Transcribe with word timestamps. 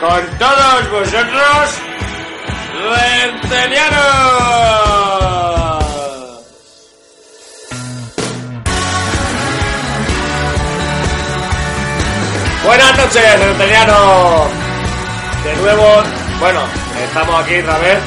con 0.00 0.38
todos 0.38 0.90
vosotros, 0.92 1.80
Rentelianos. 2.88 3.98
Buenas 12.64 12.98
noches, 12.98 13.40
Rentelianos. 13.40 14.50
De 15.44 15.56
nuevo, 15.56 16.02
bueno, 16.38 16.60
estamos 17.02 17.44
aquí 17.44 17.56
otra 17.58 17.78
vez. 17.78 17.98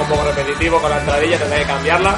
Un 0.00 0.08
poco 0.08 0.24
repetitivo 0.24 0.80
con 0.80 0.90
la 0.90 0.98
entradilla, 0.98 1.38
tendré 1.38 1.60
que 1.60 1.66
cambiarla. 1.66 2.16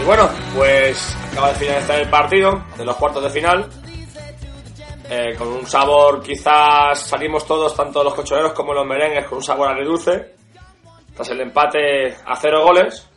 Y 0.00 0.04
bueno, 0.04 0.28
pues 0.54 1.16
acaba 1.32 1.48
de 1.48 1.54
finalizar 1.54 1.98
el 1.98 2.10
partido 2.10 2.62
de 2.76 2.84
los 2.84 2.96
cuartos 2.96 3.22
de 3.22 3.30
final. 3.30 3.66
Eh, 5.14 5.34
con 5.36 5.48
un 5.48 5.66
sabor, 5.66 6.22
quizás 6.22 6.98
salimos 7.06 7.46
todos, 7.46 7.76
tanto 7.76 8.02
los 8.02 8.14
cochoneros 8.14 8.54
como 8.54 8.72
los 8.72 8.86
merengues, 8.86 9.26
con 9.26 9.36
un 9.36 9.44
sabor 9.44 9.68
agridulce. 9.68 10.36
Tras 11.14 11.28
el 11.28 11.42
empate 11.42 12.16
a 12.24 12.34
cero 12.34 12.64
goles, 12.64 13.10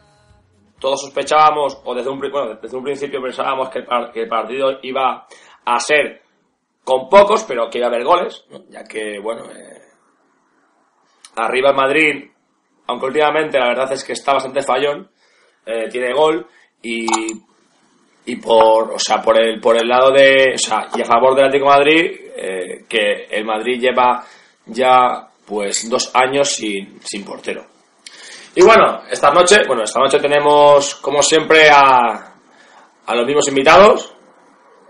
todos 0.77 0.99
sospechábamos, 0.99 1.79
o 1.85 1.95
desde 1.95 2.09
un, 2.09 2.19
bueno, 2.19 2.55
desde 2.61 2.75
un 2.75 2.83
principio 2.83 3.21
pensábamos 3.21 3.69
que 3.69 3.79
el, 3.79 4.27
partido 4.27 4.71
iba 4.81 5.25
a 5.63 5.79
ser 5.79 6.21
con 6.83 7.07
pocos, 7.07 7.45
pero 7.45 7.69
que 7.69 7.77
iba 7.77 7.87
a 7.87 7.89
haber 7.89 8.03
goles, 8.03 8.43
ya 8.67 8.83
que, 8.83 9.17
bueno, 9.19 9.45
eh, 9.49 9.79
arriba 11.37 11.69
en 11.69 11.75
Madrid, 11.77 12.31
aunque 12.87 13.05
últimamente 13.05 13.57
la 13.57 13.69
verdad 13.69 13.93
es 13.93 14.03
que 14.03 14.11
está 14.11 14.33
bastante 14.33 14.63
fallón, 14.63 15.09
eh, 15.65 15.87
tiene 15.89 16.13
gol 16.13 16.45
y 16.81 17.07
y 18.25 18.35
por 18.37 18.93
o 18.93 18.99
sea 18.99 19.21
por 19.21 19.39
el 19.39 19.59
por 19.59 19.77
el 19.77 19.87
lado 19.87 20.11
de 20.11 20.53
o 20.55 20.57
sea 20.57 20.87
y 20.95 21.01
a 21.01 21.05
favor 21.05 21.35
del 21.35 21.45
Atlético 21.45 21.69
de 21.69 21.77
Madrid 21.77 22.21
eh, 22.35 22.85
que 22.89 23.27
el 23.29 23.45
Madrid 23.45 23.79
lleva 23.79 24.23
ya 24.65 25.27
pues 25.45 25.89
dos 25.89 26.11
años 26.15 26.49
sin, 26.49 26.99
sin 27.03 27.23
portero. 27.23 27.63
Y 28.55 28.63
bueno 28.63 29.03
esta 29.09 29.31
noche 29.31 29.57
bueno 29.67 29.83
esta 29.83 29.99
noche 29.99 30.19
tenemos 30.19 30.95
como 30.95 31.21
siempre 31.21 31.69
a 31.69 32.33
a 33.07 33.15
los 33.15 33.25
mismos 33.25 33.47
invitados. 33.47 34.13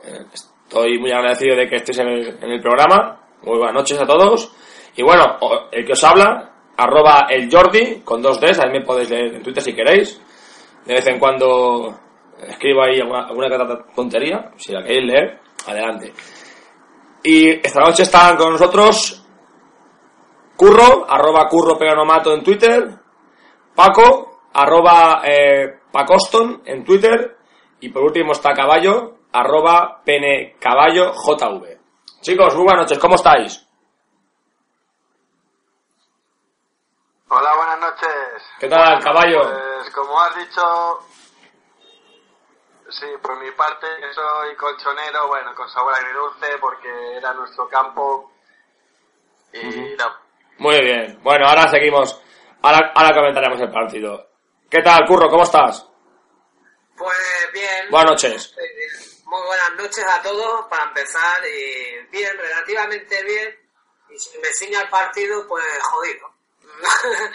Eh, 0.05 0.25
estoy 0.33 0.97
muy 0.99 1.11
agradecido 1.11 1.57
de 1.57 1.67
que 1.67 1.75
estéis 1.75 1.99
en 1.99 2.07
el, 2.07 2.27
en 2.41 2.51
el 2.51 2.61
programa. 2.61 3.19
Muy 3.41 3.57
buenas 3.57 3.75
noches 3.75 3.99
a 3.99 4.05
todos. 4.05 4.51
Y 4.95 5.03
bueno 5.03 5.37
el 5.71 5.85
que 5.85 5.91
os 5.91 6.03
habla 6.03 6.51
arroba 6.77 7.27
el 7.29 7.49
Jordi 7.51 8.01
con 8.01 8.21
dos 8.21 8.39
Ds 8.39 8.59
ahí 8.59 8.71
me 8.71 8.81
podéis 8.81 9.09
leer 9.09 9.35
en 9.35 9.43
Twitter 9.43 9.61
si 9.61 9.73
queréis. 9.73 10.21
De 10.85 10.93
vez 10.93 11.07
en 11.07 11.19
cuando 11.19 12.04
escribo 12.39 12.83
ahí 12.83 12.99
alguna, 12.99 13.25
alguna 13.25 13.85
tontería, 13.95 14.51
si 14.57 14.73
la 14.73 14.81
queréis 14.81 15.11
leer, 15.11 15.39
adelante. 15.67 16.13
Y 17.23 17.49
esta 17.49 17.79
noche 17.79 18.03
están 18.03 18.37
con 18.37 18.51
nosotros 18.51 19.25
Curro, 20.55 21.05
arroba 21.09 21.47
Curro 21.47 21.77
Peganomato 21.77 22.33
en 22.33 22.43
Twitter, 22.43 22.99
Paco, 23.75 24.41
arroba 24.53 25.21
eh, 25.25 25.79
Pacoston 25.91 26.61
en 26.65 26.83
Twitter, 26.83 27.37
y 27.81 27.89
por 27.89 28.03
último 28.03 28.31
está 28.31 28.53
Caballo, 28.53 29.17
arroba 29.33 30.01
Pene 30.03 30.55
Caballo 30.59 31.11
JV. 31.13 31.77
Chicos, 32.21 32.55
muy 32.55 32.63
buenas 32.63 32.83
noches, 32.83 32.99
¿cómo 32.99 33.15
estáis? 33.15 33.65
Hola, 37.27 37.55
buenas 37.57 37.79
noches. 37.81 38.43
¿Qué 38.59 38.69
tal, 38.69 39.03
Caballo? 39.03 39.41
Pues 39.41 39.93
como 39.93 40.21
has 40.21 40.35
dicho, 40.37 40.99
sí, 42.99 43.05
por 43.21 43.37
mi 43.39 43.51
parte 43.51 43.87
que 43.99 44.13
soy 44.13 44.55
colchonero, 44.55 45.27
bueno, 45.27 45.53
con 45.55 45.69
sabor 45.69 45.93
agridulce 45.93 46.57
porque 46.59 47.17
era 47.17 47.33
nuestro 47.33 47.67
campo 47.67 48.31
y 49.53 49.95
no. 49.97 50.25
Muy 50.57 50.79
bien, 50.81 51.19
bueno, 51.21 51.47
ahora 51.47 51.67
seguimos, 51.69 52.21
ahora, 52.61 52.91
ahora 52.95 53.13
comentaremos 53.13 53.59
el 53.61 53.71
partido. 53.71 54.29
¿Qué 54.69 54.81
tal, 54.81 55.05
Curro, 55.07 55.29
cómo 55.29 55.43
estás? 55.43 55.87
Pues 56.97 57.17
bien. 57.53 57.89
Buenas 57.91 58.11
noches. 58.11 58.53
Eh, 58.57 59.21
Muy 59.25 59.41
buenas 59.45 59.75
noches 59.75 60.05
a 60.07 60.21
todos 60.21 60.65
para 60.69 60.85
empezar 60.85 61.37
y 61.45 62.07
bien, 62.09 62.37
relativamente 62.37 63.23
bien. 63.23 63.59
Y 64.09 64.17
si 64.17 64.37
me 64.39 64.47
ciña 64.53 64.81
el 64.81 64.89
partido, 64.89 65.45
pues 65.47 65.65
jodido. 65.83 66.29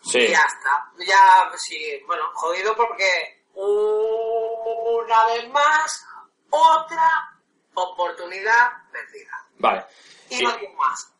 Sí. 0.00 0.20
Y 0.20 0.28
ya 0.28 0.40
está. 0.40 0.90
Ya, 1.04 1.50
sí, 1.58 2.02
bueno, 2.06 2.22
jodido 2.32 2.74
porque 2.74 3.37
una 3.66 5.26
vez 5.26 5.48
más, 5.50 6.06
otra 6.50 7.38
oportunidad 7.74 8.68
perdida. 8.92 9.44
Vale. 9.58 9.86
Y 10.30 10.40
Y- 10.40 10.42
no 10.44 10.56
digo 10.56 10.72
más. 10.74 11.12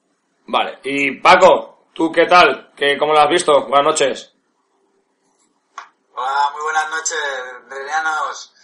Vale, 0.47 0.78
y 0.84 1.21
Paco, 1.21 1.87
¿tú 1.93 2.10
qué 2.12 2.27
tal? 2.27 2.72
¿Qué, 2.77 2.97
¿Cómo 2.98 3.12
lo 3.12 3.21
has 3.21 3.28
visto? 3.28 3.53
Buenas 3.66 3.84
noches. 3.84 4.32
Hola, 6.15 6.50
muy 6.53 6.62
buenas 6.62 6.91
noches, 6.91 7.19
Adrianos. 7.71 8.54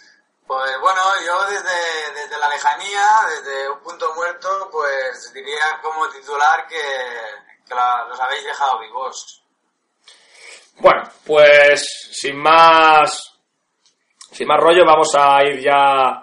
Pues 0.47 0.71
bueno, 0.81 0.99
yo 1.25 1.43
desde, 1.47 2.13
desde 2.13 2.37
la 2.39 2.49
lejanía, 2.49 3.05
desde 3.29 3.69
un 3.69 3.79
punto 3.81 4.13
muerto, 4.15 4.69
pues 4.71 5.31
diría 5.33 5.79
como 5.81 6.07
titular 6.09 6.67
que, 6.67 6.81
que 7.67 7.73
la- 7.75 8.05
los 8.07 8.19
habéis 8.19 8.43
dejado 8.43 8.79
vivos. 8.79 9.43
Bueno, 10.79 11.03
pues 11.25 11.85
sin 12.13 12.37
más 12.37 13.34
sin 14.35 14.47
más 14.47 14.59
rollo 14.59 14.83
vamos 14.85 15.15
a 15.17 15.41
ir 15.45 15.61
ya 15.61 16.21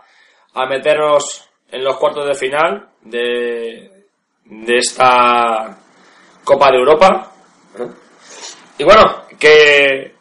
a 0.54 0.66
meternos 0.68 1.48
en 1.70 1.82
los 1.82 1.96
cuartos 1.96 2.26
de 2.26 2.34
final 2.34 2.90
de, 3.00 4.06
de 4.44 4.76
esta 4.76 5.78
Copa 6.44 6.70
de 6.70 6.76
Europa. 6.76 7.32
Y 8.76 8.84
bueno, 8.84 9.24
que 9.38 10.14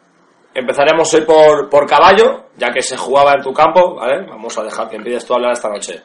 empezaremos 0.54 1.12
hoy 1.12 1.20
por, 1.22 1.68
por 1.68 1.86
caballo, 1.86 2.46
ya 2.56 2.72
que 2.72 2.80
se 2.80 2.96
jugaba 2.96 3.34
en 3.34 3.42
tu 3.42 3.52
campo, 3.52 3.96
¿vale? 3.96 4.26
Vamos 4.26 4.56
a 4.56 4.62
dejar 4.62 4.88
que 4.88 4.96
empieces 4.96 5.26
tú 5.26 5.34
a 5.34 5.36
hablar 5.36 5.52
esta 5.52 5.68
noche. 5.68 6.02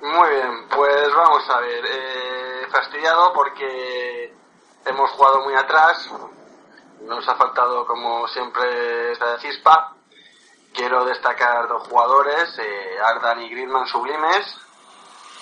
Muy 0.00 0.30
bien, 0.30 0.68
pues 0.74 1.08
vamos 1.14 1.42
a 1.50 1.60
ver. 1.60 1.84
Eh, 1.84 2.66
fastidiado 2.70 3.32
porque 3.34 4.32
hemos 4.86 5.10
jugado 5.10 5.44
muy 5.44 5.54
atrás. 5.54 6.10
Nos 7.06 7.28
ha 7.28 7.36
faltado, 7.36 7.86
como 7.86 8.26
siempre, 8.28 9.12
esta 9.12 9.38
chispa. 9.38 9.94
Quiero 10.74 11.04
destacar 11.04 11.68
dos 11.68 11.86
jugadores, 11.88 12.58
eh, 12.58 12.98
Ardan 13.00 13.42
y 13.42 13.50
Griezmann 13.50 13.86
sublimes, 13.86 14.58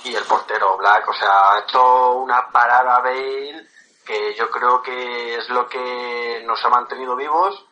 y 0.05 0.15
el 0.15 0.25
portero 0.25 0.77
Black. 0.77 1.09
O 1.09 1.15
sea, 1.15 1.53
ha 1.53 1.61
hecho 1.61 2.13
una 2.17 2.51
parada 2.51 3.01
Bale 3.01 3.67
que 4.05 4.35
yo 4.35 4.51
creo 4.51 4.83
que 4.83 5.37
es 5.37 5.49
lo 5.49 5.67
que 5.67 6.43
nos 6.45 6.63
ha 6.65 6.69
mantenido 6.69 7.17
vivos. 7.17 7.65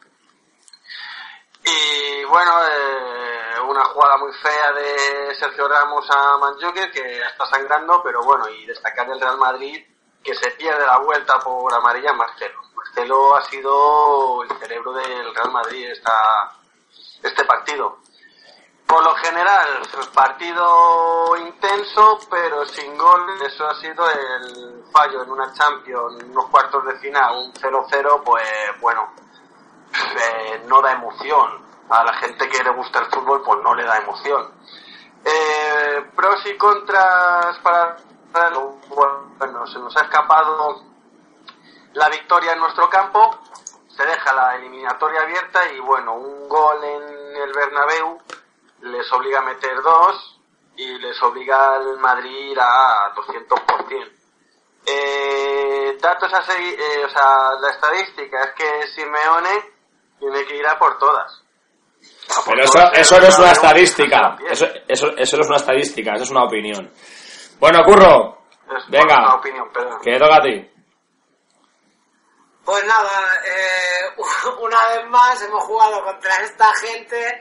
Y 1.65 2.25
bueno, 2.25 2.53
eh, 2.65 3.61
una 3.69 3.85
jugada 3.85 4.17
muy 4.17 4.33
fea 4.33 4.73
de 4.73 5.35
Sergio 5.35 5.69
Ramos 5.69 6.09
a 6.11 6.39
Manjukic 6.39 6.93
que 6.93 7.21
está 7.21 7.47
sangrando, 7.47 8.03
pero 8.03 8.23
bueno, 8.23 8.49
y 8.49 8.65
destacar 8.65 9.09
el 9.11 9.21
Real 9.21 9.37
Madrid 9.37 9.85
que 10.25 10.35
se 10.35 10.51
pierde 10.53 10.87
la 10.87 10.99
vuelta 10.99 11.39
por 11.41 11.73
amarilla 11.75 12.15
Marcelo. 12.15 12.72
Marcelo 12.93 13.35
ha 13.35 13.43
sido 13.45 14.43
el 14.43 14.59
cerebro 14.59 14.93
del 14.93 15.35
Real 15.35 15.51
Madrid 15.51 15.89
esta, 15.91 16.53
este 17.23 17.43
partido. 17.45 17.99
Por 18.87 19.03
lo 19.03 19.15
general, 19.15 19.81
partido 20.13 21.35
intenso, 21.39 22.19
pero 22.31 22.67
sin 22.67 22.99
gol. 22.99 23.27
Eso 23.47 23.67
ha 23.67 23.75
sido 23.77 24.05
el 24.11 24.85
fallo 24.93 25.23
en 25.23 25.31
una 25.31 25.55
Champions, 25.55 26.23
unos 26.25 26.51
cuartos 26.51 26.85
de 26.85 26.99
final, 26.99 27.35
un 27.47 27.55
0-0, 27.55 28.23
pues 28.25 28.45
bueno, 28.83 29.09
eh, 29.95 30.63
no 30.67 30.83
da 30.83 30.93
emoción. 30.93 31.63
A 31.89 32.05
la 32.05 32.13
gente 32.15 32.47
que 32.49 32.63
le 32.63 32.71
gusta 32.71 32.99
el 32.99 33.07
fútbol, 33.07 33.43
pues 33.43 33.59
no 33.63 33.75
le 33.75 33.85
da 33.85 33.97
emoción. 33.97 34.51
Eh, 35.25 36.11
pros 36.15 36.45
y 36.45 36.59
contras 36.59 37.59
para 37.61 37.97
bueno, 38.89 39.67
se 39.67 39.79
nos 39.79 39.97
ha 39.97 40.03
escapado 40.03 40.92
la 41.95 42.09
victoria 42.09 42.53
en 42.53 42.59
nuestro 42.61 42.89
campo, 42.89 43.39
se 43.97 44.05
deja 44.05 44.33
la 44.35 44.57
eliminatoria 44.57 45.23
abierta 45.23 45.61
y 45.73 45.79
bueno, 45.81 46.15
un 46.15 46.49
gol 46.49 46.83
en 46.83 47.37
el 47.37 47.53
Bernabéu 47.53 48.19
les 48.81 49.13
obliga 49.13 49.41
a 49.41 49.43
meter 49.43 49.81
dos 49.83 50.41
y 50.77 50.99
les 50.99 51.23
obliga 51.23 51.75
al 51.75 51.99
Madrid 51.99 52.57
a 52.59 53.13
200%. 53.15 54.11
Eh, 54.85 55.97
datos 56.01 56.33
a 56.33 56.43
seguir, 56.43 56.75
eh, 56.81 57.05
o 57.05 57.09
sea, 57.09 57.53
la 57.61 57.71
estadística 57.71 58.43
es 58.43 58.51
que 58.57 58.87
Simeone 58.89 59.71
tiene 60.19 60.45
que 60.45 60.57
ir 60.57 60.67
a 60.67 60.79
por 60.79 60.99
todas. 60.99 61.41
A 62.37 62.45
por 62.45 62.55
Pero 62.55 62.65
eso, 62.65 62.73
todas, 62.73 62.99
eso 62.99 63.21
no 63.21 63.27
es 63.27 63.39
una 63.39 63.53
estadística. 63.53 64.37
Eso, 64.51 64.67
eso, 64.89 65.09
eso 65.17 65.37
no 65.37 65.43
es 65.43 65.49
una 65.49 65.57
estadística, 65.59 66.15
eso 66.15 66.25
es 66.25 66.31
una 66.31 66.45
opinión. 66.45 66.91
Bueno, 67.61 67.85
Curro, 67.85 68.39
Es 68.77 68.89
venga. 68.89 69.19
una 69.19 69.35
opinión, 69.37 69.69
perdón. 69.73 70.01
que 70.03 70.19
toca 70.19 70.37
a 70.37 70.43
ti. 70.43 70.69
Pues 72.65 72.85
nada, 72.85 73.41
eh, 73.45 74.15
una 74.61 74.79
vez 74.89 75.07
más 75.09 75.43
hemos 75.43 75.65
jugado 75.65 76.05
contra 76.05 76.35
esta 76.37 76.67
gente 76.75 77.41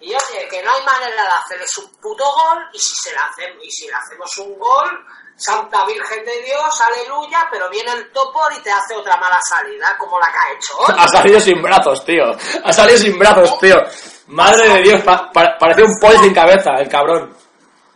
Y 0.00 0.14
oye, 0.14 0.48
que 0.50 0.62
no 0.62 0.72
hay 0.72 0.84
manera 0.84 1.22
de 1.22 1.28
hacerles 1.44 1.76
un 1.78 1.90
puto 2.00 2.24
gol 2.24 2.58
y 2.72 2.78
si 2.78 2.94
se 3.02 3.10
le 3.12 3.18
hacemos, 3.18 3.64
y 3.64 3.70
si 3.70 3.86
le 3.88 3.94
hacemos 3.94 4.36
un 4.38 4.58
gol, 4.58 5.06
Santa 5.36 5.84
Virgen 5.86 6.24
de 6.24 6.42
Dios, 6.42 6.80
aleluya, 6.80 7.48
pero 7.50 7.68
viene 7.70 7.92
el 7.92 8.12
topor 8.12 8.52
y 8.52 8.60
te 8.62 8.70
hace 8.72 8.94
otra 8.96 9.16
mala 9.16 9.38
salida, 9.42 9.96
como 9.98 10.18
la 10.18 10.26
que 10.26 10.38
ha 10.38 10.52
hecho 10.52 10.78
hoy. 10.78 10.94
Ha 10.98 11.08
salido 11.08 11.40
sin 11.40 11.60
brazos, 11.62 12.04
tío. 12.04 12.24
Ha 12.64 12.72
salido 12.72 12.98
sin 12.98 13.18
brazos, 13.18 13.58
tío. 13.60 13.76
Madre 14.28 14.68
de 14.68 14.82
Dios, 14.82 15.02
pa- 15.02 15.30
pa- 15.32 15.56
parece 15.58 15.82
un 15.84 15.98
pollo 16.00 16.18
sin 16.20 16.34
cabeza, 16.34 16.70
el 16.78 16.88
cabrón. 16.88 17.36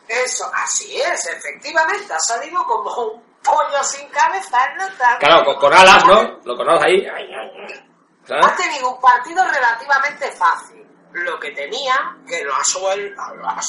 Eso, 0.08 0.50
así 0.54 1.00
es, 1.00 1.26
efectivamente, 1.26 2.12
ha 2.12 2.20
salido 2.20 2.64
como 2.64 2.90
un 3.12 3.31
pollo 3.42 3.82
sin 3.84 4.08
cabeza, 4.08 4.58
¿no? 4.76 4.86
Tal- 4.96 5.18
Claro, 5.18 5.44
con, 5.44 5.56
con 5.56 5.74
alas, 5.74 6.04
¿no? 6.06 6.40
Lo 6.44 6.56
conoces 6.56 6.82
ahí. 6.84 7.06
Ha 7.06 8.26
¿Sabes? 8.26 8.56
tenido 8.56 8.90
un 8.90 9.00
partido 9.00 9.44
relativamente 9.44 10.30
fácil. 10.32 10.86
Lo 11.12 11.38
que 11.38 11.50
tenía, 11.50 12.16
que 12.26 12.42
lo 12.44 12.54
ha, 12.54 12.62
suel- 12.64 13.14
lo 13.14 13.48
ha 13.48 13.60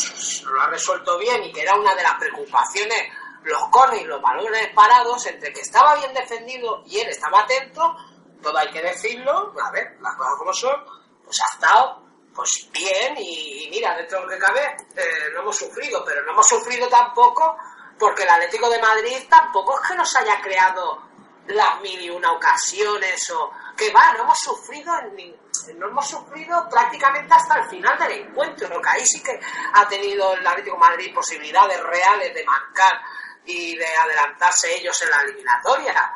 lo 0.52 0.62
ha 0.62 0.68
resuelto 0.68 1.18
bien 1.18 1.44
y 1.44 1.52
que 1.52 1.62
era 1.64 1.76
una 1.76 1.94
de 1.96 2.04
las 2.04 2.14
preocupaciones, 2.16 2.98
los 3.44 3.68
cones 3.70 4.02
y 4.02 4.06
los 4.06 4.22
balones 4.22 4.70
parados, 4.74 5.26
entre 5.26 5.52
que 5.52 5.62
estaba 5.62 5.96
bien 5.96 6.14
defendido 6.14 6.84
y 6.86 7.00
él 7.00 7.10
estaba 7.10 7.42
atento, 7.42 7.96
todo 8.42 8.58
hay 8.58 8.70
que 8.72 8.82
decirlo, 8.82 9.54
a 9.62 9.72
ver, 9.72 9.98
las 10.02 10.16
cosas 10.16 10.34
como 10.38 10.54
son, 10.54 10.86
pues 11.26 11.38
ha 11.42 11.54
estado 11.56 12.04
pues 12.34 12.70
bien 12.72 13.16
y, 13.18 13.66
y 13.66 13.70
mira, 13.70 13.96
dentro 13.98 14.20
de 14.20 14.26
lo 14.26 14.32
que 14.32 14.38
cabe, 14.40 14.62
eh, 14.96 15.30
no 15.34 15.42
hemos 15.42 15.58
sufrido, 15.58 16.04
pero 16.06 16.24
no 16.24 16.32
hemos 16.32 16.48
sufrido 16.48 16.88
tampoco 16.88 17.58
porque 18.00 18.24
el 18.24 18.30
Atlético 18.30 18.70
de 18.70 18.80
Madrid 18.82 19.18
tampoco 19.30 19.80
es 19.82 19.88
que 19.90 19.96
nos 19.96 20.16
haya 20.16 20.42
creado 20.42 21.02
las 21.48 21.82
mil 21.82 22.00
y 22.02 22.10
una 22.10 22.32
ocasiones 22.32 23.30
o 23.32 23.52
que 23.76 23.92
va, 23.92 24.14
no 24.14 24.24
hemos 24.24 24.40
sufrido 24.40 24.94
ni- 25.14 25.36
no 25.76 25.88
hemos 25.88 26.08
sufrido 26.08 26.68
prácticamente 26.70 27.34
hasta 27.34 27.60
el 27.60 27.70
final 27.70 27.98
del 28.00 28.12
encuentro, 28.28 28.68
lo 28.70 28.82
que 28.82 28.90
ahí 28.90 29.06
sí 29.06 29.22
que 29.24 29.40
ha 29.74 29.88
tenido 29.88 30.34
el 30.34 30.46
Atlético 30.46 30.76
de 30.76 30.80
Madrid 30.80 31.14
posibilidades 31.16 31.82
reales 31.84 32.34
de 32.34 32.44
marcar 32.46 33.02
y 33.46 33.76
de 33.76 33.86
adelantarse 33.98 34.76
ellos 34.76 35.00
en 35.02 35.10
la 35.10 35.22
eliminatoria. 35.22 36.14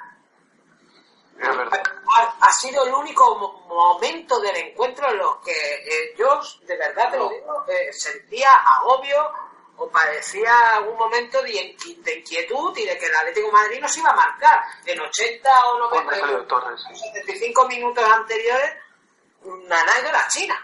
Ha, 1.39 2.35
ha 2.41 2.51
sido 2.51 2.83
el 2.85 2.93
único 2.93 3.35
mo- 3.35 3.61
momento 3.67 4.39
del 4.39 4.55
encuentro 4.55 5.07
en 5.09 5.17
los 5.17 5.37
que 5.37 5.51
eh, 5.51 6.15
yo, 6.17 6.39
de 6.63 6.77
verdad 6.77 7.11
te 7.11 7.17
lo 7.17 7.29
digo, 7.29 7.63
eh, 7.67 7.93
sentía 7.93 8.49
agobio 8.51 9.29
o 9.77 9.89
parecía 9.89 10.75
algún 10.75 10.97
momento 10.97 11.41
de, 11.43 11.51
inqui- 11.51 11.97
de 12.01 12.19
inquietud 12.19 12.75
y 12.77 12.85
de 12.85 12.97
que 12.97 13.05
el 13.05 13.15
Atlético 13.15 13.47
de 13.47 13.53
Madrid 13.53 13.79
nos 13.79 13.95
iba 13.97 14.09
a 14.09 14.15
marcar 14.15 14.63
en 14.85 14.99
80 14.99 15.65
o 15.67 15.79
90 15.79 15.89
Cuando 16.03 16.19
salió 16.25 16.43
Torres, 16.47 16.81
sí. 16.93 16.99
75 17.13 17.67
minutos 17.67 18.03
anteriores, 18.03 18.73
nada 19.67 20.01
de 20.03 20.11
la 20.11 20.27
China. 20.27 20.63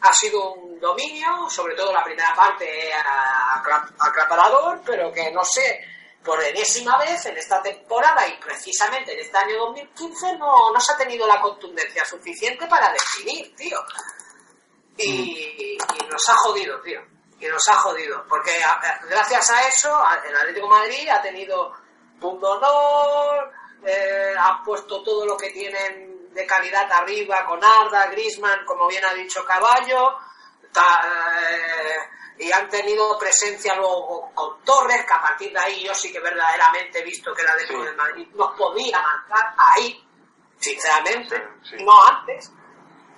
Ha 0.00 0.12
sido 0.12 0.54
un 0.54 0.80
dominio, 0.80 1.48
sobre 1.48 1.74
todo 1.74 1.92
la 1.92 2.02
primera 2.04 2.34
parte 2.34 2.92
a- 2.92 3.54
acla- 3.60 3.88
aclaparador, 3.98 4.80
pero 4.84 5.12
que 5.12 5.30
no 5.32 5.44
sé, 5.44 5.84
por 6.24 6.42
enésima 6.42 6.96
vez 6.98 7.24
en 7.26 7.36
esta 7.36 7.60
temporada 7.62 8.26
y 8.28 8.36
precisamente 8.38 9.12
en 9.12 9.20
este 9.20 9.36
año 9.38 9.58
2015 9.58 10.36
no, 10.38 10.72
no 10.72 10.80
se 10.80 10.92
ha 10.92 10.96
tenido 10.96 11.26
la 11.26 11.40
contundencia 11.40 12.04
suficiente 12.04 12.66
para 12.68 12.92
definir, 12.92 13.54
tío. 13.56 13.78
Y, 14.96 15.76
y 15.76 15.78
nos 16.10 16.28
ha 16.28 16.34
jodido, 16.34 16.80
tío. 16.82 17.00
Y 17.42 17.48
nos 17.48 17.68
ha 17.68 17.74
jodido. 17.74 18.24
Porque 18.28 18.52
a- 18.62 19.00
gracias 19.08 19.50
a 19.50 19.66
eso, 19.66 20.00
el 20.24 20.36
Atlético 20.36 20.66
de 20.68 20.72
Madrid 20.80 21.08
ha 21.08 21.20
tenido 21.20 21.72
punto 22.20 22.50
honor, 22.52 23.50
eh, 23.84 24.32
han 24.38 24.62
puesto 24.62 25.02
todo 25.02 25.26
lo 25.26 25.36
que 25.36 25.50
tienen 25.50 26.32
de 26.32 26.46
calidad 26.46 26.90
arriba 26.92 27.44
con 27.44 27.60
Arda, 27.62 28.06
Grisman, 28.06 28.64
como 28.64 28.86
bien 28.86 29.04
ha 29.04 29.12
dicho 29.12 29.44
Caballo, 29.44 30.16
ta- 30.72 31.02
eh, 31.50 31.96
y 32.38 32.52
han 32.52 32.68
tenido 32.70 33.18
presencia 33.18 33.74
luego 33.74 34.30
con 34.34 34.62
Torres, 34.64 35.04
que 35.04 35.12
a 35.12 35.20
partir 35.20 35.52
de 35.52 35.58
ahí 35.58 35.84
yo 35.84 35.94
sí 35.94 36.12
que 36.12 36.20
verdaderamente 36.20 37.00
he 37.00 37.02
visto 37.04 37.34
que 37.34 37.42
el 37.42 37.48
Atlético 37.48 37.80
Sí. 37.80 37.86
de 37.86 37.92
Madrid 37.96 38.28
nos 38.34 38.56
podía 38.56 39.02
marcar 39.02 39.52
ahí, 39.58 40.02
sinceramente, 40.60 41.36
Sí, 41.64 41.76
sí. 41.76 41.84
no 41.84 42.06
antes 42.06 42.52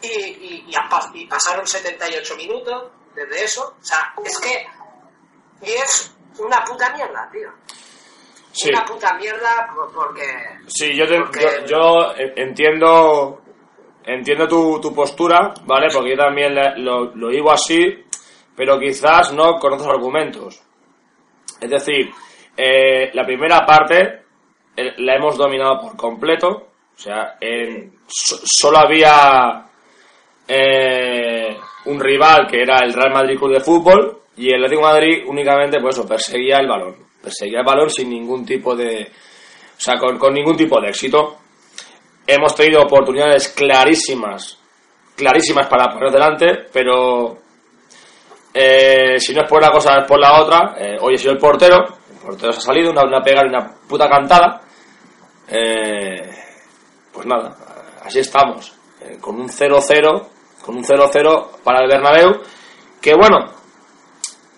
y, 0.00 0.08
y- 0.08 0.76
y 1.14 1.26
pasaron 1.26 1.66
78 1.66 2.34
minutos 2.36 2.90
desde 3.14 3.44
eso. 3.44 3.74
O 3.80 3.84
sea, 3.84 4.12
es 4.24 4.38
que. 4.38 4.66
Y 5.62 5.72
es 5.72 6.14
una 6.38 6.64
puta 6.64 6.92
mierda, 6.94 7.28
tío. 7.32 7.50
Sí. 8.52 8.68
Una 8.70 8.84
puta 8.84 9.14
mierda 9.14 9.68
por- 9.74 9.92
porque. 9.92 10.26
Sí, 10.66 10.94
yo, 10.96 11.06
te- 11.08 11.18
Porque- 11.20 11.64
yo, 11.66 12.14
yo 12.14 12.14
entiendo 12.36 13.40
entiendo 14.06 14.46
tu, 14.46 14.78
tu 14.80 14.94
postura, 14.94 15.54
¿vale? 15.64 15.88
Porque 15.92 16.10
yo 16.10 16.16
también 16.16 16.54
le- 16.54 16.78
lo, 16.78 17.06
lo 17.14 17.28
digo 17.28 17.50
así, 17.50 18.04
pero 18.54 18.78
quizás 18.78 19.32
no 19.32 19.58
con 19.58 19.72
otros 19.72 19.88
argumentos. 19.88 20.62
Es 21.60 21.70
decir, 21.70 22.12
eh, 22.56 23.10
la 23.14 23.24
primera 23.24 23.64
parte 23.64 24.24
eh, 24.76 24.92
la 24.98 25.14
hemos 25.16 25.36
dominado 25.38 25.80
por 25.80 25.96
completo, 25.96 26.48
o 26.94 26.98
sea, 26.98 27.36
en- 27.40 27.98
so- 28.06 28.40
solo 28.44 28.78
había 28.78 29.64
eh, 30.46 31.56
un 31.86 32.00
rival 32.00 32.46
que 32.48 32.62
era 32.62 32.78
el 32.78 32.92
Real 32.92 33.12
Madrid 33.12 33.38
Club 33.38 33.52
de 33.52 33.60
Fútbol 33.60 34.22
y 34.36 34.48
el 34.48 34.64
Atlético 34.64 34.82
Madrid 34.82 35.24
únicamente, 35.26 35.80
pues 35.80 35.96
eso, 35.96 36.06
perseguía 36.06 36.58
el 36.58 36.68
balón, 36.68 36.96
perseguía 37.22 37.60
el 37.60 37.64
balón 37.64 37.90
sin 37.90 38.10
ningún 38.10 38.44
tipo 38.44 38.74
de, 38.74 39.10
o 39.76 39.80
sea, 39.80 39.98
con, 39.98 40.18
con 40.18 40.34
ningún 40.34 40.56
tipo 40.56 40.80
de 40.80 40.88
éxito. 40.88 41.38
Hemos 42.26 42.54
tenido 42.54 42.82
oportunidades 42.82 43.48
clarísimas, 43.48 44.58
clarísimas 45.14 45.66
para 45.66 45.92
poner 45.92 46.10
delante, 46.10 46.66
pero 46.72 47.38
eh, 48.52 49.18
si 49.18 49.34
no 49.34 49.42
es 49.42 49.48
por 49.48 49.58
una 49.58 49.70
cosa, 49.70 49.98
es 49.98 50.06
por 50.06 50.18
la 50.18 50.40
otra. 50.40 50.74
Eh, 50.78 50.96
hoy 51.00 51.14
he 51.14 51.18
sido 51.18 51.32
el 51.32 51.38
portero, 51.38 51.76
el 52.10 52.18
portero 52.18 52.52
se 52.52 52.58
ha 52.58 52.62
salido, 52.62 52.90
una, 52.90 53.02
una 53.02 53.20
pegada 53.20 53.46
y 53.46 53.50
una 53.50 53.74
puta 53.88 54.08
cantada. 54.08 54.62
Eh, 55.48 56.30
pues 57.12 57.26
nada, 57.26 57.56
así 58.02 58.20
estamos, 58.20 58.74
eh, 59.00 59.18
con 59.20 59.40
un 59.40 59.48
0-0, 59.48 60.26
con 60.64 60.76
un 60.76 60.84
0-0 60.84 61.60
para 61.62 61.80
el 61.82 61.88
Bernabéu, 61.88 62.40
que 63.00 63.14
bueno, 63.14 63.52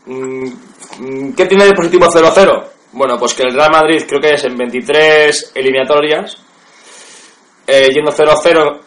mm, 0.07 1.33
¿qué 1.37 1.47
tiene 1.47 1.65
de 1.65 1.73
positivo 1.73 2.07
0-0? 2.07 2.65
Bueno, 2.93 3.19
pues 3.19 3.35
que 3.35 3.43
el 3.43 3.53
Real 3.53 3.73
Madrid 3.73 4.05
creo 4.07 4.21
que 4.21 4.35
es 4.35 4.45
en 4.45 4.57
23 4.57 5.53
eliminatorias, 5.55 6.37
eh, 7.67 7.91
yendo 7.93 8.13
0-0 8.13 8.81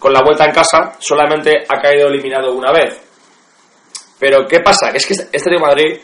con 0.00 0.12
la 0.12 0.20
vuelta 0.24 0.44
en 0.44 0.52
casa, 0.52 0.96
solamente 0.98 1.64
ha 1.68 1.80
caído 1.80 2.08
eliminado 2.08 2.52
una 2.52 2.72
vez. 2.72 3.00
Pero 4.18 4.44
¿qué 4.48 4.60
pasa? 4.60 4.90
Que 4.90 4.98
es 4.98 5.06
que 5.06 5.14
este 5.14 5.50
Real 5.50 5.62
Madrid, 5.62 6.00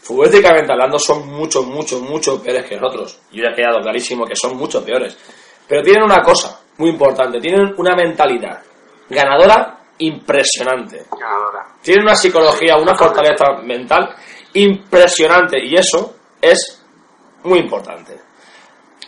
futbolísticamente 0.00 0.72
hablando, 0.72 1.00
son 1.00 1.26
mucho, 1.26 1.64
mucho, 1.64 2.00
mucho 2.00 2.40
peores 2.40 2.64
que 2.64 2.76
nosotros. 2.76 3.18
Y 3.32 3.42
ya 3.42 3.48
ha 3.50 3.54
quedado 3.54 3.80
clarísimo 3.80 4.24
que 4.24 4.36
son 4.36 4.56
mucho 4.56 4.84
peores. 4.84 5.18
Pero 5.66 5.82
tienen 5.82 6.04
una 6.04 6.22
cosa 6.22 6.60
muy 6.78 6.90
importante, 6.90 7.40
tienen 7.40 7.74
una 7.76 7.96
mentalidad 7.96 8.62
ganadora 9.08 9.79
impresionante. 10.00 11.06
Ganadora. 11.10 11.66
Tienen 11.82 12.04
una 12.04 12.16
psicología, 12.16 12.76
una 12.76 12.94
fortaleza 12.94 13.62
mental 13.62 14.14
impresionante 14.54 15.64
y 15.64 15.76
eso 15.76 16.14
es 16.40 16.84
muy 17.44 17.60
importante. 17.60 18.18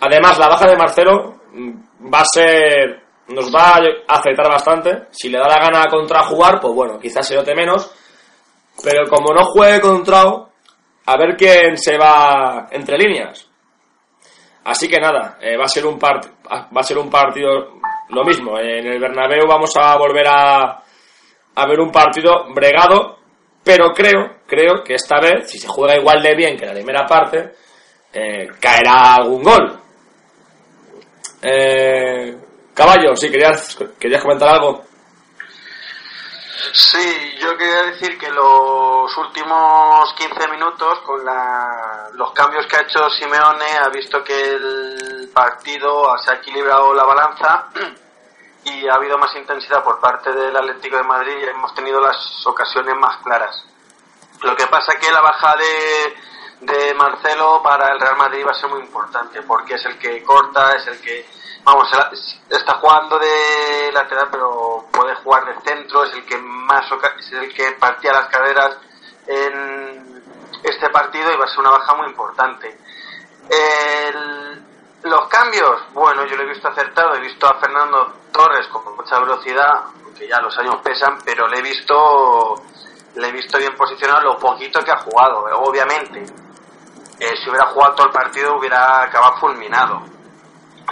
Además, 0.01 0.39
la 0.39 0.49
baja 0.49 0.69
de 0.69 0.77
Marcelo 0.77 1.41
mm, 1.53 2.13
va 2.13 2.21
a 2.21 2.25
ser, 2.25 3.03
nos 3.29 3.55
va 3.55 3.77
a 3.77 4.17
afectar 4.17 4.49
bastante. 4.49 5.07
Si 5.11 5.29
le 5.29 5.39
da 5.39 5.49
la 5.49 5.59
gana 5.59 5.87
contra 5.87 6.25
jugar, 6.25 6.61
pues 6.61 6.75
bueno, 6.75 6.99
quizás 6.99 7.27
se 7.27 7.37
note 7.37 7.55
menos. 7.55 7.91
Pero 8.83 9.09
como 9.09 9.35
no 9.35 9.45
juegue 9.45 9.81
contra, 9.81 10.23
a 10.23 11.17
ver 11.17 11.37
quién 11.37 11.77
se 11.77 11.99
va 11.99 12.69
entre 12.71 12.97
líneas. 12.97 13.47
Así 14.65 14.89
que 14.89 15.01
nada, 15.01 15.39
eh, 15.41 15.57
va 15.57 15.65
a 15.65 15.69
ser 15.69 15.87
un 15.87 15.99
part 15.99 16.27
va 16.53 16.81
a 16.81 16.85
ser 16.85 16.99
un 16.99 17.11
partido 17.11 17.81
lo 18.13 18.25
mismo. 18.25 18.59
En 18.59 18.87
el 18.87 19.01
Bernabéu 19.01 19.47
vamos 19.47 19.71
a 19.77 19.97
volver 19.97 20.27
a, 20.29 20.83
a 21.55 21.67
ver 21.67 21.81
un 21.81 21.91
partido 21.91 22.53
bregado, 22.55 23.19
pero 23.65 23.93
creo, 23.93 24.39
creo 24.47 24.83
que 24.85 24.95
esta 24.95 25.21
vez, 25.21 25.51
si 25.51 25.59
se 25.59 25.69
juega 25.69 25.97
igual 25.97 26.23
de 26.23 26.35
bien 26.35 26.57
que 26.57 26.67
la 26.67 26.73
primera 26.73 27.07
parte, 27.07 27.55
eh, 28.13 28.49
caerá 28.61 29.15
algún 29.15 29.43
gol. 29.43 29.79
Eh, 31.43 32.37
Caballo, 32.75 33.15
si 33.17 33.31
querías, 33.31 33.77
querías 33.99 34.23
comentar 34.23 34.49
algo. 34.49 34.85
Sí, 36.73 37.35
yo 37.41 37.57
quería 37.57 37.83
decir 37.91 38.17
que 38.19 38.31
los 38.31 39.17
últimos 39.19 40.15
15 40.17 40.49
minutos, 40.49 41.01
con 41.01 41.25
la- 41.25 42.09
los 42.15 42.33
cambios 42.33 42.67
que 42.67 42.77
ha 42.77 42.83
hecho 42.83 43.01
Simeone, 43.11 43.67
ha 43.85 43.89
visto 43.89 44.23
que 44.23 44.53
el 44.53 45.31
partido 45.35 46.13
se 46.25 46.31
ha 46.33 46.37
equilibrado 46.37 46.95
la 46.95 47.05
balanza 47.05 47.67
y 48.65 48.89
ha 48.89 48.95
habido 48.95 49.19
más 49.19 49.35
intensidad 49.37 49.83
por 49.83 50.01
parte 50.01 50.33
del 50.33 50.57
Atlético 50.57 50.97
de 50.97 51.03
Madrid 51.03 51.37
y 51.39 51.49
hemos 51.49 51.75
tenido 51.75 52.01
las 52.01 52.47
ocasiones 52.47 52.95
más 52.97 53.17
claras. 53.19 53.65
Lo 54.43 54.57
que 54.57 54.67
pasa 54.67 54.99
que 54.99 55.11
la 55.11 55.21
baja 55.21 55.55
de, 55.57 56.73
de 56.73 56.95
Marcelo 56.95 57.61
para 57.63 57.93
el 57.93 58.01
Real 58.01 58.17
Madrid 58.17 58.45
va 58.47 58.53
a 58.53 58.61
ser 58.61 58.71
muy 58.71 58.81
importante 58.81 59.43
porque 59.43 59.75
es 59.75 59.85
el 59.87 59.99
que 59.99 60.23
corta, 60.23 60.73
es 60.77 60.87
el 60.87 61.01
que 61.01 61.27
vamos, 61.65 61.89
está 62.49 62.75
jugando 62.75 63.19
de 63.19 63.91
lateral, 63.93 64.29
pero 64.31 64.87
puede 64.91 65.15
jugar 65.17 65.45
de 65.47 65.61
centro, 65.63 66.05
es 66.05 66.15
el 66.15 66.25
que 66.25 66.39
más 66.39 66.85
es 67.19 67.33
el 67.33 67.55
que 67.55 67.73
partía 67.73 68.13
las 68.13 68.29
caderas 68.29 68.79
en 69.27 70.23
este 70.63 70.89
partido 70.91 71.33
y 71.33 71.37
va 71.37 71.45
a 71.45 71.49
ser 71.49 71.61
una 71.61 71.71
baja 71.71 71.95
muy 71.95 72.07
importante. 72.07 72.79
Los 75.05 75.29
cambios, 75.29 75.93
bueno, 75.93 76.25
yo 76.27 76.37
lo 76.37 76.43
he 76.43 76.49
visto 76.49 76.69
acertado, 76.69 77.15
he 77.15 77.21
visto 77.21 77.47
a 77.47 77.59
Fernando 77.59 78.13
Torres 78.33 78.67
con 78.69 78.97
mucha 78.97 79.19
velocidad, 79.19 79.85
que 80.17 80.29
ya 80.29 80.41
los 80.41 80.57
años 80.59 80.77
pesan, 80.83 81.19
pero 81.25 81.49
le 81.49 81.59
he 81.59 81.63
visto 81.63 82.55
le 83.15 83.29
he 83.29 83.33
visto 83.33 83.59
bien 83.59 83.75
posicionado 83.77 84.23
lo 84.23 84.39
poquito 84.39 84.81
que 84.81 84.91
ha 84.91 84.99
jugado, 84.99 85.45
obviamente. 85.61 86.25
Eh, 87.19 87.37
si 87.37 87.51
hubiera 87.51 87.67
jugado 87.67 87.95
todo 87.95 88.07
el 88.07 88.13
partido 88.13 88.57
hubiera 88.57 89.03
acabado 89.03 89.37
fulminado. 89.39 90.03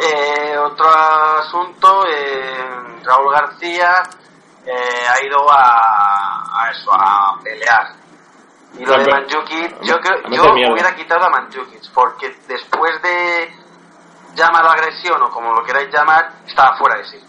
Eh, 0.00 0.56
otro 0.58 0.86
asunto, 0.88 2.04
eh, 2.06 3.00
Raúl 3.02 3.32
García 3.32 3.94
ha 4.02 5.24
ido 5.24 5.46
a, 5.50 6.70
eso, 6.70 6.92
a 6.92 7.38
pelear. 7.42 7.94
Y 8.74 8.84
lo 8.84 8.98
de 8.98 9.10
Manjukic, 9.10 9.80
yo, 9.82 9.96
yo 10.30 10.72
hubiera 10.72 10.94
quitado 10.94 11.24
a 11.24 11.30
Manjukic, 11.30 11.90
porque 11.92 12.36
después 12.46 13.02
de 13.02 13.59
llamar 14.34 14.66
agresión 14.66 15.22
o 15.22 15.30
como 15.30 15.52
lo 15.52 15.64
queráis 15.64 15.88
llamar, 15.92 16.30
estaba 16.46 16.76
fuera 16.78 16.98
de 16.98 17.04
sí. 17.04 17.24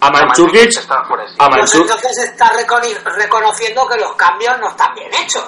A 0.00 0.10
Manchukic, 0.10 0.72
a 0.90 1.48
Manchukic. 1.48 1.90
Entonces 1.90 2.18
está 2.18 2.52
reconociendo 2.52 3.88
que 3.88 3.96
los 3.96 4.14
cambios 4.14 4.58
no 4.58 4.68
están 4.68 4.94
bien 4.94 5.12
hechos. 5.14 5.44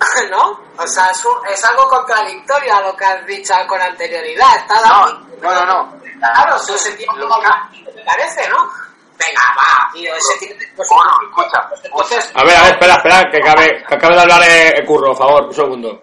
¿No? 0.30 0.60
O 0.76 0.86
sea, 0.86 1.06
es, 1.48 1.64
algo 1.64 1.88
contradictorio 1.88 2.74
a 2.74 2.80
lo 2.80 2.96
que 2.96 3.04
has 3.04 3.26
dicho 3.26 3.54
con 3.66 3.80
anterioridad. 3.80 4.56
Está 4.56 4.74
no, 4.80 5.08
no, 5.42 5.52
no, 5.52 5.66
no. 5.66 6.00
Claro, 6.20 6.56
eso 6.56 6.76
se 6.76 6.92
tiene 6.92 7.12
me 7.14 8.04
parece, 8.04 8.48
¿no? 8.48 8.70
Venga, 9.18 9.42
va, 9.56 9.92
tío, 9.92 10.14
ese 10.14 10.38
tiene... 10.38 10.66
Pues, 10.74 10.88
bueno, 10.88 11.10
escucha, 11.28 11.68
Entonces, 11.84 12.32
a 12.34 12.44
ver, 12.44 12.56
a 12.56 12.62
ver, 12.62 12.72
espera, 12.72 12.94
espera, 12.94 13.30
que 13.30 13.36
acabe, 13.36 13.84
que 13.86 13.94
acabe 13.94 14.14
de 14.14 14.20
hablar 14.22 14.42
eh, 14.42 14.84
Curro, 14.86 15.08
por 15.08 15.18
favor, 15.18 15.44
un 15.44 15.54
segundo. 15.54 16.02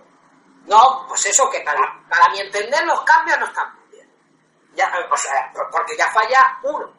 No, 0.68 1.06
pues 1.08 1.26
eso, 1.26 1.50
que 1.50 1.62
para, 1.62 1.80
para 2.08 2.30
mi 2.30 2.42
entender 2.42 2.86
los 2.86 3.02
cambios 3.02 3.40
no 3.40 3.46
están 3.46 3.66
bien. 3.74 3.87
Porque 5.72 5.98
ya 5.98 6.10
falla 6.12 6.60
uno 6.64 6.98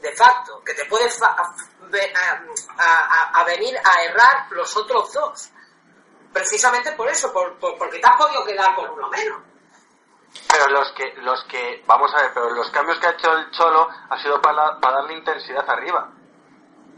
de 0.00 0.12
facto, 0.12 0.62
que 0.64 0.74
te 0.74 0.84
puedes 0.86 1.20
a, 1.22 1.34
a, 3.34 3.44
venir 3.44 3.76
a 3.78 4.02
errar 4.02 4.46
los 4.50 4.76
otros 4.76 5.12
dos. 5.12 5.50
Precisamente 6.32 6.92
por 6.92 7.08
eso, 7.08 7.32
por, 7.32 7.58
porque 7.58 7.98
te 7.98 8.06
has 8.06 8.16
podido 8.16 8.44
quedar 8.44 8.74
con 8.74 8.90
uno 8.90 9.08
menos. 9.08 9.40
Pero 10.48 10.68
los 10.68 10.92
que, 10.92 11.14
los 11.22 11.42
que, 11.44 11.82
vamos 11.86 12.12
a 12.14 12.22
ver, 12.22 12.32
pero 12.34 12.50
los 12.50 12.70
cambios 12.70 12.98
que 12.98 13.06
ha 13.06 13.10
hecho 13.10 13.32
el 13.32 13.50
Cholo 13.52 13.88
ha 14.10 14.22
sido 14.22 14.40
para, 14.42 14.78
para 14.78 14.96
darle 14.98 15.14
intensidad 15.14 15.68
arriba. 15.68 16.10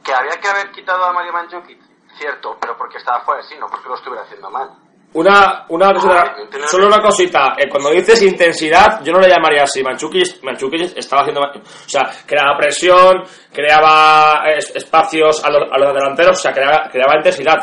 Que 0.03 0.13
había 0.13 0.41
que 0.41 0.49
haber 0.49 0.73
quitado 0.73 1.05
a 1.05 1.13
Mario 1.13 1.33
Mandzukic, 1.33 1.81
cierto, 2.19 2.59
pero 2.61 2.77
porque 2.77 2.99
estaba 2.99 3.21
fuera 3.21 3.43
sí, 3.43 3.57
no 3.59 3.69
porque 3.69 3.89
lo 3.89 3.95
estuviera 3.95 4.25
haciendo 4.25 4.51
mal. 4.51 4.77
Una, 5.15 5.65
una 5.71 5.89
ah, 5.89 6.37
solo 6.67 6.87
una 6.87 6.99
cosita. 6.99 7.55
Eh, 7.57 7.69
cuando 7.69 7.91
dices 7.91 8.23
intensidad, 8.23 9.03
yo 9.03 9.13
no 9.13 9.21
le 9.21 9.29
llamaría 9.29 9.63
así. 9.63 9.83
Manchukic, 9.83 10.43
Manchukic 10.43 10.97
estaba 10.97 11.23
haciendo. 11.23 11.41
O 11.41 11.89
sea, 11.89 12.03
creaba 12.27 12.57
presión, 12.59 13.23
creaba 13.53 14.45
espacios 14.75 15.43
a 15.45 15.51
los, 15.51 15.63
a 15.73 15.79
los, 15.79 15.95
delanteros, 15.95 16.39
o 16.39 16.41
sea, 16.41 16.53
creaba, 16.53 16.89
creaba 16.91 17.17
intensidad. 17.17 17.57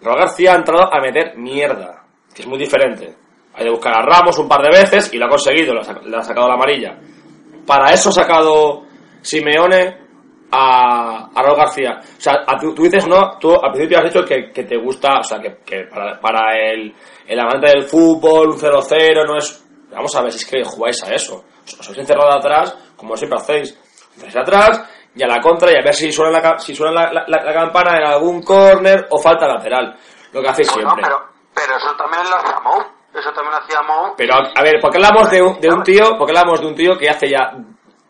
Raúl 0.00 0.18
García 0.18 0.52
ha 0.52 0.56
entrado 0.56 0.92
a 0.92 1.00
meter 1.00 1.36
mierda, 1.36 2.02
que 2.34 2.42
es 2.42 2.48
muy 2.48 2.58
diferente. 2.58 3.14
Hay 3.54 3.64
que 3.64 3.70
buscar 3.70 3.94
a 3.94 4.02
Ramos 4.02 4.38
un 4.38 4.48
par 4.48 4.62
de 4.62 4.70
veces 4.70 5.12
y 5.12 5.18
lo 5.18 5.26
ha 5.26 5.28
conseguido, 5.28 5.74
le 5.74 6.16
ha, 6.16 6.22
sacado 6.22 6.48
la 6.48 6.54
amarilla. 6.54 6.96
Para 7.66 7.92
eso 7.92 8.10
ha 8.10 8.12
sacado 8.12 8.84
Simeone 9.20 10.07
a, 10.50 11.28
a 11.34 11.42
Raúl 11.42 11.56
García. 11.56 12.00
O 12.00 12.20
sea, 12.20 12.44
tú, 12.60 12.74
dices, 12.74 13.06
no, 13.06 13.38
tú 13.38 13.52
al 13.54 13.72
principio 13.72 13.98
has 13.98 14.04
dicho 14.04 14.24
que, 14.24 14.50
que 14.50 14.64
te 14.64 14.76
gusta, 14.76 15.18
o 15.18 15.22
sea, 15.22 15.38
que, 15.38 15.58
que 15.64 15.84
para, 15.84 16.18
para 16.20 16.56
el, 16.56 16.94
el, 17.26 17.40
amante 17.40 17.68
del 17.68 17.84
fútbol, 17.84 18.50
un 18.50 18.58
0-0, 18.58 19.26
no 19.26 19.36
es. 19.36 19.64
Vamos 19.90 20.14
a 20.16 20.22
ver 20.22 20.32
si 20.32 20.38
es 20.38 20.46
que 20.46 20.64
jugáis 20.64 21.02
a 21.04 21.14
eso. 21.14 21.44
Os 21.64 21.86
habéis 21.86 21.98
encerrado 21.98 22.32
atrás, 22.32 22.76
como 22.96 23.16
siempre 23.16 23.38
hacéis. 23.38 23.78
Encerráis 24.14 24.36
atrás 24.36 24.90
y 25.14 25.22
a 25.22 25.26
la 25.26 25.40
contra 25.40 25.70
y 25.72 25.76
a 25.76 25.82
ver 25.82 25.94
si 25.94 26.12
suena 26.12 26.38
la, 26.38 26.58
si 26.58 26.74
suena 26.74 27.10
la, 27.10 27.24
la, 27.26 27.52
campana 27.52 27.96
en 27.96 28.04
algún 28.04 28.42
córner 28.42 29.06
o 29.10 29.18
falta 29.18 29.46
lateral. 29.46 29.96
Lo 30.32 30.42
que 30.42 30.48
hacéis 30.48 30.70
siempre. 30.70 31.02
pero, 31.02 31.18
pero 31.54 31.76
eso 31.76 31.94
también 31.96 32.22
lo 32.28 32.36
hacíamos. 32.36 32.86
Eso 33.14 33.32
también 33.32 33.52
lo 33.52 33.58
hacíamos. 33.58 34.12
Pero, 34.16 34.34
a 34.34 34.62
ver, 34.62 34.78
¿por 34.80 34.90
qué 34.90 34.98
hablamos 34.98 35.30
de 35.30 35.42
un, 35.42 35.58
de 35.58 35.68
un 35.68 35.82
tío, 35.82 36.16
por 36.18 36.26
qué 36.26 36.38
hablamos 36.38 36.60
de 36.60 36.66
un 36.66 36.74
tío 36.74 36.98
que 36.98 37.08
hace 37.08 37.30
ya 37.30 37.52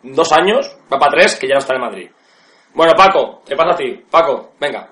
dos 0.02 0.32
años, 0.32 0.76
va 0.92 0.98
para 0.98 1.12
tres, 1.12 1.36
que 1.36 1.46
ya 1.46 1.54
no 1.54 1.60
está 1.60 1.74
en 1.74 1.80
Madrid? 1.80 2.10
Bueno, 2.74 2.94
Paco, 2.94 3.42
¿qué 3.46 3.56
pasa 3.56 3.72
a 3.72 3.76
ti? 3.76 4.06
Paco, 4.10 4.52
venga. 4.60 4.88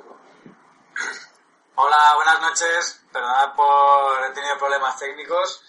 Hola, 1.77 2.15
buenas 2.17 2.41
noches. 2.41 3.01
Perdonad 3.13 3.55
por 3.55 4.25
he 4.25 4.31
tenido 4.33 4.59
problemas 4.59 4.99
técnicos. 4.99 5.63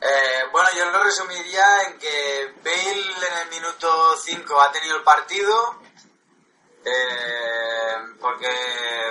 Eh, 0.00 0.44
bueno, 0.52 0.68
yo 0.76 0.90
lo 0.90 1.02
resumiría 1.02 1.82
en 1.86 1.98
que 1.98 2.54
Bale 2.62 3.26
en 3.30 3.38
el 3.42 3.48
minuto 3.48 4.16
5 4.18 4.60
ha 4.60 4.70
tenido 4.70 4.96
el 4.96 5.02
partido, 5.02 5.80
eh, 6.84 7.96
porque 8.20 8.50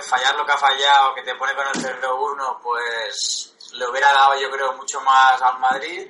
fallar 0.02 0.36
lo 0.36 0.46
que 0.46 0.52
ha 0.52 0.56
fallado, 0.56 1.14
que 1.14 1.22
te 1.22 1.34
pone 1.34 1.54
con 1.56 1.66
el 1.66 1.74
0-1, 1.74 2.60
pues 2.62 3.54
le 3.72 3.88
hubiera 3.88 4.12
dado 4.12 4.38
yo 4.38 4.50
creo 4.52 4.72
mucho 4.74 5.00
más 5.00 5.42
al 5.42 5.58
Madrid. 5.58 6.08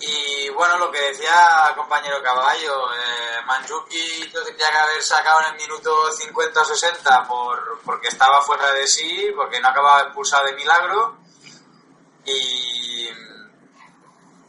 Y 0.00 0.48
bueno, 0.50 0.76
lo 0.78 0.90
que 0.90 1.00
decía 1.00 1.72
compañero 1.76 2.22
Caballo, 2.22 2.92
eh, 2.92 3.42
Manjuki 3.46 4.30
tendría 4.30 4.70
que 4.70 4.76
haber 4.76 5.02
sacado 5.02 5.40
en 5.40 5.54
el 5.54 5.60
minuto 5.60 6.10
50 6.10 6.60
o 6.60 6.64
60 6.64 7.24
por, 7.28 7.80
porque 7.84 8.08
estaba 8.08 8.40
fuera 8.42 8.72
de 8.72 8.86
sí, 8.86 9.32
porque 9.34 9.60
no 9.60 9.68
acababa 9.68 9.98
de 9.98 10.04
expulsar 10.04 10.44
de 10.44 10.54
milagro. 10.54 11.18
Y, 12.26 13.08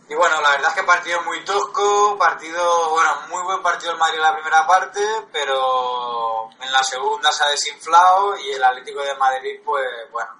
y 0.09 0.15
bueno, 0.15 0.41
la 0.41 0.51
verdad 0.51 0.69
es 0.69 0.75
que 0.75 0.83
partido 0.83 1.21
muy 1.23 1.43
tosco, 1.43 2.17
partido, 2.17 2.89
bueno, 2.91 3.11
muy 3.29 3.43
buen 3.43 3.61
partido 3.61 3.91
el 3.91 3.97
Madrid 3.97 4.17
en 4.17 4.23
la 4.23 4.35
primera 4.35 4.67
parte, 4.67 5.01
pero 5.31 6.49
en 6.59 6.71
la 6.71 6.83
segunda 6.83 7.31
se 7.31 7.43
ha 7.43 7.49
desinflado 7.49 8.37
y 8.37 8.51
el 8.51 8.63
Atlético 8.63 9.01
de 9.01 9.15
Madrid, 9.15 9.61
pues 9.63 9.85
bueno, 10.11 10.31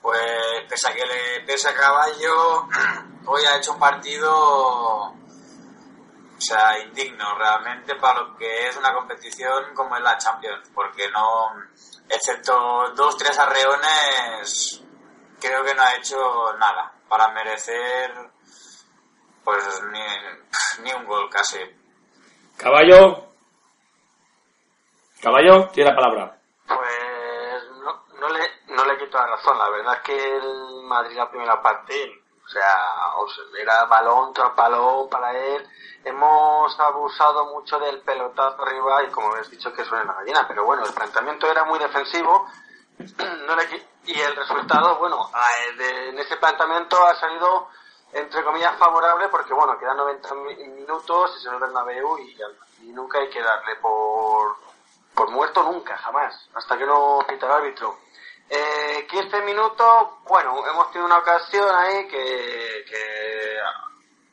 pues 0.00 0.20
pese 0.68 0.88
a 0.88 0.94
que 0.94 1.04
le 1.04 1.40
pese 1.46 1.68
a 1.68 1.74
Caballo, 1.74 2.66
hoy 3.26 3.42
ha 3.44 3.56
hecho 3.56 3.72
un 3.72 3.78
partido, 3.78 4.30
o 4.32 5.14
sea, 6.38 6.78
indigno 6.78 7.36
realmente 7.36 7.94
para 7.96 8.20
lo 8.20 8.36
que 8.36 8.68
es 8.68 8.76
una 8.76 8.92
competición 8.92 9.74
como 9.74 9.96
es 9.96 10.02
la 10.02 10.18
Champions, 10.18 10.70
porque 10.74 11.10
no, 11.10 11.52
excepto 12.08 12.92
dos, 12.94 13.16
tres 13.16 13.38
arreones, 13.38 14.82
creo 15.40 15.64
que 15.64 15.74
no 15.74 15.82
ha 15.82 15.94
hecho 15.94 16.52
nada 16.58 16.92
para 17.08 17.28
merecer, 17.32 18.12
pues 19.44 19.82
ni, 19.92 20.84
ni 20.84 20.92
un 20.92 21.04
gol 21.06 21.28
casi. 21.30 21.58
Caballo, 22.56 23.28
Caballo, 25.20 25.68
tiene 25.70 25.90
la 25.90 25.96
palabra. 25.96 26.38
Pues 26.66 27.07
no 28.78 28.84
le 28.84 28.98
quito 28.98 29.18
la 29.18 29.26
razón. 29.26 29.58
La 29.58 29.68
verdad 29.70 29.94
es 29.94 30.00
que 30.02 30.36
el 30.36 30.82
Madrid 30.84 31.16
la 31.16 31.28
primera 31.28 31.60
parte, 31.60 32.22
o 32.44 32.48
sea, 32.48 33.12
era 33.60 33.84
balón 33.86 34.32
tras 34.32 34.54
balón 34.54 35.08
para 35.08 35.36
él. 35.36 35.68
Hemos 36.04 36.78
abusado 36.78 37.46
mucho 37.46 37.78
del 37.80 38.00
pelotazo 38.02 38.62
arriba 38.62 39.02
y 39.02 39.10
como 39.10 39.32
habéis 39.32 39.50
dicho 39.50 39.72
que 39.72 39.84
suena 39.84 40.04
la 40.04 40.14
gallina, 40.20 40.46
pero 40.46 40.64
bueno, 40.64 40.84
el 40.86 40.94
planteamiento 40.94 41.50
era 41.50 41.64
muy 41.64 41.78
defensivo. 41.78 42.46
No 43.48 43.56
le, 43.56 43.64
y 44.04 44.20
el 44.20 44.36
resultado, 44.36 44.96
bueno, 44.98 45.30
en 45.78 46.18
ese 46.18 46.36
planteamiento 46.36 47.02
ha 47.06 47.14
salido 47.14 47.68
entre 48.12 48.44
comillas 48.44 48.76
favorable 48.76 49.28
porque 49.28 49.54
bueno, 49.54 49.78
quedan 49.78 49.96
90 49.96 50.34
minutos 50.34 51.34
y 51.38 51.42
se 51.42 51.50
nos 51.50 51.60
Bernabéu 51.60 52.18
y, 52.18 52.36
y 52.82 52.92
nunca 52.92 53.18
hay 53.18 53.30
que 53.30 53.42
darle 53.42 53.76
por, 53.76 54.56
por 55.14 55.30
muerto 55.30 55.62
nunca, 55.62 55.96
jamás, 55.96 56.48
hasta 56.54 56.76
que 56.76 56.84
no 56.84 57.20
pita 57.26 57.46
el 57.46 57.52
árbitro. 57.52 57.96
Eh, 58.50 59.06
15 59.10 59.42
minutos, 59.42 60.08
bueno, 60.24 60.66
hemos 60.66 60.90
tenido 60.90 61.04
una 61.04 61.18
ocasión 61.18 61.68
ahí 61.76 62.08
que, 62.08 62.84
que 62.88 63.58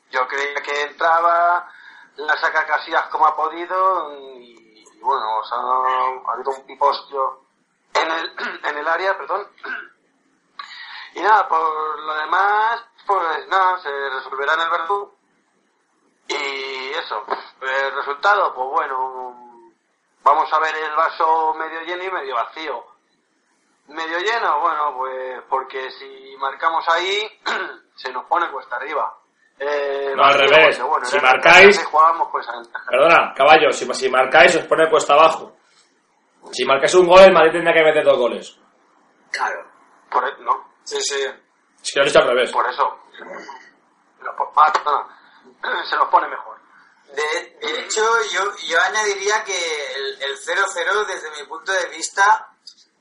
yo 0.09 0.25
creía 0.25 0.61
que 0.61 0.83
entraba, 0.83 1.69
la 2.15 2.37
saca 2.37 2.65
Casillas 2.65 3.07
como 3.07 3.27
ha 3.27 3.35
podido 3.35 4.13
y, 4.17 4.85
bueno, 5.01 5.41
ha, 5.43 6.31
habido 6.31 6.51
un 6.51 6.65
pipostio 6.65 7.41
en 7.93 8.09
el, 8.09 8.35
en 8.63 8.77
el 8.77 8.87
área, 8.87 9.17
perdón. 9.17 9.49
Y 11.15 11.21
nada, 11.21 11.47
por 11.49 11.99
lo 11.99 12.15
demás, 12.15 12.85
pues 13.05 13.47
nada, 13.49 13.79
se 13.79 14.09
resolverá 14.11 14.53
en 14.53 14.61
el 14.61 14.69
Verdú. 14.69 15.13
Y 16.27 16.89
eso, 16.91 17.25
el 17.61 17.95
resultado, 17.95 18.53
pues 18.55 18.69
bueno, 18.69 19.61
vamos 20.23 20.53
a 20.53 20.59
ver 20.59 20.73
el 20.73 20.95
vaso 20.95 21.53
medio 21.55 21.81
lleno 21.81 22.03
y 22.03 22.11
medio 22.11 22.35
vacío 22.35 22.94
Medio 23.87 24.17
lleno, 24.19 24.59
bueno, 24.61 24.93
pues 24.97 25.41
porque 25.49 25.91
si 25.91 26.35
marcamos 26.39 26.83
ahí 26.89 27.21
se 27.95 28.11
nos 28.11 28.25
pone 28.25 28.49
cuesta 28.51 28.75
arriba. 28.77 29.15
Eh, 29.59 30.13
No, 30.15 30.23
al 30.25 30.33
revés. 30.33 30.79
bueno, 30.81 31.05
Si 31.05 31.17
marcáis- 31.17 31.75
si 31.77 31.83
jugábamos 31.83 32.29
ventaja. 32.33 32.85
Perdona, 32.89 33.33
caballo, 33.35 33.71
si, 33.71 33.85
si 33.93 34.09
marcáis 34.09 34.55
os 34.55 34.65
pone 34.65 34.89
cuesta 34.89 35.13
abajo. 35.13 35.55
Si 36.51 36.65
marcáis 36.65 36.93
un 36.95 37.07
gol, 37.07 37.21
el 37.21 37.31
Madrid 37.33 37.51
tendría 37.53 37.73
que 37.73 37.83
meter 37.83 38.03
dos 38.03 38.17
goles. 38.17 38.57
Claro. 39.31 39.65
Por, 40.09 40.27
e- 40.27 40.37
no, 40.41 40.65
Sí, 40.83 40.99
sí. 41.01 41.21
Es 41.83 41.91
que 41.93 41.99
lo 41.99 42.05
he 42.05 42.07
dicho 42.07 42.19
al 42.19 42.27
revés. 42.27 42.51
por 42.51 42.67
eso. 42.69 42.99
Ah. 43.21 45.07
Se 45.89 45.95
nos 45.95 46.07
pone 46.09 46.27
mejor. 46.27 46.57
De, 47.15 47.57
de 47.67 47.79
hecho, 47.81 48.01
yo, 48.33 48.41
yo 48.67 48.77
añadiría 48.81 49.43
que 49.43 49.53
el 49.95 50.21
el 50.23 50.37
0-0, 50.37 51.05
desde 51.07 51.31
mi 51.31 51.47
punto 51.47 51.71
de 51.71 51.87
vista, 51.89 52.49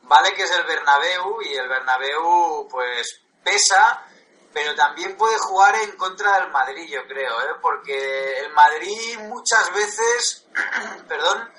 vale 0.06 0.34
que 0.34 0.42
es 0.42 0.50
el 0.50 0.64
Bernabéu 0.64 1.42
y 1.42 1.54
el 1.54 1.68
Bernabéu, 1.68 2.68
pues, 2.70 3.20
pesa, 3.42 4.04
pero 4.52 4.74
también 4.74 5.16
puede 5.16 5.36
jugar 5.38 5.74
en 5.76 5.96
contra 5.96 6.40
del 6.40 6.50
Madrid, 6.50 6.88
yo 6.88 7.06
creo, 7.06 7.40
¿eh? 7.42 7.54
porque 7.60 8.38
el 8.38 8.52
Madrid 8.52 9.18
muchas 9.20 9.72
veces, 9.74 10.46
perdón, 11.08 11.52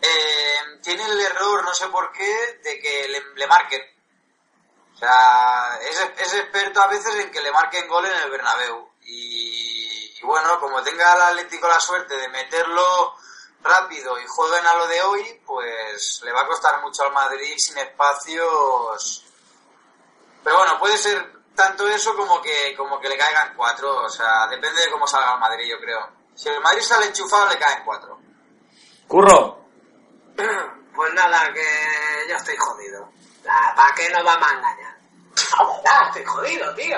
eh, 0.00 0.78
tiene 0.82 1.04
el 1.04 1.20
error, 1.20 1.64
no 1.64 1.74
sé 1.74 1.88
por 1.88 2.12
qué, 2.12 2.60
de 2.62 2.80
que 2.80 3.08
le, 3.36 3.46
marquen. 3.46 3.82
O 4.94 4.98
sea, 4.98 5.78
es, 5.82 6.00
es 6.18 6.34
experto 6.34 6.80
a 6.80 6.86
veces 6.86 7.14
en 7.16 7.30
que 7.30 7.40
le 7.40 7.52
marquen 7.52 7.88
gol 7.88 8.06
en 8.06 8.16
el 8.16 8.30
Bernabéu. 8.30 8.88
Y 9.02 10.20
bueno, 10.22 10.60
como 10.60 10.82
tenga 10.82 11.14
el 11.14 11.22
Atlético 11.22 11.68
la 11.68 11.80
suerte 11.80 12.16
de 12.16 12.28
meterlo 12.28 13.14
rápido 13.62 14.18
y 14.20 14.26
jueguen 14.26 14.66
a 14.66 14.76
lo 14.76 14.86
de 14.86 15.02
hoy, 15.02 15.42
pues 15.46 16.20
le 16.24 16.32
va 16.32 16.42
a 16.42 16.46
costar 16.46 16.80
mucho 16.82 17.02
al 17.04 17.12
Madrid 17.12 17.54
sin 17.56 17.78
espacios. 17.78 19.24
Pero 20.42 20.56
bueno, 20.56 20.78
puede 20.78 20.96
ser 20.96 21.32
tanto 21.54 21.88
eso 21.88 22.14
como 22.16 22.40
que 22.40 22.74
como 22.76 23.00
que 23.00 23.08
le 23.08 23.16
caigan 23.16 23.54
cuatro. 23.56 24.04
O 24.04 24.08
sea, 24.08 24.46
depende 24.48 24.82
de 24.82 24.90
cómo 24.90 25.06
salga 25.06 25.34
el 25.34 25.40
Madrid, 25.40 25.68
yo 25.70 25.78
creo. 25.80 26.08
Si 26.34 26.48
el 26.48 26.60
Madrid 26.60 26.82
sale 26.82 27.06
enchufado, 27.06 27.48
le 27.48 27.58
caen 27.58 27.84
cuatro. 27.84 28.18
Curro, 29.08 29.58
Pues 30.98 31.14
nada, 31.14 31.48
que 31.54 31.62
yo 32.28 32.34
estoy 32.34 32.56
jodido. 32.56 33.08
¿Para 33.44 33.94
qué 33.94 34.08
nos 34.12 34.24
vamos 34.24 34.48
a 34.48 34.56
engañar? 34.56 34.98
La 35.84 36.08
estoy 36.08 36.24
jodido, 36.24 36.74
tío. 36.74 36.96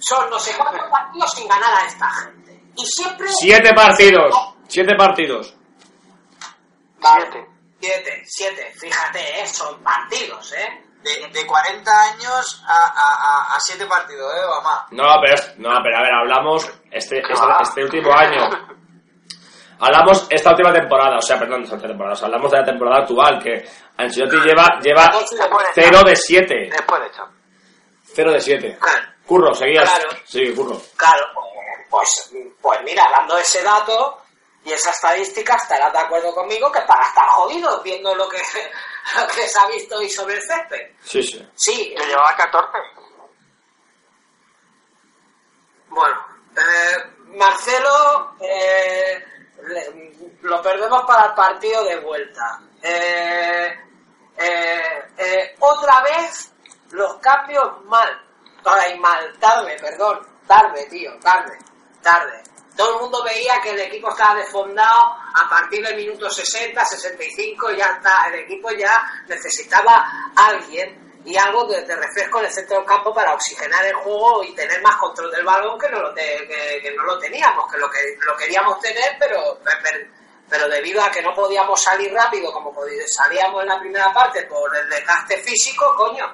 Son 0.00 0.28
no 0.28 0.36
sé 0.40 0.52
cuántos 0.56 0.90
partidos 0.90 1.32
sin 1.34 1.46
ganar 1.46 1.72
a 1.72 1.86
esta 1.86 2.10
gente. 2.10 2.60
Y 2.76 2.84
siempre... 2.86 3.28
siete 3.28 3.72
partidos. 3.72 4.34
Siete 4.66 4.96
partidos. 4.96 5.54
Siete. 7.00 7.46
Siete, 7.80 8.22
siete. 8.26 8.72
Fíjate, 8.78 9.40
eh, 9.40 9.46
son 9.46 9.82
partidos, 9.82 10.52
¿eh? 10.52 10.84
De, 11.02 11.28
de 11.28 11.46
40 11.46 11.90
años 11.90 12.62
a, 12.66 12.74
a, 12.74 13.52
a, 13.52 13.56
a 13.56 13.60
7 13.60 13.86
partidos, 13.86 14.30
¿eh? 14.34 14.40
Más. 14.62 14.82
No, 14.90 15.04
pero, 15.24 15.42
no, 15.56 15.82
pero 15.82 15.96
a 15.96 16.02
ver, 16.02 16.12
hablamos 16.12 16.66
este, 16.90 17.20
este, 17.20 17.32
este 17.62 17.84
último 17.84 18.12
año. 18.12 18.50
Hablamos 19.82 20.26
esta 20.28 20.50
última 20.50 20.74
temporada, 20.74 21.16
o 21.16 21.22
sea, 21.22 21.38
perdón, 21.38 21.62
esta 21.62 21.76
última 21.76 21.88
temporada, 21.92 22.12
o 22.12 22.16
sea, 22.16 22.26
hablamos 22.26 22.50
de 22.50 22.58
la 22.58 22.64
temporada 22.66 23.02
actual, 23.02 23.42
que 23.42 23.64
Ancelotti 23.96 24.36
lleva, 24.46 24.78
lleva 24.82 25.10
0 25.74 26.02
de 26.04 26.16
7. 26.16 26.68
Después 26.70 27.00
de 27.00 27.06
hecho. 27.06 27.22
0 28.14 28.32
de 28.32 28.40
7. 28.40 28.78
Claro. 28.78 29.08
Curro, 29.24 29.54
seguías. 29.54 29.90
Claro. 29.90 30.10
Sí, 30.26 30.52
curro. 30.54 30.76
Claro, 30.96 31.24
pues, 31.88 32.30
pues 32.60 32.80
mira, 32.84 33.04
dando 33.16 33.38
ese 33.38 33.62
dato 33.62 34.19
y 34.64 34.72
esa 34.72 34.90
estadística, 34.90 35.54
estarás 35.56 35.92
de 35.92 35.98
acuerdo 35.98 36.34
conmigo 36.34 36.70
que 36.70 36.80
para 36.82 37.06
estar 37.06 37.26
jodido 37.28 37.82
viendo 37.82 38.14
lo 38.14 38.28
que, 38.28 38.38
lo 39.20 39.26
que 39.28 39.48
se 39.48 39.58
ha 39.58 39.66
visto 39.68 39.96
hoy 39.96 40.08
sobre 40.10 40.36
el 40.36 40.42
césped. 40.42 40.90
Sí, 41.04 41.22
sí. 41.22 41.48
Sí, 41.54 41.94
Yo 41.96 42.04
llevaba 42.04 42.36
14. 42.36 42.68
bueno, 45.88 46.16
eh, 46.56 47.10
Marcelo 47.36 48.34
eh, 48.40 49.24
le- 49.62 50.10
lo 50.42 50.62
perdemos 50.62 51.04
para 51.06 51.28
el 51.28 51.34
partido 51.34 51.84
de 51.84 51.96
vuelta. 52.00 52.60
Eh, 52.82 53.78
eh, 54.36 55.02
eh, 55.18 55.56
otra 55.58 56.00
vez 56.02 56.52
los 56.90 57.16
cambios 57.18 57.84
mal. 57.84 58.26
Ay, 58.64 58.98
mal, 58.98 59.38
tarde, 59.38 59.76
perdón. 59.80 60.26
Tarde, 60.46 60.86
tío, 60.86 61.12
tarde, 61.20 61.58
tarde. 62.02 62.42
Todo 62.80 62.94
el 62.94 63.00
mundo 63.02 63.22
veía 63.22 63.60
que 63.62 63.70
el 63.72 63.80
equipo 63.80 64.08
estaba 64.08 64.36
desfondado 64.36 65.14
a 65.34 65.48
partir 65.50 65.84
del 65.86 65.96
minuto 65.96 66.30
60, 66.30 66.82
65, 66.82 67.72
ya 67.72 67.84
está. 67.96 68.28
El 68.28 68.36
equipo 68.40 68.70
ya 68.70 69.06
necesitaba 69.28 70.10
alguien 70.34 71.20
y 71.26 71.36
algo 71.36 71.66
de, 71.66 71.82
de 71.84 71.94
refresco 71.94 72.38
en 72.38 72.46
el 72.46 72.50
centro 72.52 72.78
del 72.78 72.86
campo 72.86 73.12
para 73.12 73.34
oxigenar 73.34 73.84
el 73.84 73.92
juego 73.96 74.42
y 74.44 74.54
tener 74.54 74.80
más 74.80 74.96
control 74.96 75.30
del 75.30 75.44
balón 75.44 75.78
que 75.78 75.90
no 75.90 76.00
lo, 76.00 76.14
te- 76.14 76.48
que, 76.82 76.94
no 76.96 77.02
lo 77.04 77.18
teníamos, 77.18 77.70
que 77.70 77.76
lo, 77.76 77.90
que 77.90 77.98
lo 78.24 78.34
queríamos 78.38 78.80
tener, 78.80 79.14
pero, 79.18 79.60
pero, 80.48 80.66
debido 80.70 81.02
a 81.02 81.10
que 81.10 81.20
no 81.20 81.34
podíamos 81.34 81.82
salir 81.82 82.10
rápido 82.14 82.50
como 82.50 82.74
salíamos 83.06 83.60
en 83.62 83.68
la 83.68 83.78
primera 83.78 84.10
parte 84.14 84.44
por 84.44 84.74
el 84.74 84.88
desgaste 84.88 85.36
físico, 85.42 85.94
coño, 85.96 86.24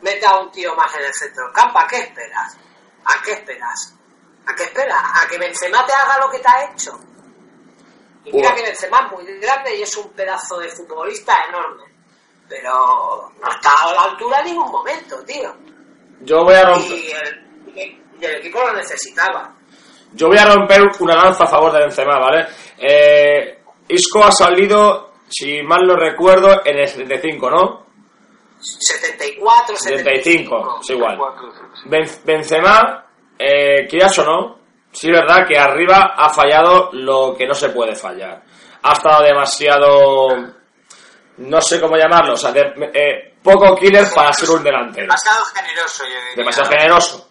mete 0.00 0.24
a 0.24 0.38
un 0.38 0.50
tío 0.50 0.74
más 0.74 0.94
en 0.96 1.04
el 1.04 1.12
centro 1.12 1.44
del 1.44 1.52
campo. 1.52 1.78
¿A 1.80 1.86
qué 1.86 1.98
esperas? 1.98 2.56
¿A 3.04 3.22
qué 3.22 3.32
esperas? 3.32 3.94
¿A 4.46 4.54
qué 4.54 4.64
esperas? 4.64 5.02
¿A 5.22 5.28
que 5.28 5.38
Benzema 5.38 5.84
te 5.86 5.92
haga 5.92 6.18
lo 6.24 6.30
que 6.30 6.38
te 6.38 6.48
ha 6.48 6.64
hecho? 6.72 6.92
Y 8.24 8.32
mira 8.32 8.54
que 8.54 8.62
Benzema 8.62 9.06
es 9.06 9.12
muy 9.12 9.38
grande 9.40 9.76
y 9.76 9.82
es 9.82 9.96
un 9.96 10.10
pedazo 10.12 10.58
de 10.58 10.68
futbolista 10.68 11.34
enorme. 11.48 11.84
Pero 12.48 13.32
no 13.40 13.50
está 13.50 13.70
a 13.82 13.92
la 13.94 14.02
altura 14.02 14.40
en 14.40 14.46
ningún 14.46 14.70
momento, 14.70 15.22
tío. 15.24 15.54
Yo 16.20 16.44
voy 16.44 16.54
a 16.54 16.64
romper, 16.66 16.90
Y 16.92 17.10
el, 17.10 18.02
y 18.20 18.24
el 18.24 18.34
equipo 18.36 18.60
lo 18.60 18.72
necesitaba. 18.74 19.54
yo 20.12 20.28
voy 20.28 20.38
a 20.38 20.44
romper 20.44 20.80
una 21.00 21.14
lanza 21.16 21.44
a 21.44 21.48
favor 21.48 21.72
de 21.72 21.80
Benzema, 21.80 22.18
¿vale? 22.18 22.46
Eh, 22.78 23.58
Isco 23.88 24.22
ha 24.22 24.30
salido, 24.30 25.14
si 25.28 25.62
mal 25.62 25.80
no 25.86 25.96
recuerdo, 25.96 26.64
en 26.64 26.78
el 26.78 26.86
75, 26.88 27.50
¿no? 27.50 27.86
74, 28.60 29.76
75, 29.76 30.78
75. 30.78 30.80
es 30.82 30.90
igual. 30.90 31.18
Benzema, 32.24 33.06
eh, 33.42 33.86
quieras 33.88 34.18
o 34.18 34.24
no, 34.24 34.58
sí 34.92 35.08
es 35.08 35.12
verdad 35.14 35.46
que 35.46 35.58
arriba 35.58 36.14
ha 36.16 36.28
fallado 36.28 36.90
lo 36.92 37.34
que 37.36 37.46
no 37.46 37.54
se 37.54 37.70
puede 37.70 37.94
fallar. 37.94 38.42
Ha 38.82 38.92
estado 38.92 39.22
demasiado, 39.24 40.28
no 41.38 41.60
sé 41.60 41.80
cómo 41.80 41.96
llamarlo, 41.96 42.34
o 42.34 42.36
sea, 42.36 42.52
de- 42.52 42.72
eh, 42.94 43.34
poco 43.42 43.74
killer 43.76 44.06
para 44.14 44.32
ser 44.32 44.50
un 44.50 44.62
delantero. 44.62 45.06
Demasiado 45.06 45.44
generoso, 45.54 46.04
yo 46.04 46.10
diría. 46.10 46.36
Demasiado 46.36 46.70
generoso. 46.70 47.28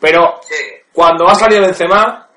Pero 0.00 0.40
Sí. 0.42 0.54
cuando 0.92 1.26
ha 1.28 1.34
salido 1.34 1.62
Benzema 1.62 2.28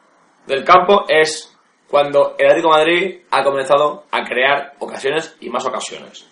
del 0.46 0.64
campo 0.64 1.06
es 1.08 1.54
cuando 1.90 2.36
el 2.38 2.48
Atlético 2.48 2.74
de 2.74 2.80
Madrid 2.80 3.20
ha 3.32 3.44
comenzado 3.44 4.06
a 4.12 4.24
crear 4.24 4.74
ocasiones 4.80 5.36
y 5.40 5.50
más 5.50 5.66
ocasiones. 5.66 6.28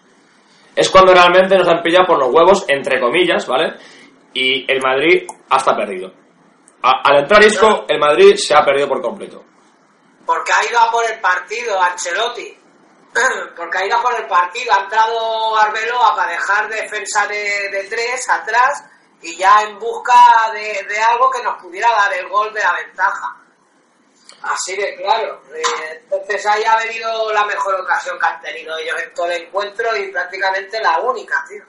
Es 0.76 0.90
cuando 0.90 1.14
realmente 1.14 1.58
nos 1.58 1.68
han 1.68 1.82
pillado 1.82 2.06
por 2.08 2.20
los 2.20 2.30
huevos, 2.34 2.66
entre 2.68 3.00
comillas, 3.00 3.48
¿vale? 3.48 3.74
Y 4.34 4.70
el 4.72 4.82
Madrid 4.82 5.24
hasta 5.50 5.76
perdido. 5.76 6.12
Al 6.86 7.18
entrar 7.18 7.44
Isco, 7.44 7.86
el 7.88 8.00
Madrid 8.00 8.36
se 8.38 8.54
ha 8.54 8.64
perdido 8.64 8.88
por 8.88 9.02
completo. 9.02 9.44
Porque 10.24 10.52
ha 10.54 10.70
ido 10.70 10.80
a 10.80 10.92
por 10.92 11.04
el 11.10 11.20
partido 11.20 11.82
Ancelotti. 11.82 12.60
Porque 13.56 13.78
ha 13.78 13.86
ido 13.86 13.98
a 13.98 14.02
por 14.04 14.14
el 14.16 14.28
partido. 14.28 14.72
Ha 14.72 14.84
entrado 14.84 15.58
Arbeloa 15.58 16.16
para 16.16 16.32
dejar 16.34 16.70
defensa 16.70 17.26
de, 17.26 17.88
tres 17.90 18.30
atrás 18.30 18.84
y 19.22 19.36
ya 19.36 19.64
en 19.64 19.80
busca 19.80 20.14
de, 20.54 20.84
de 20.84 21.02
algo 21.02 21.32
que 21.32 21.42
nos 21.42 21.60
pudiera 21.60 21.90
dar 21.90 22.14
el 22.14 22.28
gol 22.28 22.54
de 22.54 22.60
la 22.60 22.74
ventaja. 22.74 23.36
Así 24.44 24.76
de 24.76 24.96
claro. 24.96 25.42
Eh, 25.56 26.04
Entonces 26.04 26.46
ahí 26.46 26.64
ha 26.66 26.78
venido 26.78 27.34
la 27.34 27.46
mejor 27.46 27.82
ocasión 27.82 28.20
que 28.20 28.26
han 28.28 28.42
tenido 28.42 28.78
ellos 28.78 29.02
en 29.02 29.14
todo 29.16 29.32
el 29.32 29.44
encuentro 29.44 29.96
y 29.98 30.12
prácticamente 30.12 30.80
la 30.82 31.00
única, 31.00 31.44
tío. 31.50 31.64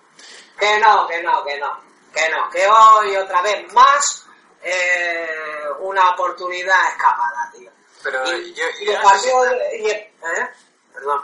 Que 0.58 0.78
no, 0.78 1.06
que 1.06 1.22
no, 1.22 1.42
que 1.42 1.58
no. 1.58 1.80
Que 2.12 2.28
no, 2.28 2.50
que 2.50 2.66
hoy 2.66 3.16
otra 3.16 3.40
vez 3.40 3.72
más 3.72 4.25
eh, 4.68 5.28
una 5.80 6.10
oportunidad 6.10 6.88
escapada, 6.90 7.50
tío. 7.56 7.70
Pero 8.02 8.36
Y, 8.36 8.52
yo, 8.54 8.64
y 8.80 8.88
el 8.90 9.00
partido 9.00 9.42
de- 9.44 9.78
y 9.78 9.84
el- 9.90 9.96
¿eh? 9.96 10.50
Perdón, 10.92 11.22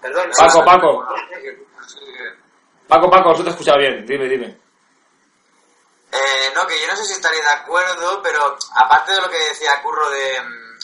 perdón. 0.00 0.30
Paco, 0.36 0.58
no, 0.58 0.64
Paco. 0.64 1.04
no, 1.04 1.14
Paco, 2.88 3.10
Paco, 3.10 3.32
eso 3.32 3.42
te 3.42 3.48
he 3.48 3.52
escuchado 3.52 3.78
bien. 3.78 4.04
Dime, 4.06 4.28
dime. 4.28 4.58
Eh, 6.12 6.52
no, 6.54 6.66
que 6.66 6.78
yo 6.80 6.86
no 6.86 6.96
sé 6.96 7.04
si 7.04 7.12
estaría 7.14 7.40
de 7.40 7.48
acuerdo, 7.50 8.22
pero 8.22 8.56
aparte 8.76 9.12
de 9.12 9.20
lo 9.20 9.28
que 9.30 9.38
decía 9.48 9.82
Curro 9.82 10.08
de, 10.10 10.40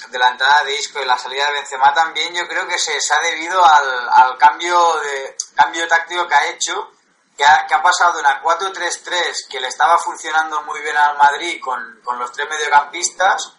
de 0.09 0.19
la 0.19 0.31
entrada 0.31 0.65
de 0.65 0.75
Isco 0.75 1.01
y 1.01 1.05
la 1.05 1.17
salida 1.19 1.47
de 1.47 1.53
Benzema 1.53 1.93
también, 1.95 2.35
yo 2.35 2.49
creo 2.49 2.67
que 2.67 2.79
se, 2.79 3.01
se 3.01 3.15
ha 3.15 3.21
debido 3.21 3.65
al, 3.65 4.09
al 4.13 4.39
cambio 4.39 4.97
de 5.03 5.37
cambio 5.55 5.87
táctico 5.87 6.27
que 6.27 6.35
ha 6.35 6.49
hecho, 6.49 6.93
que 7.41 7.47
ha, 7.47 7.67
que 7.67 7.75
ha 7.75 7.83
pasado 7.83 8.13
de 8.13 8.21
una 8.21 8.43
4-3-3 8.43 9.49
que 9.49 9.61
le 9.61 9.69
estaba 9.69 9.97
funcionando 9.97 10.61
muy 10.65 10.79
bien 10.83 10.95
al 10.95 11.17
Madrid 11.17 11.59
con, 11.59 12.01
con 12.05 12.19
los 12.19 12.31
tres 12.33 12.47
mediocampistas, 12.51 13.57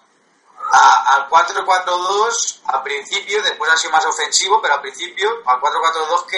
a- 0.72 1.16
al 1.16 1.28
4-4-2 1.30 2.62
al 2.68 2.84
principio, 2.84 3.42
después 3.42 3.72
ha 3.72 3.78
sido 3.78 3.92
más 3.94 4.06
ofensivo, 4.06 4.62
pero 4.62 4.76
al 4.76 4.82
principio 4.82 5.30
al 5.48 5.60
4-4-2 5.60 6.26
que, 6.28 6.38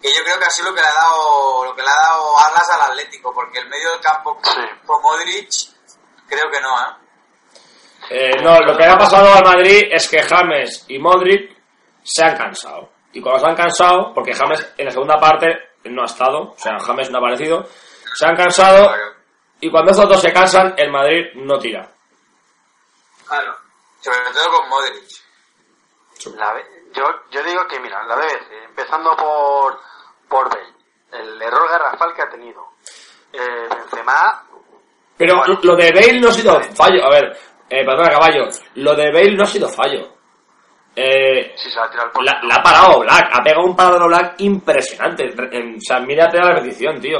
que 0.00 0.14
yo 0.14 0.22
creo 0.22 0.38
que 0.38 0.44
ha 0.44 0.50
sido 0.50 0.68
lo 0.70 0.74
que 0.76 0.82
le 0.82 0.86
ha 0.86 0.94
dado 0.94 1.64
lo 1.64 1.74
que 1.74 1.82
le 1.82 1.88
ha 1.88 2.08
dado 2.10 2.38
alas 2.38 2.70
al 2.70 2.80
Atlético, 2.92 3.34
porque 3.34 3.58
el 3.58 3.68
medio 3.68 3.90
del 3.90 4.00
campo 4.00 4.38
Sí. 4.44 4.60
con 4.86 5.02
Modric 5.02 5.48
creo 6.28 6.48
que 6.48 6.60
no, 6.60 6.78
¿eh? 6.80 6.94
Eh, 8.10 8.42
no, 8.42 8.58
lo 8.60 8.76
que 8.76 8.84
ha 8.84 8.96
pasado 8.96 9.32
al 9.34 9.44
Madrid 9.44 9.82
es 9.90 10.08
que 10.08 10.22
James 10.22 10.84
y 10.88 10.98
Modric 11.00 11.56
se 12.04 12.24
han 12.24 12.36
cansado. 12.36 12.90
Y 13.12 13.20
cuando 13.20 13.40
se 13.40 13.46
han 13.50 13.56
cansado, 13.56 14.12
porque 14.14 14.32
James 14.32 14.64
en 14.78 14.84
la 14.86 14.90
segunda 14.92 15.18
parte 15.18 15.48
no 15.84 16.02
ha 16.02 16.06
estado, 16.06 16.50
o 16.52 16.56
sea, 16.58 16.78
James 16.80 17.10
no 17.10 17.18
ha 17.18 17.20
aparecido, 17.20 17.66
se 18.14 18.26
han 18.26 18.36
cansado 18.36 18.92
y 19.60 19.70
cuando 19.70 19.92
esos 19.92 20.08
dos 20.08 20.20
se 20.20 20.32
cansan, 20.32 20.74
el 20.76 20.90
Madrid 20.90 21.26
no 21.34 21.58
tira. 21.58 21.88
Claro. 23.26 23.54
Sobre 24.00 24.18
todo 24.34 24.58
con 24.58 24.68
Modric. 24.68 25.04
La 26.36 26.54
yo, 26.92 27.04
yo 27.30 27.42
digo 27.44 27.66
que, 27.68 27.78
mira, 27.80 28.02
la 28.04 28.16
BBC, 28.16 28.64
empezando 28.68 29.14
por, 29.16 29.78
por 30.28 30.48
Bale, 30.48 30.72
el 31.12 31.40
error 31.40 31.68
garrafal 31.68 32.12
que 32.14 32.22
ha 32.22 32.28
tenido. 32.28 32.66
Eh, 33.32 33.68
Benzema, 33.68 34.44
Pero 35.16 35.36
Bueno. 35.36 35.58
lo 35.62 35.76
de 35.76 35.92
Bale 35.92 36.20
no 36.20 36.28
ha 36.28 36.32
sido 36.32 36.60
fallo. 36.74 37.04
A 37.04 37.10
ver, 37.10 37.38
eh, 37.68 37.84
perdona, 37.84 38.10
caballo. 38.10 38.48
Lo 38.76 38.94
de 38.96 39.12
Bale 39.12 39.36
no 39.36 39.44
ha 39.44 39.46
sido 39.46 39.68
fallo. 39.68 40.09
Eh, 41.02 41.54
si 41.56 41.70
se 41.70 41.78
va 41.78 41.86
a 41.86 41.90
tirar 41.90 42.10
por 42.12 42.22
la, 42.24 42.40
la 42.42 42.56
ha 42.56 42.62
parado 42.62 43.00
Black. 43.00 43.30
Ha 43.32 43.42
pegado 43.42 43.64
un 43.64 43.74
parador 43.76 44.08
Black 44.08 44.34
impresionante. 44.38 45.32
En- 45.52 45.76
o 45.76 45.80
sea, 45.80 46.00
mírate 46.00 46.36
la 46.38 46.52
repetición, 46.54 47.00
tío. 47.00 47.18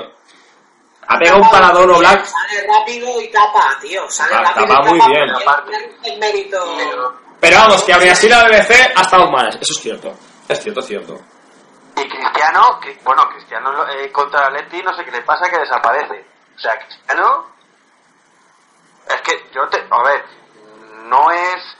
Ha 1.08 1.18
pegado 1.18 1.40
un 1.40 1.50
parador 1.50 1.98
Black. 1.98 2.24
Sale 2.26 2.66
rápido 2.66 3.20
y 3.20 3.28
tapa, 3.30 3.78
tío. 3.80 4.08
Sale 4.10 4.32
Tapa- 4.32 4.44
rápido 4.50 4.66
tapa 4.74 4.88
y 4.88 4.90
muy 4.90 4.98
tapa. 4.98 5.10
bien. 5.10 5.30
Aparte. 5.30 5.96
El 6.04 6.18
mérito. 6.18 6.78
Pero 7.40 7.56
vamos, 7.56 7.82
que 7.84 7.92
aún 7.94 8.08
así 8.08 8.28
la 8.28 8.44
BBC 8.44 8.92
ha 8.94 9.00
estado 9.00 9.30
mal. 9.30 9.48
Eso 9.48 9.72
es 9.72 9.80
cierto. 9.80 10.12
Es 10.48 10.60
cierto, 10.62 10.80
es 10.80 10.86
cierto. 10.86 11.14
Y 11.96 12.08
Cristiano, 12.08 12.78
que- 12.80 12.98
bueno, 13.02 13.22
Cristiano 13.30 13.88
eh, 13.88 14.10
contra 14.12 14.40
el 14.48 14.56
Atleti 14.56 14.82
no 14.82 14.94
sé 14.94 15.04
qué 15.04 15.10
le 15.10 15.22
pasa 15.22 15.48
que 15.50 15.58
desaparece. 15.58 16.24
O 16.54 16.58
sea, 16.58 16.76
Cristiano 16.78 17.46
es 19.08 19.20
que 19.22 19.32
yo 19.54 19.66
te, 19.68 19.78
a 19.90 20.02
ver, 20.02 20.24
no 21.06 21.30
es 21.30 21.76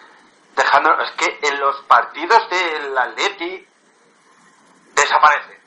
dejando, 0.62 0.90
es 1.01 1.11
que 1.12 1.49
en 1.49 1.61
los 1.61 1.83
partidos 1.83 2.49
del 2.51 2.96
Atleti 2.96 3.66
desaparece. 4.94 5.61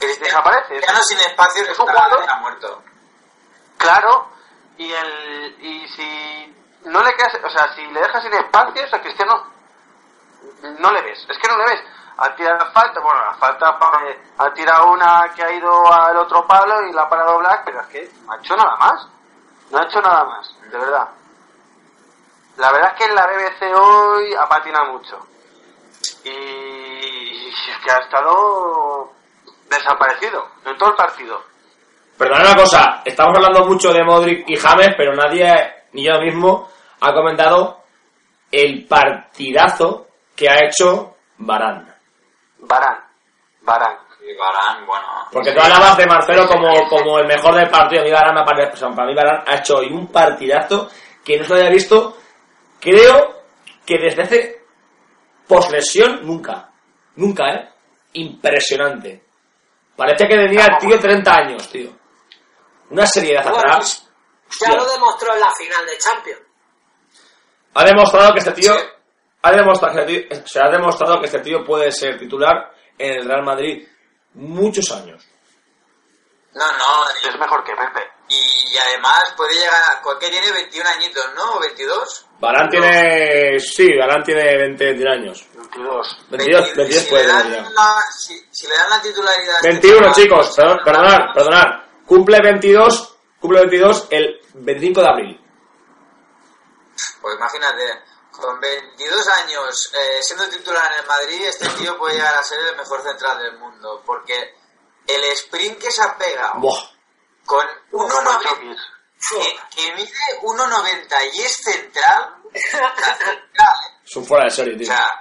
Desaparece. 0.00 0.80
Ya 0.86 0.92
no 0.92 1.02
sin 1.02 1.18
espacios 1.18 1.68
Es 1.68 1.78
un 1.78 1.86
jugador. 1.86 2.20
está 2.20 2.36
muerto. 2.36 2.82
Claro, 3.78 4.28
y 4.76 4.92
el 4.92 5.56
y 5.60 5.88
si 5.88 6.56
no 6.84 7.00
le 7.02 7.12
quedas, 7.14 7.34
o 7.44 7.48
sea, 7.50 7.72
si 7.74 7.86
le 7.86 8.00
dejas 8.00 8.22
sin 8.22 8.32
espacios 8.34 8.92
a 8.92 9.00
Cristiano 9.00 9.54
no 10.78 10.90
le 10.92 11.02
ves, 11.02 11.26
es 11.28 11.38
que 11.38 11.48
no 11.48 11.56
le 11.58 11.64
ves. 11.64 11.80
Ha 12.16 12.34
tirado 12.36 12.70
falta, 12.72 13.00
bueno, 13.00 13.24
la 13.24 13.34
falta 13.34 13.76
eh, 14.08 14.22
ha 14.38 14.52
tirado 14.52 14.92
una 14.92 15.32
que 15.34 15.42
ha 15.42 15.50
ido 15.52 15.92
al 15.92 16.16
otro 16.16 16.46
palo 16.46 16.86
y 16.86 16.92
la 16.92 17.02
ha 17.02 17.08
parado 17.08 17.38
Black, 17.38 17.62
pero 17.64 17.80
es 17.80 17.86
que 17.88 18.10
no 18.24 18.32
ha 18.32 18.36
hecho 18.36 18.56
nada 18.56 18.76
más. 18.76 19.08
No 19.70 19.78
ha 19.78 19.84
hecho 19.84 20.00
nada 20.00 20.24
más, 20.24 20.54
de 20.60 20.78
verdad. 20.78 21.08
La 22.56 22.70
verdad 22.72 22.92
es 22.92 22.98
que 22.98 23.08
en 23.10 23.14
la 23.14 23.26
BBC 23.26 23.78
hoy 23.78 24.34
ha 24.38 24.48
patinado 24.48 24.92
mucho. 24.92 25.18
Y 26.24 27.48
es 27.48 27.78
que 27.84 27.90
ha 27.90 27.98
estado 27.98 29.10
desaparecido 29.68 30.46
en 30.64 30.76
todo 30.78 30.90
el 30.90 30.96
partido. 30.96 31.42
Perdona 32.16 32.42
una 32.52 32.54
cosa. 32.56 33.02
Estamos 33.04 33.36
hablando 33.36 33.66
mucho 33.66 33.92
de 33.92 34.04
Modric 34.04 34.44
y 34.48 34.56
James, 34.56 34.94
pero 34.96 35.14
nadie, 35.14 35.52
ni 35.92 36.04
yo 36.04 36.18
mismo, 36.20 36.68
ha 37.00 37.12
comentado 37.12 37.80
el 38.52 38.86
partidazo 38.86 40.06
que 40.36 40.48
ha 40.48 40.64
hecho 40.64 41.16
Barán. 41.38 41.92
Barán, 42.60 42.98
Barán. 43.62 43.98
Y 44.26 44.34
Varane, 44.38 44.86
bueno. 44.86 45.06
Porque 45.32 45.52
tú 45.52 45.60
hablabas 45.60 45.96
de 45.98 46.06
Marcelo 46.06 46.46
como, 46.46 46.88
como 46.88 47.18
el 47.18 47.26
mejor 47.26 47.54
del 47.56 47.68
partido. 47.68 48.02
A 48.02 48.04
mí 48.04 48.10
Varane 48.12 48.34
me 48.34 48.40
ha 48.40 48.44
parecido- 48.44 48.72
o 48.72 48.76
sea, 48.76 48.88
para 48.96 49.08
mí 49.08 49.14
Varane 49.14 49.42
ha 49.46 49.56
hecho 49.56 49.76
hoy 49.78 49.88
un 49.92 50.06
partidazo 50.10 50.88
que 51.24 51.36
no 51.38 51.44
se 51.44 51.50
lo 51.50 51.56
había 51.56 51.70
visto, 51.70 52.16
creo 52.84 53.42
que 53.84 53.98
desde 53.98 54.22
hace 54.22 54.62
poslesión 55.48 56.20
nunca. 56.26 56.70
Nunca, 57.16 57.44
¿eh? 57.54 57.68
Impresionante. 58.12 59.24
Parece 59.96 60.26
que 60.28 60.34
tenía 60.36 60.66
el 60.66 60.78
tío 60.78 60.98
30 60.98 61.32
años, 61.34 61.68
tío. 61.70 61.90
Una 62.90 63.06
seriedad 63.06 63.42
Bueno, 63.44 63.58
atrás. 63.58 64.08
Ya 64.60 64.68
Hostia. 64.68 64.76
lo 64.76 64.92
demostró 64.92 65.34
en 65.34 65.40
la 65.40 65.50
final 65.52 65.86
de 65.86 65.98
Champions. 65.98 66.40
Ha 67.74 67.84
demostrado 67.84 68.32
que 68.32 68.38
este 68.38 68.52
tío... 68.52 68.72
Sí. 68.74 68.84
Ha 69.42 69.52
demostrado, 69.52 69.94
que 69.94 70.00
este 70.02 70.36
tío- 70.36 70.46
se 70.46 70.60
ha 70.60 70.70
demostrado 70.70 71.20
que 71.20 71.26
este 71.26 71.40
tío 71.40 71.64
puede 71.64 71.92
ser 71.92 72.18
titular 72.18 72.72
en 72.96 73.14
el 73.20 73.24
Real 73.28 73.42
Madrid 73.44 73.86
muchos 74.34 74.90
años. 74.92 75.26
No, 76.54 76.66
no. 76.72 77.04
y- 77.22 77.28
Es 77.28 77.38
mejor 77.38 77.64
que 77.64 77.72
Pepe. 77.74 78.10
Y, 78.28 78.76
además 78.78 79.22
puede 79.36 79.54
llegar 79.54 79.82
a... 79.82 80.18
¿Qué 80.18 80.30
tiene? 80.30 80.50
21 80.50 80.88
añitos, 80.88 81.34
¿no? 81.34 81.52
¿O 81.52 81.60
22? 81.60 82.26
Barán 82.40 82.68
tiene... 82.70 83.60
Sí, 83.60 83.88
Barán 83.98 84.22
tiene 84.24 84.56
20, 84.56 84.84
21 84.84 85.12
años. 85.12 85.46
22. 85.54 86.26
22, 86.30 86.74
22 86.76 87.02
si, 87.04 87.10
puede 87.10 87.22
le 87.24 87.32
dan 87.32 87.74
la, 87.74 87.96
si, 88.16 88.48
si 88.50 88.66
le 88.66 88.76
dan 88.76 88.90
la 88.90 89.02
titularidad... 89.02 89.54
a 89.54 89.56
este 89.56 89.68
21 89.68 89.98
chaval, 89.98 90.14
chicos, 90.14 90.52
perdón, 90.56 90.78
se 90.78 90.84
perdonar, 90.84 91.32
perdonar. 91.34 91.88
Cumple 92.06 92.40
22, 92.40 93.16
cumple 93.40 93.60
22 93.60 94.08
el 94.10 94.40
25 94.54 95.00
de 95.00 95.08
abril. 95.08 95.40
Pues 97.20 97.36
imagínate, 97.36 98.02
con 98.30 98.60
22 98.60 99.28
años 99.28 99.92
eh, 99.94 100.22
siendo 100.22 100.48
titular 100.48 100.92
en 100.92 101.00
el 101.00 101.06
Madrid, 101.06 101.42
este 101.46 101.68
tío 101.70 101.96
puede 101.98 102.16
llegar 102.16 102.34
a 102.34 102.42
ser 102.42 102.58
el 102.60 102.76
mejor 102.76 103.02
central 103.02 103.38
del 103.38 103.58
mundo. 103.58 104.02
Porque 104.04 104.54
el 105.06 105.24
sprint 105.32 105.78
que 105.80 105.90
se 105.90 106.02
ha 106.02 106.16
pegado 106.16 106.60
Buah. 106.60 106.82
con 107.44 107.66
Como 107.90 108.08
1,90 108.08 108.48
Jokic. 108.48 108.78
que, 109.30 109.58
que 109.76 109.92
mide 109.94 110.40
1,90 110.42 111.34
y 111.34 111.40
es 111.42 111.56
central, 111.56 112.36
central, 112.52 113.42
¿eh? 113.54 113.98
Es 114.04 114.16
un 114.16 114.26
fuera 114.26 114.44
de 114.44 114.50
serie, 114.50 114.74
O 114.74 114.78
tío. 114.78 114.86
sea, 114.86 115.20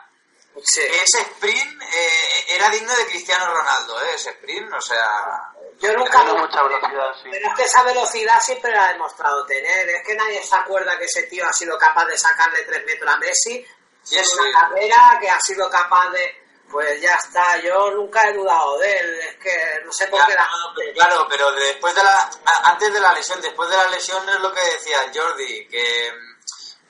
Sí. 0.63 0.81
ese 0.81 1.21
sprint 1.23 1.81
eh, 1.81 2.45
era 2.55 2.69
digno 2.69 2.95
de 2.95 3.07
Cristiano 3.07 3.43
Ronaldo, 3.55 3.99
¿eh? 4.03 4.11
ese 4.15 4.29
sprint, 4.31 4.71
o 4.71 4.81
sea... 4.81 5.49
Yo 5.79 5.91
nunca 5.93 6.21
Tiene 6.23 6.39
mucha 6.39 6.61
velocidad, 6.61 7.11
sí. 7.21 7.29
Pero 7.31 7.47
es 7.49 7.53
que 7.55 7.63
esa 7.63 7.83
velocidad 7.83 8.39
siempre 8.39 8.71
la 8.71 8.85
ha 8.85 8.93
demostrado 8.93 9.45
tener. 9.47 9.89
Es 9.89 10.05
que 10.07 10.13
nadie 10.15 10.41
se 10.43 10.55
acuerda 10.55 10.97
que 10.97 11.05
ese 11.05 11.23
tío 11.23 11.43
ha 11.45 11.51
sido 11.51 11.77
capaz 11.77 12.05
de 12.05 12.17
sacarle 12.17 12.63
3 12.63 12.85
metros 12.85 13.11
a 13.13 13.17
Messi. 13.17 13.65
Sí, 14.03 14.15
en 14.17 14.23
sí. 14.23 14.37
una 14.39 14.59
carrera 14.59 15.17
que 15.19 15.29
ha 15.29 15.39
sido 15.41 15.69
capaz 15.69 16.09
de. 16.11 16.42
Pues 16.73 16.99
ya 16.99 17.13
está, 17.13 17.57
yo 17.61 17.91
nunca 17.91 18.27
he 18.27 18.33
dudado 18.33 18.77
de 18.79 18.91
él. 18.91 19.19
Es 19.29 19.35
que 19.37 19.81
no 19.85 19.93
sé 19.93 20.07
por 20.07 20.25
qué 20.25 20.33
la 20.33 20.43
no, 20.43 20.73
pero 20.75 20.93
claro, 20.93 21.27
pero 21.29 21.51
después 21.53 21.93
de 21.95 22.03
la, 22.03 22.29
antes 22.63 22.91
de 22.93 22.99
la 22.99 23.13
lesión, 23.13 23.39
después 23.41 23.69
de 23.69 23.77
la 23.77 23.87
lesión 23.89 24.27
es 24.27 24.39
lo 24.39 24.51
que 24.51 24.59
decía 24.61 24.97
Jordi, 25.13 25.67
que 25.69 26.11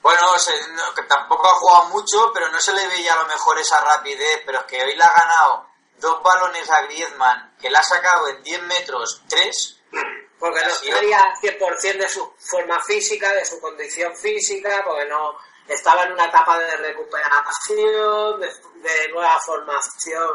bueno, 0.00 0.36
se- 0.38 0.68
no, 0.72 0.92
que 0.94 1.02
tampoco 1.02 1.46
ha 1.46 1.56
jugado 1.56 1.84
mucho, 1.90 2.30
pero 2.32 2.48
no 2.50 2.58
se 2.60 2.72
le 2.72 2.86
veía 2.88 3.12
a 3.14 3.22
lo 3.22 3.26
mejor 3.26 3.58
esa 3.58 3.80
rapidez, 3.80 4.42
pero 4.44 4.60
es 4.60 4.64
que 4.64 4.82
hoy 4.82 4.96
le 4.96 5.04
ha 5.04 5.12
ganado 5.12 5.68
dos 5.98 6.22
balones 6.22 6.68
a 6.70 6.82
Griezmann, 6.82 7.54
que 7.60 7.70
le 7.70 7.78
ha 7.78 7.82
sacado 7.82 8.28
en 8.28 8.42
10 8.42 8.62
metros 8.62 9.22
3, 9.28 9.80
Porque 10.38 10.60
no 10.64 10.70
estaría 10.72 11.18
al 11.20 11.36
100% 11.36 11.98
de 11.98 12.08
su 12.08 12.34
forma 12.38 12.82
física, 12.82 13.32
de 13.32 13.44
su 13.46 13.60
condición 13.60 14.14
física, 14.16 14.82
porque 14.84 15.06
no 15.06 15.38
estaba 15.68 16.02
en 16.02 16.12
una 16.12 16.26
etapa 16.26 16.58
de 16.58 16.76
recuperación, 16.76 18.40
de, 18.40 18.50
de 18.84 19.08
nueva 19.12 19.40
formación 19.40 20.30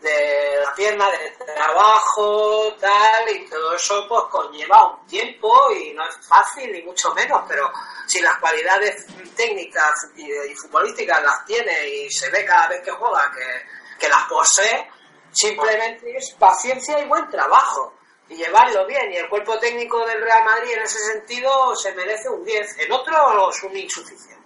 de 0.00 0.60
la 0.62 0.74
pierna, 0.74 1.08
de 1.10 1.30
trabajo, 1.54 2.74
tal, 2.78 3.28
y 3.34 3.48
todo 3.48 3.74
eso 3.74 4.06
pues 4.08 4.24
conlleva 4.30 4.92
un 4.92 5.06
tiempo 5.06 5.70
y 5.72 5.94
no 5.94 6.06
es 6.06 6.16
fácil, 6.26 6.70
ni 6.70 6.82
mucho 6.82 7.14
menos, 7.14 7.42
pero 7.48 7.70
si 8.06 8.20
las 8.20 8.38
cualidades 8.38 9.06
técnicas 9.34 10.10
y, 10.16 10.54
futbolísticas 10.54 11.22
las 11.22 11.44
tiene 11.46 11.88
y 11.88 12.10
se 12.10 12.28
ve 12.30 12.44
cada 12.44 12.68
vez 12.68 12.82
que 12.82 12.90
juega 12.90 13.32
que, 13.32 13.98
que 13.98 14.08
las 14.08 14.24
posee, 14.24 14.90
simplemente 15.32 16.14
es 16.16 16.34
paciencia 16.38 17.00
y 17.00 17.06
buen 17.06 17.28
trabajo 17.30 17.94
y 18.28 18.36
llevarlo 18.36 18.86
bien. 18.86 19.12
Y 19.12 19.16
el 19.16 19.28
cuerpo 19.28 19.58
técnico 19.58 20.04
del 20.06 20.20
Real 20.20 20.44
Madrid 20.44 20.72
en 20.72 20.82
ese 20.82 20.98
sentido 20.98 21.74
se 21.74 21.94
merece 21.94 22.28
un 22.28 22.44
10, 22.44 22.78
en 22.80 22.92
otro 22.92 23.50
es 23.50 23.62
un 23.62 23.76
insuficiente. 23.76 24.45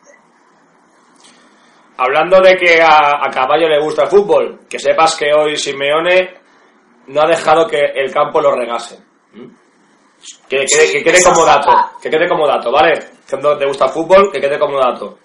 Hablando 2.02 2.40
de 2.40 2.56
que 2.56 2.80
a, 2.82 3.20
a 3.22 3.30
Caballo 3.30 3.68
le 3.68 3.78
gusta 3.80 4.04
el 4.04 4.08
fútbol, 4.08 4.60
que 4.68 4.78
sepas 4.78 5.14
que 5.16 5.32
hoy 5.34 5.56
Simeone 5.56 6.34
no 7.08 7.20
ha 7.22 7.26
dejado 7.26 7.66
que 7.66 7.78
el 7.78 8.10
campo 8.12 8.40
lo 8.40 8.52
regase. 8.54 8.98
¿Mm? 9.34 9.46
Que, 10.48 10.64
quede- 10.64 10.68
Sí, 10.68 10.92
que 10.98 11.04
quede 11.04 11.22
como 11.22 11.44
dato, 11.44 11.70
otra. 11.70 11.90
que 12.00 12.10
quede 12.10 12.28
como 12.28 12.46
dato, 12.46 12.70
¿vale? 12.72 12.98
Que 13.28 13.36
no 13.36 13.56
te 13.56 13.66
gusta 13.66 13.84
el 13.86 13.90
fútbol, 13.90 14.30
que 14.32 14.40
quede 14.40 14.58
como 14.58 14.78
dato. 14.78 15.18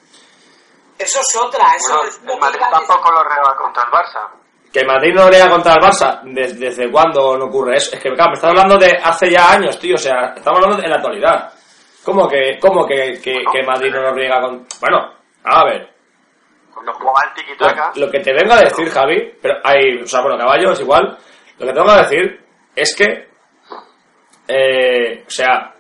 Eso 0.98 1.20
es 1.20 1.36
otra, 1.42 1.66
eso 1.76 1.94
Bueno, 1.96 2.10
es 2.10 2.20
el 2.34 2.40
Madrid 2.40 2.60
tampoco 2.72 3.12
lo 3.12 3.24
reba 3.24 3.56
contra 3.58 3.84
el 3.84 3.90
Barça. 3.92 4.28
Que 4.72 4.80
el 4.82 4.88
Madrid 4.88 5.14
no 5.14 5.26
brega 5.28 5.50
contra 5.50 5.74
el 5.74 5.80
Barça, 5.82 6.22
¿desde, 6.24 6.58
desde 6.68 6.92
cuándo 6.92 7.38
no 7.38 7.46
ocurre 7.46 7.78
eso? 7.78 7.96
Es 7.96 8.02
que, 8.02 8.10
claro, 8.14 8.32
me 8.32 8.36
estás 8.36 8.50
hablando 8.52 8.78
de 8.78 8.92
hace 9.04 9.30
ya 9.32 9.52
años, 9.52 9.78
tío, 9.80 9.96
o 9.96 9.98
sea, 9.98 10.34
estamos 10.36 10.60
hablando 10.62 10.84
en 10.84 10.90
la 10.90 10.96
actualidad. 10.98 11.54
¿Cómo 12.04 12.28
que, 12.28 12.58
cómo 12.62 12.86
que, 12.86 13.20
que, 13.22 13.64
Madrid 13.66 13.92
no 13.92 14.02
lo 14.02 14.14
riega 14.14 14.40
con...? 14.42 14.66
Bueno, 14.80 15.14
a 15.46 15.64
ver, 15.66 15.90
Cuando 16.76 16.94
jugaba 16.94 17.22
el 17.24 17.34
tiki-taka. 17.34 17.94
lo, 17.96 18.06
lo 18.06 18.12
que 18.12 18.20
te 18.20 18.34
vengo 18.34 18.54
a 18.54 18.60
decir, 18.60 18.90
Javi, 18.90 19.34
pero 19.42 19.56
hay, 19.64 20.02
o 20.04 20.06
sea, 20.06 20.22
bueno, 20.22 20.38
caballo 20.38 20.74
es 20.74 20.80
igual, 20.82 21.18
lo 21.58 21.66
que 21.66 21.74
te 21.74 21.80
vengo 21.80 21.92
a 21.92 22.04
decir 22.04 22.46
es 22.76 22.96
que, 22.96 23.30
eh, 24.48 25.24
o 25.26 25.30
sea, 25.30 25.74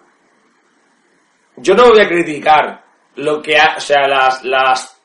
yo 1.57 1.75
no 1.75 1.89
voy 1.89 1.99
a 1.99 2.07
criticar 2.07 2.81
lo 3.15 3.41
que 3.41 3.57
ha, 3.57 3.75
o 3.75 3.79
sea, 3.81 4.07
las, 4.07 4.41
las 4.45 5.01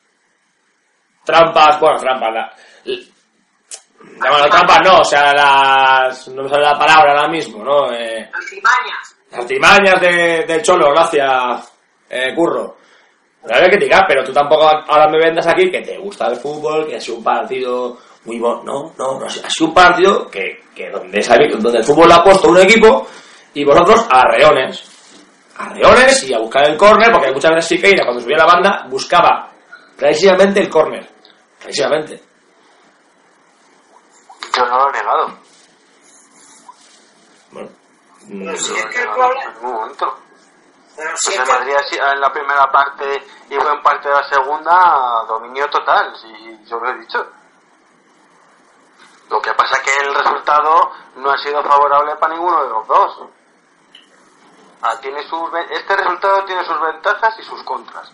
trampas, 1.24 1.80
bueno, 1.80 1.98
trampas, 1.98 2.34
la, 2.34 2.52
llámalo 4.22 4.48
trampas 4.48 4.78
no, 4.84 4.98
o 5.00 5.04
sea, 5.04 5.32
las, 5.32 6.28
no 6.28 6.44
me 6.44 6.48
sale 6.48 6.62
la 6.62 6.78
palabra 6.78 7.10
ahora 7.10 7.28
mismo, 7.28 7.64
¿no? 7.64 7.92
Eh, 7.92 8.30
Artimañas. 8.32 9.16
las 9.30 9.40
artimañas 9.40 10.00
de, 10.00 10.44
del 10.46 10.62
Cholo, 10.62 10.92
gracias, 10.92 11.72
eh, 12.08 12.32
Curro. 12.34 12.79
No 13.42 13.54
hay 13.54 13.62
que 13.64 13.70
criticar, 13.70 14.04
pero 14.06 14.22
tú 14.24 14.32
tampoco 14.32 14.64
ahora 14.68 15.08
me 15.08 15.18
vendas 15.18 15.46
aquí 15.46 15.70
que 15.70 15.80
te 15.80 15.96
gusta 15.98 16.26
el 16.26 16.36
fútbol, 16.36 16.86
que 16.86 17.00
sido 17.00 17.16
un 17.18 17.24
partido 17.24 17.96
muy 18.26 18.38
bueno. 18.38 18.62
No, 18.64 18.92
no, 18.98 19.18
no, 19.18 19.24
ha 19.26 19.30
sido 19.30 19.68
un 19.68 19.74
partido 19.74 20.30
que, 20.30 20.64
que 20.74 20.90
donde, 20.90 21.22
sabe- 21.22 21.48
donde 21.58 21.78
el 21.78 21.84
fútbol 21.84 22.08
lo 22.08 22.14
ha 22.16 22.22
puesto 22.24 22.48
un 22.50 22.58
equipo 22.58 23.06
y 23.54 23.64
vosotros 23.64 24.06
a 24.10 24.22
reones. 24.30 24.84
A 25.56 25.68
reones 25.70 26.22
y 26.24 26.34
a 26.34 26.38
buscar 26.38 26.68
el 26.68 26.76
córner, 26.76 27.10
porque 27.12 27.32
muchas 27.32 27.50
veces 27.52 27.68
Siqueira, 27.68 28.04
cuando 28.04 28.22
subía 28.22 28.36
la 28.38 28.46
banda, 28.46 28.86
buscaba 28.90 29.50
precisamente 29.96 30.60
el 30.60 30.68
córner. 30.68 31.08
Precisamente. 31.62 32.20
Yo 34.56 34.64
no 34.66 34.78
lo 34.78 34.88
he 34.88 34.92
negado. 34.92 35.38
Bueno. 37.52 37.68
Mm, 38.26 38.54
si 38.56 38.72
No 38.72 38.78
es 38.78 38.86
que 38.86 39.02
el 39.02 39.08
problema. 39.10 39.54
momento. 39.62 40.18
Pues 41.00 41.34
es 41.34 41.40
el. 41.40 41.46
Madrid 41.46 41.74
en 41.92 42.20
la 42.20 42.32
primera 42.32 42.70
parte 42.70 43.26
y 43.48 43.54
fue 43.54 43.72
en 43.72 43.82
parte 43.82 44.08
de 44.08 44.14
la 44.14 44.28
segunda 44.28 45.24
dominio 45.26 45.66
total, 45.70 46.14
si 46.20 46.68
yo 46.68 46.78
lo 46.78 46.90
he 46.90 46.98
dicho. 46.98 47.26
Lo 49.30 49.40
que 49.40 49.54
pasa 49.54 49.76
es 49.76 49.82
que 49.82 50.06
el 50.06 50.14
resultado 50.14 50.92
no 51.16 51.30
ha 51.30 51.38
sido 51.38 51.62
favorable 51.62 52.16
para 52.16 52.34
ninguno 52.34 52.62
de 52.64 52.68
los 52.68 52.86
dos. 52.86 53.28
Ah, 54.82 54.98
tiene 55.00 55.22
sus, 55.28 55.48
este 55.70 55.96
resultado 55.96 56.44
tiene 56.44 56.64
sus 56.64 56.80
ventajas 56.80 57.34
y 57.38 57.42
sus 57.44 57.62
contras. 57.62 58.10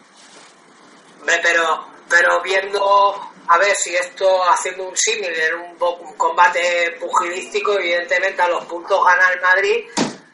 Pero, 1.25 1.87
pero 2.09 2.41
viendo, 2.43 3.15
a 3.49 3.59
ver 3.59 3.75
si 3.75 3.97
esto, 3.97 4.27
haciendo 4.49 4.85
un 4.85 4.97
símil 4.97 5.33
en 5.33 5.55
un, 5.55 5.77
un 5.81 6.17
combate 6.17 6.97
pugilístico, 7.01 7.73
evidentemente 7.73 8.43
a 8.43 8.49
los 8.49 8.65
puntos 8.67 9.05
gana 9.05 9.25
el 9.33 9.41
Madrid, 9.41 9.87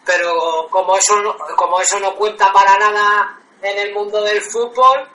pero 0.04 0.68
como 0.70 0.96
eso 0.96 1.20
no, 1.22 1.36
como 1.56 1.80
eso 1.80 1.98
no 2.00 2.14
cuenta 2.14 2.52
para 2.52 2.76
nada 2.78 3.38
en 3.60 3.78
el 3.78 3.94
mundo 3.94 4.22
del 4.22 4.40
fútbol, 4.40 5.08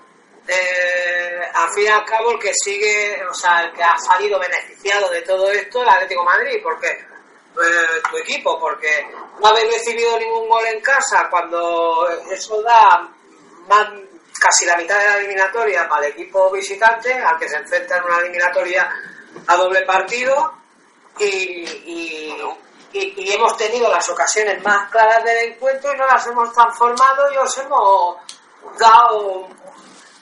eh, 0.48 1.42
al 1.54 1.70
fin 1.72 1.84
y 1.84 1.88
al 1.88 2.06
cabo 2.06 2.32
el 2.32 2.40
que 2.40 2.54
sigue, 2.54 3.22
o 3.30 3.34
sea, 3.34 3.64
el 3.64 3.74
que 3.74 3.84
ha 3.84 3.98
salido 3.98 4.40
beneficiado 4.40 5.10
de 5.10 5.22
todo 5.24 5.52
esto 5.52 5.82
es 5.82 5.88
el 5.88 5.94
Atlético 5.94 6.24
Madrid, 6.24 6.60
porque 6.64 6.88
eh, 6.88 8.02
tu 8.10 8.18
equipo, 8.18 8.60
porque 8.60 9.08
no 9.40 9.48
habéis 9.48 9.74
recibido 9.74 10.18
ningún 10.18 10.48
gol 10.48 10.66
en 10.68 10.80
casa 10.80 11.28
cuando 11.30 12.08
eso 12.32 12.62
da 12.62 13.10
casi 14.40 14.66
la 14.66 14.78
mitad 14.78 14.98
de 15.00 15.06
la 15.06 15.18
eliminatoria 15.18 15.90
para 15.90 16.06
el 16.06 16.14
equipo 16.14 16.52
visitante, 16.52 17.14
al 17.14 17.38
que 17.38 17.50
se 17.50 17.58
enfrenta 17.58 17.98
en 17.98 18.04
una 18.04 18.20
eliminatoria 18.20 18.90
a 19.48 19.56
doble 19.56 19.82
partido 19.82 20.54
y, 21.20 22.36
y- 22.98 23.14
y 23.18 23.34
hemos 23.34 23.56
tenido 23.58 23.90
las 23.90 24.08
ocasiones 24.10 24.62
más 24.64 24.90
claras 24.90 25.24
del 25.24 25.54
encuentro 25.54 25.94
y 25.94 25.98
no 25.98 26.06
las 26.08 26.26
hemos 26.28 26.52
transformado 26.54 27.32
y 27.34 27.38
os 27.38 27.58
hemos 27.58 28.18
dado 28.80 29.48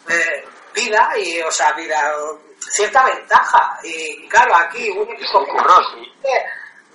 eh, 0.09 0.47
vida 0.73 1.09
y 1.17 1.41
o 1.41 1.51
sea 1.51 1.71
vida 1.73 1.99
cierta 2.71 3.03
ventaja 3.05 3.79
y, 3.83 4.27
claro 4.27 4.55
aquí 4.55 4.89
un 4.91 5.09
equipo 5.09 5.43
que 5.45 5.51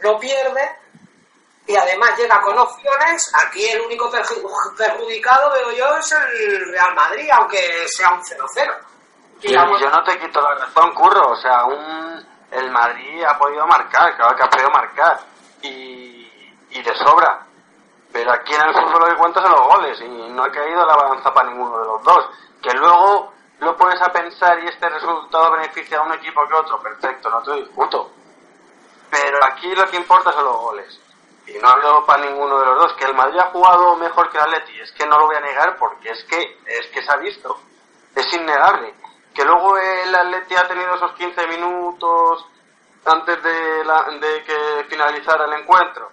no 0.02 0.18
pierde 0.18 0.76
y 1.66 1.76
además 1.76 2.16
llega 2.18 2.40
con 2.40 2.58
opciones. 2.58 3.30
Aquí 3.46 3.64
el 3.68 3.80
único 3.82 4.10
perju- 4.10 4.76
perjudicado, 4.76 5.52
veo 5.52 5.70
yo, 5.72 5.96
es 5.98 6.10
el 6.12 6.72
Real 6.72 6.94
Madrid, 6.96 7.28
aunque 7.32 7.86
sea 7.86 8.10
un 8.12 8.20
0-0. 8.24 8.74
Y 9.42 9.52
yo 9.78 9.88
no 9.90 10.02
te 10.02 10.18
quito 10.18 10.40
la 10.40 10.54
razón, 10.56 10.92
Curro. 10.94 11.30
O 11.30 11.36
sea, 11.36 11.64
un, 11.66 12.26
el 12.50 12.70
Madrid 12.72 13.22
ha 13.24 13.38
podido 13.38 13.64
marcar, 13.68 14.16
claro 14.16 14.34
que 14.34 14.42
ha 14.42 14.48
podido 14.50 14.70
marcar. 14.70 15.20
Y, 15.62 16.56
y 16.70 16.82
de 16.82 16.94
sobra. 16.96 17.46
Pero 18.12 18.32
aquí 18.32 18.54
en 18.54 18.62
el 18.62 18.74
fútbol 18.74 19.00
lo 19.00 19.06
que 19.06 19.16
cuenta 19.16 19.42
son 19.42 19.52
los 19.52 19.66
goles. 19.66 20.00
Y 20.00 20.08
no 20.08 20.42
ha 20.42 20.50
caído 20.50 20.84
la 20.84 20.96
balanza 20.96 21.32
para 21.32 21.50
ninguno 21.50 21.78
de 21.78 21.86
los 21.86 22.02
dos. 22.02 22.26
Que 22.62 22.72
luego 22.74 23.32
lo 23.60 23.76
pones 23.76 24.00
a 24.02 24.10
pensar 24.10 24.58
y 24.60 24.68
este 24.68 24.88
resultado 24.88 25.52
beneficia 25.52 25.98
a 25.98 26.02
un 26.02 26.12
equipo 26.14 26.46
que 26.48 26.54
otro. 26.54 26.80
Perfecto, 26.80 27.30
no 27.30 27.42
te 27.42 27.54
discuto. 27.56 28.10
Pero 29.10 29.44
aquí 29.44 29.74
lo 29.74 29.86
que 29.88 29.96
importa 29.96 30.32
son 30.32 30.44
los 30.44 30.56
goles. 30.56 31.00
Y 31.46 31.58
no 31.58 31.68
ha 31.68 31.72
habido 31.72 32.04
para 32.06 32.24
ninguno 32.24 32.58
de 32.58 32.66
los 32.66 32.78
dos. 32.78 32.92
Que 32.94 33.04
el 33.04 33.14
Madrid 33.14 33.38
ha 33.38 33.50
jugado 33.50 33.96
mejor 33.96 34.30
que 34.30 34.38
el 34.38 34.44
Atleti, 34.44 34.80
es 34.80 34.92
que 34.92 35.06
no 35.06 35.18
lo 35.18 35.26
voy 35.26 35.36
a 35.36 35.40
negar 35.40 35.76
porque 35.78 36.10
es 36.10 36.24
que, 36.24 36.58
es 36.66 36.86
que 36.88 37.02
se 37.02 37.12
ha 37.12 37.16
visto. 37.16 37.58
Es 38.14 38.32
innegable. 38.34 38.94
Que 39.34 39.44
luego 39.44 39.76
el 39.76 40.14
Atleti 40.14 40.56
ha 40.56 40.66
tenido 40.66 40.94
esos 40.94 41.12
15 41.12 41.46
minutos 41.48 42.46
antes 43.06 43.42
de, 43.42 43.84
la- 43.84 44.08
de 44.20 44.44
que 44.44 44.86
finalizara 44.88 45.44
el 45.46 45.54
encuentro. 45.62 46.12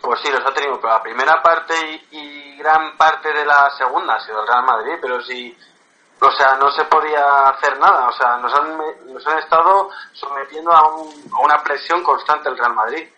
Pues 0.00 0.20
sí, 0.22 0.30
los 0.30 0.44
ha 0.46 0.54
tenido, 0.54 0.80
pero 0.80 0.92
la 0.94 1.02
primera 1.02 1.42
parte 1.42 1.74
y, 2.12 2.56
gran 2.58 2.96
parte 2.96 3.32
de 3.32 3.44
la 3.44 3.70
segunda 3.76 4.14
ha 4.14 4.20
sido 4.20 4.40
el 4.42 4.48
Real 4.48 4.64
Madrid, 4.64 4.94
pero 5.00 5.20
sí, 5.22 5.56
o 6.20 6.30
sea, 6.32 6.52
no 6.56 6.70
se 6.72 6.84
podía 6.86 7.48
hacer 7.48 7.78
nada, 7.78 8.08
o 8.08 8.12
sea, 8.12 8.36
nos 8.38 8.52
han, 8.54 8.78
nos 9.12 9.26
han 9.26 9.38
estado 9.38 9.90
sometiendo 10.12 10.72
a, 10.72 10.88
un- 10.94 11.30
a 11.32 11.40
una 11.40 11.62
presión 11.62 12.02
constante 12.02 12.48
el 12.48 12.58
Real 12.58 12.74
Madrid. 12.74 13.08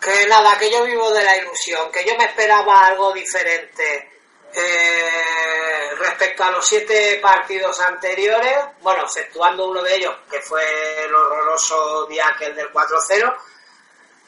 Que 0.00 0.26
nada, 0.28 0.56
que 0.58 0.70
yo 0.70 0.82
vivo 0.84 1.10
de 1.12 1.22
la 1.24 1.36
ilusión, 1.36 1.90
que 1.92 2.04
yo 2.06 2.16
me 2.16 2.24
esperaba 2.24 2.86
algo 2.86 3.12
diferente 3.12 4.19
eh, 4.54 5.90
respecto 5.98 6.44
a 6.44 6.50
los 6.50 6.66
siete 6.66 7.18
partidos 7.22 7.80
anteriores, 7.80 8.56
bueno, 8.80 9.04
exceptuando 9.04 9.68
uno 9.68 9.82
de 9.82 9.96
ellos, 9.96 10.14
que 10.30 10.40
fue 10.40 10.62
el 11.04 11.14
horroroso 11.14 12.06
día 12.06 12.28
aquel 12.28 12.54
del 12.56 12.72
4-0, 12.72 13.34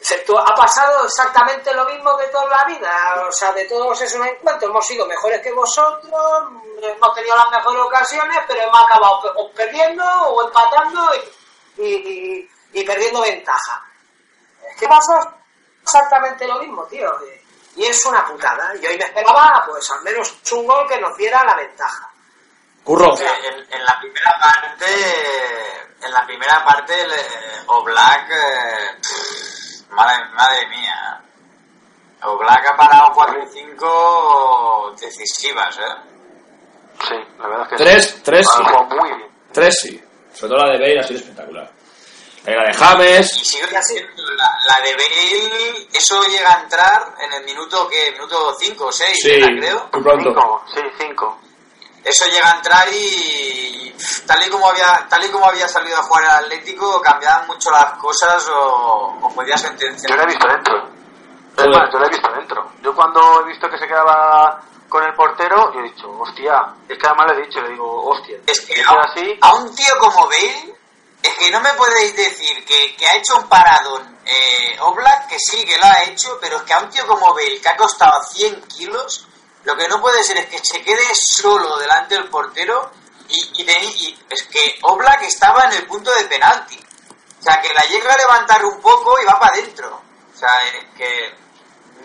exceptu- 0.01 0.39
ha 0.45 0.55
pasado 0.55 1.05
exactamente 1.07 1.73
lo 1.75 1.85
mismo 1.87 2.17
que 2.17 2.27
toda 2.27 2.47
la 2.59 2.65
vida, 2.65 3.25
o 3.29 3.33
sea, 3.33 3.53
de 3.53 3.65
todos 3.65 4.01
esos 4.01 4.25
encuentros 4.27 4.71
hemos 4.71 4.87
sido 4.87 5.07
mejores 5.07 5.41
que 5.43 5.53
vosotros, 5.53 6.43
hemos 6.83 7.15
tenido 7.15 7.37
las 7.37 7.51
mejores 7.51 7.81
ocasiones, 7.83 8.39
pero 8.47 8.63
hemos 8.63 8.81
acabado 8.83 9.51
perdiendo 9.55 10.05
o 10.05 10.47
empatando 10.47 11.11
y- 11.79 12.49
y 12.75 12.85
perdiendo 12.85 13.21
ventaja. 13.23 13.85
Es 14.71 14.77
que 14.81 14.89
pasa 14.89 15.35
exactamente 15.83 16.47
lo 16.47 16.59
mismo, 16.59 16.85
tío. 16.87 17.11
Y 17.77 17.85
es 17.87 18.05
una 18.07 18.25
putada. 18.27 18.75
Y 18.81 18.87
hoy 18.87 18.99
me 18.99 19.05
esperaba, 19.05 19.65
pues, 19.67 19.91
al 19.91 20.03
menos 20.03 20.35
un 20.53 20.67
gol 20.67 20.87
que 20.89 21.01
nos 21.01 21.17
diera 21.17 21.43
la 21.45 21.55
ventaja. 21.57 22.09
Curro. 22.85 23.15
En, 23.17 23.73
en 23.75 23.85
la 23.85 23.99
primera 24.01 24.39
parte, 24.41 24.87
en 26.03 26.13
la 26.13 26.27
primera 26.27 26.65
parte, 26.65 27.01
el, 27.01 27.13
eh, 27.13 27.63
Oblak, 27.67 28.31
eh, 28.31 28.99
pff, 29.01 29.91
madre, 29.91 30.25
madre 30.35 30.67
mía. 30.69 31.23
Oblak 32.25 32.67
ha 32.71 32.77
parado 32.77 33.13
4 33.15 33.43
y 33.45 33.47
5 33.49 34.95
decisivas, 35.01 35.79
¿eh? 35.79 35.83
Sí, 37.09 37.15
la 37.39 37.49
verdad 37.49 37.63
es 37.65 37.69
que 37.71 37.77
Tres, 37.77 38.05
sí. 38.11 38.21
tres, 38.25 38.47
sí. 38.55 38.63
muy 38.97 39.09
bien. 39.17 39.31
Tres 39.53 39.79
sí. 39.81 40.05
Sobre 40.35 40.55
todo 40.55 40.65
la 40.67 40.73
de 40.73 40.79
Bale 40.79 41.01
ha 41.01 41.03
sido 41.05 41.21
espectacular. 41.21 41.71
La 42.45 42.65
de 42.65 42.75
James. 42.75 43.37
Y 43.41 43.45
sigo 43.45 43.67
diciendo, 43.69 44.23
la, 44.37 44.59
la 44.67 44.85
de 44.85 44.95
Bale, 44.95 45.89
eso 45.93 46.23
llega 46.25 46.57
a 46.57 46.61
entrar 46.63 47.15
en 47.21 47.33
el 47.35 47.45
minuto, 47.45 47.89
que 47.89 48.11
Minuto 48.13 48.55
5 48.59 48.85
o 48.87 48.91
6, 48.93 49.19
Sí, 49.23 49.41
creo. 49.59 49.89
muy 49.93 50.03
pronto. 50.03 50.31
Cinco, 50.31 50.65
sí, 50.75 50.81
cinco. 50.99 51.39
Eso 52.05 52.25
llega 52.27 52.51
a 52.51 52.57
entrar 52.57 52.89
y, 52.93 53.95
tal 54.27 54.45
y 54.45 54.51
como 54.51 54.69
había 54.69 55.07
tal 55.09 55.25
y 55.25 55.29
como 55.31 55.47
había 55.47 55.69
salido 55.69 55.97
a 55.99 56.03
jugar 56.03 56.25
el 56.25 56.31
Atlético 56.47 57.01
cambiaban 57.01 57.47
mucho 57.47 57.71
las 57.71 57.93
cosas 57.93 58.45
o, 58.49 59.19
o 59.23 59.29
podía 59.33 59.55
Yo 59.55 59.63
sentenciar. 59.63 60.17
lo 60.19 60.25
he 60.25 60.27
visto 60.27 60.49
dentro. 60.49 60.77
Es 61.57 61.57
Joder. 61.65 61.71
más, 61.79 61.93
yo 61.93 61.99
lo 62.01 62.07
he 62.07 62.09
visto 62.09 62.33
dentro. 62.33 62.73
Yo 62.83 62.95
cuando 62.97 63.41
he 63.43 63.49
visto 63.51 63.69
que 63.71 63.79
se 63.79 63.87
quedaba 63.87 64.61
con 64.89 65.05
el 65.05 65.15
portero, 65.15 65.73
yo 65.73 65.79
he 65.79 65.85
dicho, 65.85 66.11
hostia, 66.11 66.75
es 66.89 66.99
que 66.99 67.07
además 67.07 67.27
le 67.31 67.39
he 67.43 67.47
dicho, 67.47 67.61
le 67.61 67.69
digo, 67.71 68.05
hostia, 68.11 68.37
Es 68.49 68.61
que 68.63 68.83
a, 68.83 68.91
así, 69.05 69.39
a 69.41 69.55
un 69.55 69.73
tío 69.77 69.95
como 70.01 70.27
Bale, 70.27 70.75
es 71.23 71.35
que 71.39 71.51
no 71.51 71.61
me 71.61 71.71
podéis 71.75 72.17
decir 72.17 72.65
que, 72.65 72.97
que 72.97 73.07
ha 73.07 73.17
hecho 73.17 73.37
un 73.37 73.49
paradón 73.49 74.19
eh, 74.25 74.77
Oblak, 74.81 75.29
que 75.29 75.39
sí, 75.39 75.65
que 75.65 75.77
lo 75.79 75.85
ha 75.85 75.97
hecho, 76.07 76.39
pero 76.41 76.57
es 76.59 76.63
que 76.63 76.73
a 76.73 76.79
un 76.81 76.91
tío 76.91 77.07
como 77.07 77.35
Bale, 77.35 77.61
que 77.61 77.69
ha 77.69 77.77
costado 77.77 78.23
100 78.33 78.63
kilos, 78.69 79.27
lo 79.65 79.77
que 79.77 79.89
no 79.89 80.01
puede 80.01 80.23
ser 80.25 80.39
es 80.39 80.47
que 80.47 80.59
se 80.63 80.83
quede 80.83 81.05
solo 81.15 81.77
delante 81.79 82.15
del 82.17 82.29
portero 82.29 82.91
y, 83.29 83.51
y, 83.63 83.65
teni- 83.67 83.95
y 83.97 84.25
es 84.31 84.43
que 84.45 84.79
Oblak 84.83 85.23
estaba 85.23 85.65
en 85.65 85.73
el 85.73 85.87
punto 85.87 86.11
de 86.13 86.25
penalti. 86.25 86.79
O 87.41 87.43
sea, 87.43 87.61
que 87.61 87.73
la 87.75 87.83
llega 87.83 88.13
a 88.13 88.17
levantar 88.19 88.65
un 88.65 88.81
poco 88.81 89.21
y 89.21 89.25
va 89.25 89.39
para 89.39 89.53
adentro. 89.55 90.03
O 90.35 90.39
sea, 90.39 90.51
es 90.67 90.85
que 90.97 91.35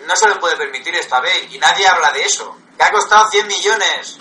no 0.05 0.15
se 0.15 0.27
le 0.29 0.35
puede 0.35 0.55
permitir 0.57 0.95
esto 0.95 1.15
a 1.15 1.19
Bale 1.19 1.47
y 1.51 1.57
nadie 1.59 1.87
habla 1.87 2.11
de 2.11 2.21
eso. 2.23 2.55
Que 2.77 2.83
ha 2.83 2.91
costado 2.91 3.29
100 3.29 3.47
millones. 3.47 4.17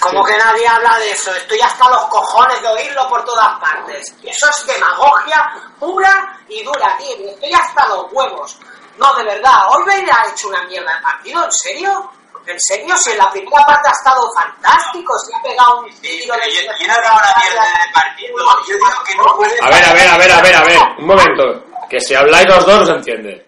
Como 0.00 0.24
que 0.24 0.36
nadie 0.36 0.66
habla 0.66 0.98
de 0.98 1.10
eso. 1.10 1.34
Estoy 1.34 1.60
hasta 1.60 1.88
los 1.90 2.04
cojones 2.06 2.60
de 2.62 2.68
oírlo 2.68 3.08
por 3.08 3.24
todas 3.24 3.58
partes. 3.58 4.14
Y 4.22 4.28
eso 4.28 4.48
es 4.48 4.66
demagogia 4.66 5.50
pura 5.78 6.38
y 6.48 6.62
dura, 6.62 6.96
tío. 6.98 7.30
Estoy 7.30 7.52
hasta 7.52 7.88
los 7.88 8.06
huevos. 8.12 8.58
No, 8.96 9.14
de 9.14 9.24
verdad. 9.24 9.58
Hoy 9.70 9.84
Bale 9.86 10.10
ha 10.10 10.30
hecho 10.30 10.48
una 10.48 10.62
mierda 10.64 10.94
de 10.94 11.02
partido, 11.02 11.44
¿en 11.44 11.52
serio? 11.52 12.10
En 12.46 12.58
serio, 12.60 12.96
si 12.96 13.10
en 13.10 13.18
la 13.18 13.30
primera 13.30 13.62
parte 13.66 13.88
ha 13.88 13.92
estado 13.92 14.22
fantástico, 14.34 15.12
se 15.18 15.36
ha 15.36 15.42
pegado 15.42 15.80
un 15.80 15.92
Sí, 15.92 16.00
tiro 16.00 16.34
yo, 16.34 16.60
yo 16.62 16.86
no 16.86 16.94
una 16.94 17.34
mierda 17.42 17.62
de 17.62 17.92
partido. 17.92 18.38
Yo 18.66 18.74
digo 18.74 19.04
que 19.06 19.14
no 19.16 19.36
puede 19.36 19.58
A 19.60 19.68
ver, 19.68 19.84
a 19.84 19.92
ver, 19.92 20.08
a 20.08 20.16
ver, 20.16 20.32
a 20.32 20.40
ver, 20.40 20.56
a 20.56 20.64
ver. 20.64 20.78
Un 20.98 21.06
momento. 21.06 21.64
Que 21.90 22.00
si 22.00 22.14
habláis 22.14 22.46
los 22.48 22.64
dos 22.64 22.80
no 22.80 22.86
se 22.86 22.92
entiende. 22.92 23.47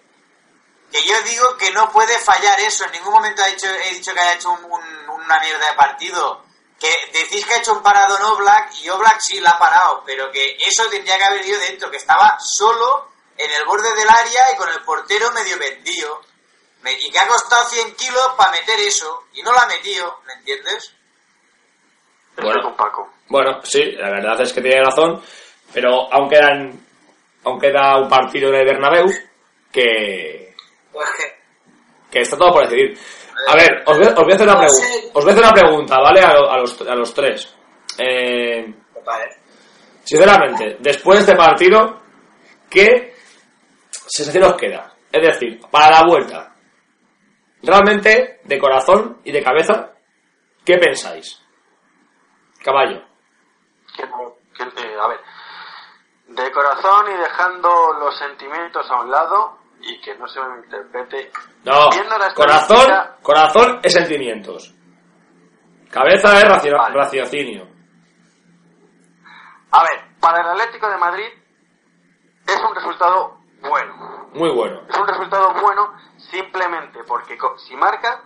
Que 0.92 1.02
yo 1.04 1.14
digo 1.22 1.56
que 1.56 1.70
no 1.72 1.90
puede 1.92 2.18
fallar 2.18 2.58
eso. 2.60 2.84
En 2.84 2.92
ningún 2.92 3.12
momento 3.14 3.42
he 3.46 3.50
dicho, 3.52 3.66
he 3.68 3.94
dicho 3.94 4.12
que 4.12 4.20
haya 4.20 4.34
hecho 4.34 4.50
un- 4.50 4.64
un- 4.64 5.08
una 5.10 5.38
mierda 5.40 5.66
de 5.70 5.76
partido. 5.76 6.44
Que 6.80 6.92
decís 7.12 7.44
que 7.46 7.54
ha 7.54 7.58
hecho 7.58 7.74
un 7.74 7.82
parado 7.82 8.16
en 8.16 8.22
Oblak 8.24 8.72
y 8.82 8.88
Oblak 8.88 9.20
sí 9.20 9.38
la 9.40 9.50
ha 9.50 9.58
parado, 9.58 10.02
pero 10.04 10.30
que 10.32 10.56
eso 10.66 10.86
tendría 10.88 11.18
que 11.18 11.24
haber 11.24 11.46
ido 11.46 11.60
dentro, 11.60 11.90
que 11.90 11.98
estaba 11.98 12.38
solo 12.40 13.08
en 13.36 13.50
el 13.52 13.64
borde 13.66 13.94
del 13.94 14.08
área 14.08 14.52
y 14.52 14.56
con 14.56 14.68
el 14.70 14.82
portero 14.82 15.30
medio 15.32 15.58
vendido. 15.58 16.22
Me- 16.82 16.92
y 16.98 17.10
que 17.10 17.18
ha 17.18 17.28
costado 17.28 17.68
100 17.68 17.94
kilos 17.94 18.26
para 18.38 18.52
meter 18.52 18.80
eso 18.80 19.24
y 19.34 19.42
no 19.42 19.52
lo 19.52 19.58
ha 19.60 19.66
metido, 19.66 20.20
¿me 20.26 20.32
entiendes? 20.32 20.92
Bueno. 22.36 22.62
con 22.62 22.74
Paco. 22.76 23.12
Bueno, 23.28 23.60
sí, 23.64 23.82
la 23.92 24.08
verdad 24.10 24.40
es 24.40 24.52
que 24.52 24.62
tiene 24.62 24.82
razón. 24.82 25.22
Pero 25.74 26.12
aún 26.12 26.28
quedan. 26.30 26.86
Aún 27.44 27.60
queda 27.60 27.98
un 27.98 28.08
partido 28.08 28.50
de 28.50 28.64
Bernabéu 28.64 29.06
que. 29.70 30.39
Pues 30.92 31.08
que, 31.16 31.38
que 32.10 32.20
está 32.20 32.36
todo 32.36 32.52
por 32.52 32.64
decidir. 32.68 32.98
A 33.48 33.54
ver, 33.56 33.82
os 33.86 33.96
voy, 33.98 34.06
os 34.06 34.14
voy 34.14 34.32
a 34.32 34.34
hacer 34.34 34.48
una 34.48 34.58
pregunta. 34.58 34.84
sé. 34.86 35.10
Os 35.14 35.24
voy 35.24 35.30
a 35.30 35.32
hacer 35.34 35.44
una 35.44 35.52
pregunta, 35.52 35.96
¿vale? 36.00 36.20
A, 36.20 36.34
lo- 36.34 36.50
a 36.50 36.56
los, 36.58 36.80
a 36.82 36.94
los 36.94 37.14
tres. 37.14 37.56
Eh, 37.98 38.74
sinceramente, 40.04 40.76
después 40.80 41.18
de 41.18 41.24
este 41.32 41.36
partido, 41.36 42.00
¿qué 42.68 43.14
sensación 44.06 44.44
os 44.44 44.54
queda? 44.56 44.92
Es 45.12 45.22
decir, 45.22 45.60
para 45.70 45.90
la 45.90 46.06
vuelta, 46.06 46.54
realmente, 47.62 48.40
de 48.44 48.58
corazón 48.58 49.20
y 49.24 49.32
de 49.32 49.42
cabeza, 49.42 49.92
¿qué 50.64 50.76
pensáis? 50.78 51.40
Caballo. 52.62 53.02
Eh, 53.98 54.96
a 55.02 55.08
ver, 55.08 55.20
de 56.28 56.52
corazón 56.52 57.06
y 57.12 57.16
dejando 57.16 57.92
los 57.98 58.16
sentimientos 58.18 58.88
a 58.90 59.00
un 59.00 59.10
lado 59.10 59.58
y 59.82 60.00
que 60.00 60.14
no 60.16 60.26
se 60.28 60.40
me 60.40 60.58
interprete. 60.64 61.30
No, 61.64 61.88
corazón, 62.34 62.86
corazón 63.22 63.80
es 63.82 63.92
sentimientos. 63.92 64.74
Cabeza 65.90 66.38
es 66.38 66.72
Vale. 66.72 66.94
raciocinio. 66.94 67.66
A 69.72 69.82
ver, 69.82 70.04
para 70.20 70.40
el 70.40 70.48
Atlético 70.48 70.88
de 70.88 70.96
Madrid 70.98 71.28
es 72.46 72.60
un 72.60 72.74
resultado 72.74 73.38
bueno. 73.62 74.28
Muy 74.34 74.50
bueno. 74.50 74.82
Es 74.88 74.96
un 74.96 75.06
resultado 75.06 75.52
bueno 75.60 75.94
simplemente 76.16 77.02
porque 77.04 77.36
si 77.66 77.76
marca, 77.76 78.22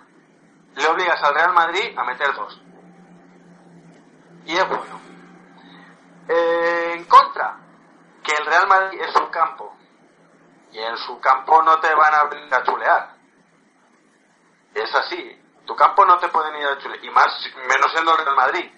le 0.77 0.87
obligas 0.87 1.23
al 1.23 1.35
Real 1.35 1.55
Madrid 1.55 1.97
a 1.97 2.05
meter 2.05 2.35
dos. 2.35 2.61
Y 4.47 4.53
es 4.53 4.69
bueno. 4.69 5.01
Eh, 6.29 6.95
en 6.97 7.05
contra, 7.05 7.59
que 8.23 8.33
el 8.33 8.47
Real 8.47 8.67
Madrid 8.69 9.01
es 9.01 9.13
su 9.13 9.31
campo. 9.31 9.74
Y 10.75 10.79
en 10.81 10.97
su 10.99 11.19
campo 11.21 11.63
no 11.63 11.81
te 11.81 11.95
van 11.95 12.13
a 12.13 12.25
venir 12.25 12.53
a 12.53 12.65
chulear. 12.65 13.15
Es 14.75 14.95
así. 14.95 15.41
Tu 15.65 15.75
campo 15.75 16.05
no 16.05 16.19
te 16.19 16.29
pueden 16.29 16.57
ir 16.57 16.67
a 16.67 16.79
chulear. 16.79 17.03
Y 17.03 17.11
más, 17.11 17.27
menos 17.67 17.93
siendo 17.93 18.13
el 18.13 18.19
Real 18.19 18.37
Madrid. 18.37 18.71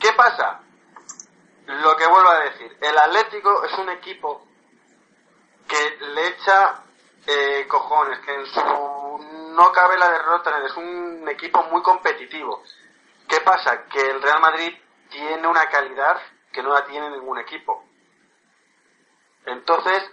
¿Qué 0.00 0.12
pasa? 0.14 0.60
Lo 1.66 1.96
que 1.96 2.06
vuelvo 2.06 2.30
a 2.30 2.40
decir, 2.40 2.76
el 2.80 2.98
Atlético 2.98 3.64
es 3.64 3.72
un 3.78 3.90
equipo 3.90 4.46
que 5.68 5.98
le 6.06 6.28
echa 6.28 6.82
eh, 7.26 7.66
cojones, 7.68 8.20
que 8.20 8.34
en 8.34 8.46
su 8.46 8.60
no 9.56 9.72
cabe 9.72 9.98
la 9.98 10.10
derrota, 10.10 10.58
es 10.64 10.76
un 10.76 11.28
equipo 11.28 11.62
muy 11.64 11.82
competitivo. 11.82 12.62
¿Qué 13.28 13.40
pasa? 13.40 13.84
Que 13.88 14.00
el 14.00 14.22
Real 14.22 14.40
Madrid 14.40 14.74
tiene 15.10 15.48
una 15.48 15.68
calidad 15.68 16.18
que 16.52 16.62
no 16.62 16.72
la 16.72 16.84
tiene 16.84 17.10
ningún 17.10 17.38
equipo. 17.38 17.84
Entonces, 19.46 20.10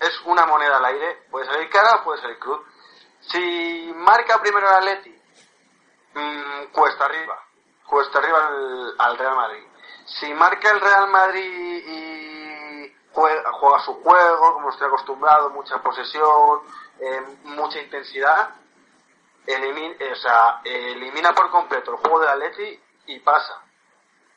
es 0.00 0.20
una 0.24 0.46
moneda 0.46 0.76
al 0.76 0.84
aire, 0.84 1.24
puede 1.30 1.46
salir 1.46 1.68
cara 1.70 1.96
o 1.96 2.04
puede 2.04 2.20
salir 2.20 2.38
cruz. 2.38 2.60
Si 3.20 3.92
marca 3.96 4.40
primero 4.40 4.68
el 4.68 4.74
Atleti, 4.74 5.14
mm, 6.14 6.64
cuesta 6.72 7.06
arriba, 7.06 7.42
cuesta 7.86 8.18
arriba 8.18 8.46
al, 8.46 8.94
al 8.98 9.18
Real 9.18 9.36
Madrid. 9.36 9.64
Si 10.06 10.32
marca 10.34 10.70
el 10.70 10.80
Real 10.80 11.08
Madrid 11.08 11.84
y 11.86 12.96
juega, 13.12 13.52
juega 13.52 13.78
su 13.80 13.94
juego, 14.02 14.52
como 14.54 14.70
estoy 14.70 14.86
acostumbrado, 14.86 15.50
mucha 15.50 15.82
posesión, 15.82 16.60
eh, 17.00 17.22
mucha 17.44 17.80
intensidad, 17.80 18.50
elimina, 19.46 19.96
o 20.12 20.16
sea, 20.16 20.60
elimina 20.64 21.32
por 21.34 21.50
completo 21.50 21.92
el 21.92 21.98
juego 21.98 22.20
del 22.20 22.30
Atleti 22.30 22.80
y 23.06 23.18
pasa. 23.20 23.62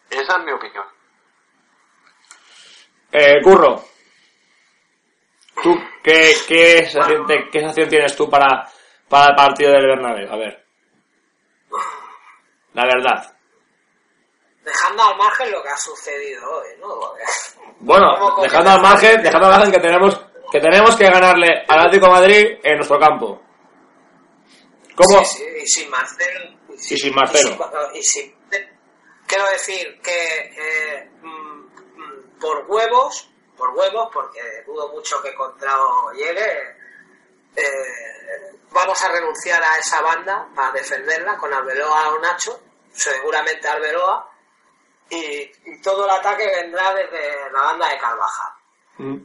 Esa 0.10 0.38
es 0.38 0.44
mi 0.44 0.52
opinión. 0.52 0.86
Eh, 3.12 3.42
Curro, 3.44 3.84
¿tú 5.64 5.76
qué, 6.04 6.34
qué, 6.48 6.78
sensación, 6.90 7.26
qué 7.52 7.60
sensación 7.60 7.90
tienes 7.90 8.16
tú 8.16 8.30
para, 8.30 8.68
para 9.08 9.28
el 9.32 9.36
partido 9.36 9.72
del 9.72 9.88
Bernabéu? 9.88 10.32
A 10.32 10.38
ver. 10.38 10.66
La 12.74 12.86
verdad. 12.86 13.36
Dejando 14.64 15.04
al 15.04 15.18
margen 15.18 15.52
lo 15.52 15.64
que 15.64 15.70
ha 15.70 15.78
sucedido 15.78 16.44
hoy, 16.52 16.68
¿no? 16.80 17.00
Bueno, 17.80 18.36
dejando 18.42 18.70
al 18.72 18.82
margen, 18.82 19.22
dejando 19.24 19.48
al 19.48 19.54
margen 19.54 19.72
que 19.72 19.80
tenemos 19.80 20.26
que 20.52 20.60
tenemos 20.60 20.96
que 20.96 21.06
ganarle 21.06 21.64
al 21.68 21.80
Atlético 21.80 22.08
de 22.08 22.12
Madrid 22.12 22.46
en 22.64 22.76
nuestro 22.78 23.00
campo. 23.00 23.42
¿Cómo? 24.96 25.24
Sí, 25.24 25.38
sí, 25.38 25.46
y 25.64 25.68
sin 25.68 25.90
Marcelo. 25.90 26.58
Y 26.74 26.78
sin 26.98 27.16
Marcelo. 27.16 27.58
Y 27.94 28.02
sin- 28.04 28.26
y 28.26 28.32
sin- 28.32 28.36
quiero 29.28 29.46
decir 29.52 30.00
que 30.02 30.52
eh, 30.58 31.10
mm, 31.22 31.28
mm, 31.28 32.40
por 32.40 32.66
huevos, 32.68 33.30
por 33.60 33.70
huevos, 33.72 34.10
porque 34.12 34.64
dudo 34.66 34.88
mucho 34.88 35.22
que 35.22 35.36
Contrao 35.36 36.12
llegue, 36.14 36.78
eh, 37.56 38.60
vamos 38.72 39.04
a 39.04 39.10
renunciar 39.10 39.62
a 39.62 39.78
esa 39.78 40.02
banda 40.02 40.48
para 40.56 40.72
defenderla 40.72 41.38
con 41.38 41.54
Arbeloa 41.54 42.14
o 42.14 42.20
Nacho, 42.20 42.60
seguramente 42.94 43.68
Arbeloa, 43.68 44.32
y, 45.10 45.52
y 45.66 45.82
todo 45.82 46.06
el 46.06 46.12
ataque 46.12 46.48
vendrá 46.48 46.94
desde 46.94 47.52
la 47.52 47.62
banda 47.62 47.90
de 47.90 47.98
Carvajal. 47.98 48.54
Mm. 48.98 49.18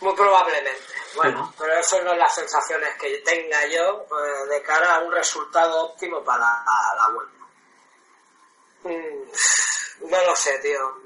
Muy 0.00 0.14
probablemente. 0.14 0.94
Bueno, 1.14 1.54
pero 1.56 1.72
eso 1.74 2.02
no 2.02 2.12
es 2.12 2.18
las 2.18 2.34
sensaciones 2.34 2.96
que 2.96 3.18
tenga 3.18 3.64
yo 3.66 4.02
eh, 4.02 4.48
de 4.50 4.62
cara 4.62 4.96
a 4.96 4.98
un 5.00 5.12
resultado 5.12 5.84
óptimo 5.84 6.22
para 6.24 6.40
la, 6.40 6.64
la 6.96 7.08
vuelta. 7.14 7.44
Mm, 8.82 10.10
no 10.10 10.26
lo 10.26 10.36
sé, 10.36 10.58
tío. 10.58 11.03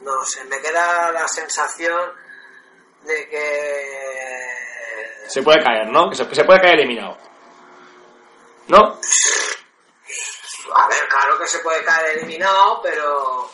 No 0.00 0.24
sé. 0.24 0.44
Me 0.44 0.60
queda 0.60 1.10
la 1.12 1.26
sensación 1.28 2.12
de 3.02 3.28
que 3.28 5.28
Se 5.28 5.42
puede 5.42 5.62
caer, 5.62 5.88
¿no? 5.88 6.10
Que 6.10 6.16
se, 6.16 6.28
que 6.28 6.34
se 6.34 6.44
puede 6.44 6.60
caer 6.60 6.74
eliminado. 6.74 7.16
¿No? 8.68 8.98
A 10.72 10.88
ver, 10.88 11.08
claro 11.08 11.38
que 11.38 11.46
se 11.46 11.58
puede 11.60 11.82
caer 11.84 12.18
eliminado, 12.18 12.80
pero 12.82 13.50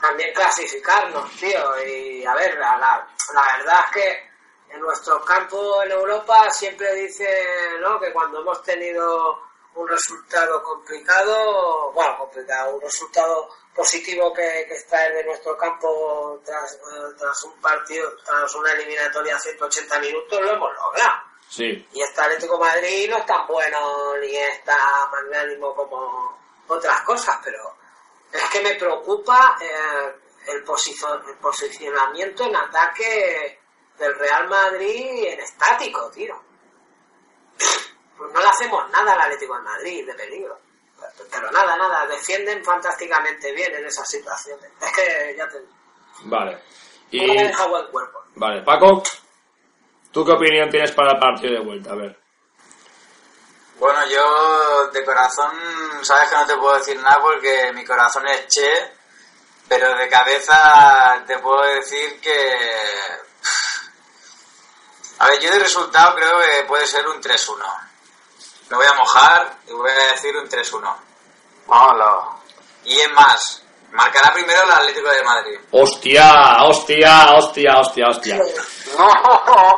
también 0.00 0.32
clasificarnos, 0.34 1.30
tío. 1.32 1.86
Y 1.86 2.24
a 2.24 2.34
ver, 2.34 2.56
la, 2.58 2.76
la, 2.76 3.06
la 3.34 3.56
verdad 3.56 3.80
es 3.86 3.92
que 3.92 4.74
en 4.74 4.80
nuestros 4.80 5.24
campos 5.24 5.84
en 5.84 5.92
Europa 5.92 6.50
siempre 6.50 6.94
dice 6.94 7.26
¿no? 7.80 7.98
que 7.98 8.12
cuando 8.12 8.40
hemos 8.40 8.62
tenido 8.62 9.40
un 9.76 9.88
resultado 9.88 10.62
complicado, 10.62 11.92
bueno, 11.92 12.18
complicado, 12.18 12.76
un 12.76 12.80
resultado 12.80 13.48
positivo 13.74 14.32
que, 14.32 14.64
que 14.66 14.74
extraer 14.74 15.14
de 15.14 15.24
nuestro 15.24 15.56
campo 15.56 16.40
tras, 16.44 16.78
tras 17.18 17.44
un 17.44 17.60
partido, 17.60 18.10
tras 18.24 18.54
una 18.54 18.72
eliminatoria 18.72 19.36
a 19.36 19.38
180 19.38 19.98
minutos, 20.00 20.40
lo 20.40 20.52
hemos 20.52 20.74
logrado. 20.74 21.22
Sí. 21.48 21.86
Y 21.92 22.02
este 22.02 22.20
Atlético 22.20 22.58
de 22.58 22.64
Madrid 22.64 23.10
no 23.10 23.18
es 23.18 23.26
tan 23.26 23.46
bueno 23.46 24.16
ni 24.18 24.34
es 24.34 24.64
tan 24.64 25.10
magnánimo 25.10 25.74
como 25.74 26.38
otras 26.68 27.02
cosas, 27.02 27.38
pero 27.44 27.76
es 28.32 28.44
que 28.50 28.62
me 28.62 28.74
preocupa 28.74 29.56
eh, 29.60 30.14
el, 30.48 30.56
el 30.56 31.38
posicionamiento 31.38 32.44
en 32.44 32.56
ataque 32.56 33.60
del 33.98 34.18
Real 34.18 34.48
Madrid 34.48 35.24
en 35.26 35.40
estático, 35.40 36.10
tío. 36.10 36.34
Pues 38.16 38.32
no 38.32 38.40
le 38.40 38.46
hacemos 38.46 38.90
nada 38.90 39.12
al 39.12 39.20
Atlético 39.22 39.56
de 39.56 39.62
Madrid 39.62 40.06
de 40.06 40.14
peligro. 40.14 40.58
Pero 41.30 41.50
nada, 41.50 41.76
nada, 41.76 42.06
defienden 42.06 42.64
fantásticamente 42.64 43.52
bien 43.52 43.74
en 43.74 43.86
esas 43.86 44.08
situaciones. 44.08 44.70
Es 44.80 44.92
que 44.92 45.34
ya 45.36 45.48
te 45.48 45.58
Vale. 46.24 46.62
Y, 47.10 47.26
buen 47.26 47.86
cuerpo. 47.90 48.24
vale, 48.34 48.62
Paco, 48.62 49.02
¿tú 50.10 50.24
qué 50.24 50.32
opinión 50.32 50.70
tienes 50.70 50.92
para 50.92 51.12
el 51.12 51.18
partido 51.18 51.54
de 51.54 51.60
vuelta? 51.60 51.92
A 51.92 51.96
ver. 51.96 52.18
Bueno, 53.78 54.06
yo 54.06 54.88
de 54.90 55.04
corazón, 55.04 55.54
sabes 56.02 56.30
que 56.30 56.36
no 56.36 56.46
te 56.46 56.56
puedo 56.56 56.78
decir 56.78 56.98
nada 57.00 57.20
porque 57.20 57.72
mi 57.74 57.84
corazón 57.84 58.26
es 58.26 58.46
che, 58.48 58.92
pero 59.68 59.94
de 59.96 60.08
cabeza 60.08 61.22
te 61.26 61.38
puedo 61.38 61.62
decir 61.62 62.18
que... 62.20 62.56
A 65.18 65.28
ver, 65.28 65.40
yo 65.40 65.50
de 65.50 65.58
resultado 65.58 66.14
creo 66.16 66.38
que 66.38 66.64
puede 66.66 66.86
ser 66.86 67.06
un 67.06 67.20
3-1. 67.22 67.85
Me 68.70 68.76
voy 68.76 68.86
a 68.86 68.94
mojar 68.94 69.56
y 69.68 69.72
voy 69.72 69.90
a 69.90 70.12
decir 70.12 70.36
un 70.36 70.48
3-1. 70.48 70.96
Hola. 71.68 72.28
Y 72.84 72.98
es 73.00 73.10
más, 73.12 73.62
marcará 73.92 74.32
primero 74.32 74.62
el 74.62 74.70
Atlético 74.72 75.08
de 75.10 75.22
Madrid. 75.24 75.58
Hostia, 75.72 76.62
hostia, 76.64 77.32
hostia, 77.34 77.78
hostia, 77.78 78.08
hostia. 78.08 78.38
No. 78.96 79.08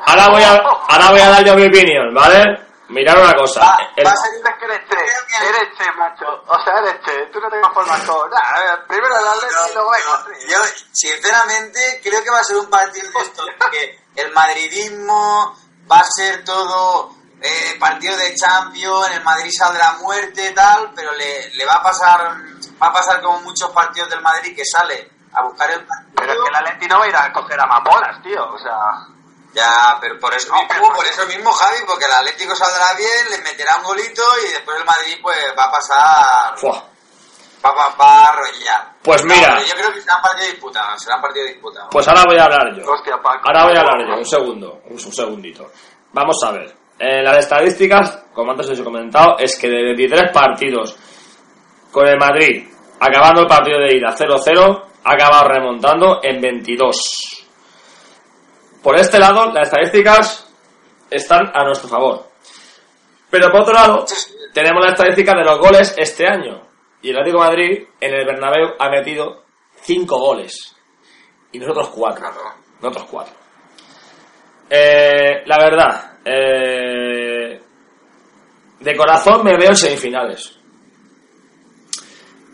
Ahora 0.06 0.28
voy 0.30 0.42
a, 0.42 0.50
ahora 0.56 1.10
voy 1.10 1.20
a 1.20 1.28
dar 1.30 1.44
yo 1.44 1.54
mi 1.54 1.66
opinión, 1.66 2.14
¿vale? 2.14 2.42
Mirad 2.88 3.18
una 3.20 3.34
cosa. 3.34 3.60
Va, 3.60 3.78
El- 3.96 4.06
va 4.06 4.10
a 4.10 4.16
ser 4.16 4.30
que 4.58 4.64
eres 4.64 4.80
che, 4.88 5.46
eres 5.46 5.68
che, 5.76 5.92
macho. 5.92 6.24
O 6.46 6.64
sea, 6.64 6.78
eres 6.78 6.94
che, 7.04 7.26
tú 7.32 7.38
no 7.40 7.50
te 7.50 7.60
conformas 7.60 8.00
con 8.02 8.30
nada. 8.30 8.82
Primero 8.88 9.14
el 9.18 9.26
Atleti 9.26 9.54
y 9.70 9.74
luego 9.74 9.90
el 9.94 10.04
Madrid. 10.10 10.48
Yo, 10.48 10.58
sinceramente, 10.92 12.00
creo 12.02 12.22
que 12.22 12.30
va 12.30 12.40
a 12.40 12.44
ser 12.44 12.56
un 12.56 12.70
partido 12.70 13.10
de 13.10 13.20
esto, 13.20 13.44
que 13.70 14.00
el 14.16 14.32
madridismo 14.32 15.54
va 15.90 15.98
a 16.00 16.04
ser 16.04 16.44
todo 16.44 17.14
eh, 17.40 17.76
partido 17.78 18.16
de 18.16 18.34
Champions, 18.34 19.10
el 19.12 19.22
Madrid 19.22 19.50
saldrá 19.56 19.88
a 19.90 19.98
muerte, 19.98 20.50
tal, 20.52 20.90
pero 20.94 21.12
le, 21.12 21.50
le 21.54 21.64
va 21.66 21.74
a 21.74 21.82
pasar 21.82 22.36
va 22.80 22.86
a 22.88 22.92
pasar 22.92 23.20
como 23.22 23.40
muchos 23.42 23.70
partidos 23.70 24.08
del 24.10 24.20
Madrid 24.22 24.54
que 24.54 24.64
sale 24.64 25.10
a 25.32 25.42
buscar 25.42 25.70
el 25.70 25.84
partido. 25.86 26.12
Pero 26.16 26.32
es 26.32 26.38
que 26.40 26.48
el 26.48 26.54
Atleti 26.56 26.86
no 26.86 26.98
va 26.98 27.04
a 27.04 27.08
ir 27.08 27.16
a 27.16 27.32
coger 27.32 27.60
a 27.60 27.66
mamolas, 27.66 28.22
tío. 28.22 28.44
O 28.52 28.58
sea, 28.58 28.74
Ya, 29.54 29.98
pero 30.00 30.18
por 30.20 30.32
eso, 30.34 30.52
mismo, 30.52 30.92
por 30.94 31.06
eso 31.06 31.26
mismo, 31.26 31.50
Javi, 31.52 31.78
porque 31.86 32.04
el 32.04 32.12
Atlético 32.12 32.54
saldrá 32.54 32.94
bien, 32.96 33.30
le 33.30 33.38
meterá 33.38 33.76
un 33.78 33.84
golito 33.84 34.22
y 34.46 34.52
después 34.52 34.76
el 34.78 34.84
Madrid 34.84 35.18
pues 35.22 35.38
va 35.58 35.64
a 35.64 35.70
pasar, 35.72 36.58
Fua. 36.58 36.84
va, 37.64 37.70
va, 37.72 37.88
va 37.96 38.20
a 38.20 38.26
arrollar. 38.28 38.92
Pues 39.02 39.24
No, 39.24 39.34
mira. 39.34 39.60
yo 39.64 39.74
creo 39.74 39.92
que 39.92 40.00
será 40.02 40.16
un 40.16 40.22
partido 40.22 40.46
disputado, 40.50 40.98
será 40.98 41.16
un 41.16 41.22
partido 41.22 41.46
disputado. 41.46 41.88
Pues 41.90 42.06
ahora 42.08 42.22
voy 42.26 42.38
a 42.38 42.44
hablar 42.44 42.74
yo. 42.76 42.90
hostia, 42.92 43.16
Paco. 43.22 43.42
Ahora 43.46 43.64
voy 43.64 43.76
a 43.76 43.80
hablar 43.80 44.06
yo, 44.08 44.14
un 44.18 44.26
segundo, 44.26 44.80
un, 44.84 44.92
un 44.92 45.12
segundito. 45.12 45.72
Vamos 46.12 46.36
a 46.44 46.52
ver. 46.52 46.77
Eh, 46.98 47.22
las 47.22 47.38
estadísticas, 47.38 48.26
como 48.32 48.50
antes 48.50 48.70
os 48.70 48.80
he 48.80 48.84
comentado, 48.84 49.36
es 49.38 49.56
que 49.58 49.68
de 49.68 49.84
23 49.84 50.32
partidos 50.32 50.96
con 51.92 52.06
el 52.08 52.18
Madrid, 52.18 52.66
acabando 52.98 53.42
el 53.42 53.46
partido 53.46 53.78
de 53.78 53.96
ida 53.96 54.14
0-0, 54.16 54.84
ha 55.04 55.12
acabado 55.12 55.48
remontando 55.48 56.20
en 56.22 56.40
22. 56.40 57.46
Por 58.82 58.96
este 58.96 59.18
lado, 59.18 59.52
las 59.52 59.68
estadísticas 59.68 60.52
están 61.10 61.50
a 61.54 61.64
nuestro 61.64 61.88
favor. 61.88 62.26
Pero 63.30 63.50
por 63.50 63.60
otro 63.60 63.74
lado, 63.74 64.04
tenemos 64.52 64.84
la 64.84 64.92
estadística 64.92 65.34
de 65.34 65.44
los 65.44 65.58
goles 65.58 65.94
este 65.96 66.26
año. 66.26 66.62
Y 67.02 67.10
el 67.10 67.18
Atlético 67.18 67.42
de 67.42 67.48
Madrid 67.48 67.84
en 68.00 68.14
el 68.14 68.26
Bernabéu 68.26 68.74
ha 68.78 68.88
metido 68.88 69.44
5 69.82 70.18
goles. 70.18 70.74
Y 71.52 71.58
nosotros 71.58 71.90
4. 71.90 72.20
Claro. 72.20 72.54
Nosotros 72.80 73.06
4. 73.10 73.34
Eh, 74.70 75.42
la 75.46 75.58
verdad, 75.58 76.07
eh, 76.30 77.60
de 78.80 78.96
corazón 78.96 79.44
me 79.44 79.56
veo 79.56 79.70
en 79.70 79.76
semifinales. 79.76 80.58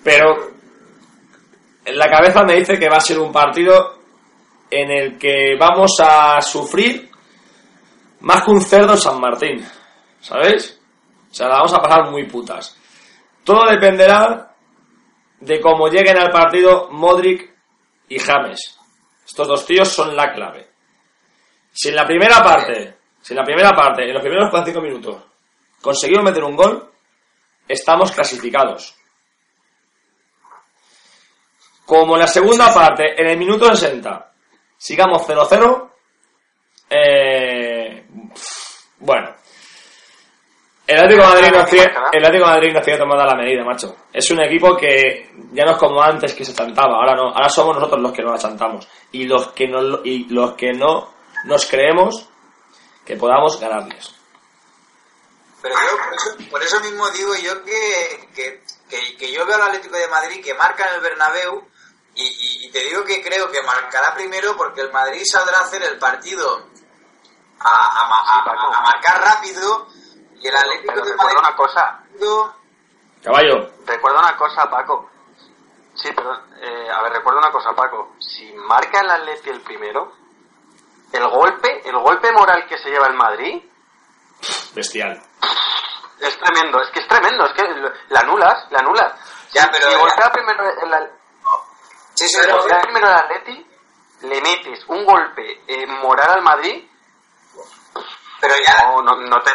Pero 0.03 0.53
en 1.85 1.99
la 1.99 2.11
cabeza 2.11 2.45
me 2.45 2.57
dice 2.57 2.79
que 2.79 2.89
va 2.89 2.99
a 2.99 3.01
ser 3.01 3.19
un 3.19 3.33
partido 3.33 3.99
en 4.71 4.91
el 4.91 5.19
que 5.19 5.57
vamos 5.59 5.97
a 6.01 6.41
sufrir 6.41 7.11
más 8.21 8.43
que 8.45 8.51
un 8.51 8.61
cerdo 8.61 8.93
en 8.93 8.99
San 8.99 9.21
Martín. 9.21 9.67
¿Sabéis? 10.21 10.81
O 11.31 11.35
sea, 11.35 11.49
la 11.49 11.57
vamos 11.57 11.75
a 11.75 11.83
pasar 11.83 12.11
muy 12.11 12.25
putas. 12.27 12.79
Todo 13.43 13.69
dependerá 13.71 14.55
de 15.41 15.61
cómo 15.61 15.89
lleguen 15.89 16.17
al 16.17 16.31
partido 16.31 16.89
Modric 16.91 17.53
y 18.09 18.19
James. 18.19 18.79
Estos 19.27 19.49
dos 19.49 19.67
tíos 19.67 19.89
son 19.89 20.17
la 20.17 20.33
clave. 20.33 20.69
Si 21.73 21.89
en 21.89 21.97
la 21.97 22.07
primera 22.07 22.43
parte, 22.43 22.94
si 23.25 23.33
en 23.33 23.39
la 23.39 23.45
primera 23.45 23.71
parte, 23.71 24.03
en 24.03 24.13
los 24.13 24.21
primeros 24.21 24.51
45 24.51 24.83
minutos, 24.83 25.17
conseguimos 25.81 26.25
meter 26.25 26.45
un 26.45 26.55
gol, 26.55 26.91
estamos 27.67 28.13
clasificados. 28.13 28.95
Como 31.87 32.17
en 32.17 32.21
la 32.21 32.27
segunda 32.27 32.73
parte, 32.75 33.19
en 33.19 33.29
el 33.29 33.39
minuto 33.39 33.65
60, 33.65 34.31
sigamos 34.77 35.27
0-0, 35.27 35.91
eh, 36.91 38.07
bueno. 38.99 39.31
El 40.87 40.99
Atlético 40.99 41.27
Madrid 41.27 41.51
nos 41.51 41.71
tiene, 41.71 41.93
el 42.13 42.25
Atlético 42.27 42.47
Madrid 42.47 42.73
nos 42.75 42.85
tiene 42.85 42.99
tomada 42.99 43.25
la 43.25 43.37
medida, 43.37 43.65
macho. 43.65 43.97
Es 44.13 44.31
un 44.33 44.43
equipo 44.43 44.77
que 44.77 45.31
ya 45.55 45.65
no 45.65 45.73
es 45.73 45.79
como 45.79 46.03
antes 46.03 46.35
que 46.35 46.45
se 46.45 46.53
chantaba, 46.53 46.97
ahora 46.97 47.15
no, 47.15 47.31
ahora 47.31 47.49
somos 47.49 47.77
nosotros 47.77 48.03
los 48.03 48.13
que 48.13 48.23
no 48.23 48.33
la 48.33 48.39
chantamos. 48.39 48.87
Y 49.13 49.25
los 49.25 49.49
que 49.53 49.67
no, 49.67 50.05
y 50.05 50.29
los 50.29 50.53
que 50.53 50.75
no 50.75 51.15
nos 51.47 51.65
creemos 51.65 52.29
que 53.05 53.17
podamos 53.17 53.59
ganarles. 53.61 54.15
Pero 55.63 55.75
yo 55.75 55.97
por 55.97 56.15
eso, 56.15 56.51
por 56.51 56.63
eso 56.63 56.81
mismo 56.81 57.09
digo 57.11 57.35
yo 57.37 57.65
que, 57.65 58.29
que, 58.35 58.63
que, 58.89 59.17
que 59.17 59.33
yo 59.33 59.47
veo 59.47 59.57
al 59.57 59.63
Atlético 59.63 59.97
de 59.97 60.09
Madrid 60.09 60.45
que 60.45 60.55
marca 60.55 60.87
en 60.89 60.95
el 60.97 61.01
Bernabéu 61.01 61.67
y, 62.15 62.23
y- 62.23 62.67
y 62.67 62.71
te 62.71 62.81
digo 62.81 63.03
que 63.05 63.23
creo 63.23 63.51
que 63.51 63.63
marcará 63.63 64.15
primero 64.15 64.57
porque 64.57 64.83
el 64.83 64.93
Madrid 64.93 65.23
saldrá 65.25 65.59
a 65.61 65.63
hacer 65.63 65.83
el 65.83 65.99
partido 65.99 66.69
a, 67.61 68.03
a 68.03 68.09
ma- 68.09 68.21
a- 68.21 68.51
a- 68.51 68.79
a 68.79 68.83
marcar 68.83 69.23
rápido 69.23 69.89
y 70.41 70.47
el 70.47 70.55
Atlético 70.57 70.93
Pero 70.93 71.05
de 71.07 71.11
recuerda 71.13 71.35
Madrid 71.35 71.49
una 71.49 71.57
cosa. 71.57 72.01
Caballo, 73.23 73.71
Recuerda 73.87 74.19
una 74.21 74.37
cosa, 74.37 74.69
Paco. 74.71 75.11
Sí, 75.95 76.11
pero, 76.15 76.35
eh, 76.61 76.91
a 76.91 77.03
ver, 77.03 77.13
recuerda 77.13 77.39
una 77.41 77.51
cosa, 77.53 77.73
Paco. 77.75 78.17
Si 78.21 78.53
marca 78.53 79.01
el 79.01 79.11
Atleti 79.11 79.49
el 79.51 79.61
primero, 79.63 80.13
el 81.15 81.29
golpe, 81.29 81.83
el 81.89 81.97
golpe 81.99 82.33
moral 82.33 82.67
que 82.69 82.79
se 82.79 82.91
lleva 82.91 83.07
el 83.07 83.15
Madrid 83.15 83.63
bestial. 84.75 85.23
es 86.21 86.39
tremendo. 86.39 86.81
Es 86.83 86.91
que 86.91 87.01
es 87.01 87.09
tremendo. 87.09 87.45
Es 87.47 87.53
que 87.53 87.63
la 88.09 88.21
anulas, 88.21 88.67
la 88.71 88.79
anulas. 88.81 89.13
Ya, 89.53 89.71
pero- 89.73 89.91
Si 89.91 89.97
golpea 89.97 90.31
primero 90.33 90.63
el, 90.83 90.93
el, 90.93 91.11
Sí, 92.15 92.29
sí, 92.29 92.35
si 92.35 92.41
pero- 92.41 92.59
golpea 92.59 92.81
primero 92.83 93.09
el 93.09 93.15
Atleti, 93.15 93.67
le 94.23 94.41
metes 94.41 94.85
un 94.89 95.05
golpe 95.05 95.63
eh, 95.67 95.87
moral 95.87 96.31
al 96.31 96.43
Madrid, 96.43 96.89
pero 98.41 98.55
ya, 98.65 98.77
no, 98.85 99.03
no, 99.03 99.17
no 99.17 99.43
te... 99.43 99.51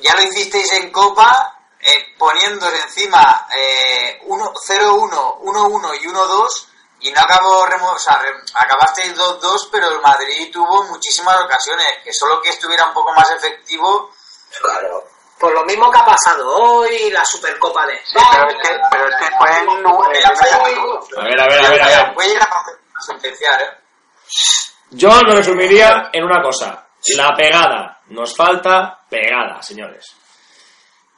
ya 0.00 0.14
lo 0.14 0.22
hicisteis 0.22 0.72
en 0.72 0.90
Copa 0.90 1.56
eh, 1.80 2.14
poniéndose 2.18 2.82
encima 2.82 3.46
eh, 3.56 4.20
1 4.24 4.52
0-1, 4.68 5.38
1-1 5.40 6.02
y 6.02 6.06
1-2 6.06 6.68
y 7.00 7.10
no 7.12 7.20
acabó, 7.20 7.66
remo- 7.66 7.92
o 7.94 7.98
sea, 7.98 8.18
re- 8.18 8.42
acabasteis 8.54 9.14
2-2, 9.16 9.68
pero 9.72 9.88
el 9.88 10.00
Madrid 10.00 10.50
tuvo 10.52 10.84
muchísimas 10.84 11.38
ocasiones, 11.40 11.86
que 12.04 12.12
solo 12.12 12.40
que 12.42 12.50
estuviera 12.50 12.86
un 12.86 12.94
poco 12.94 13.12
más 13.14 13.30
efectivo, 13.30 14.10
Claro. 14.62 15.04
Por 15.38 15.54
lo 15.54 15.64
mismo 15.64 15.90
que 15.90 15.98
ha 15.98 16.04
pasado 16.04 16.54
hoy, 16.56 17.08
la 17.10 17.24
Supercopa 17.24 17.86
de 17.86 17.96
Sí, 18.04 18.18
pero 18.30 18.48
es 18.50 18.56
que, 18.68 18.78
pero 18.90 19.08
es 19.08 19.16
que 19.16 19.36
fue 19.38 19.58
en... 19.58 19.68
A 19.86 21.22
ver, 21.22 21.40
a 21.40 21.46
ver, 21.46 21.64
a 21.64 21.70
ver, 21.70 21.82
a 21.82 21.86
ver. 21.86 22.14
puede 22.14 22.28
llegar 22.28 22.48
a 22.48 23.00
sentenciar, 23.00 23.62
¿eh? 23.62 23.70
Yo 24.90 25.08
lo 25.08 25.34
resumiría 25.36 26.10
en 26.12 26.24
una 26.24 26.42
cosa. 26.42 26.86
La 27.16 27.34
pegada. 27.34 28.00
Nos 28.08 28.36
falta 28.36 28.98
pegada, 29.08 29.62
señores. 29.62 30.14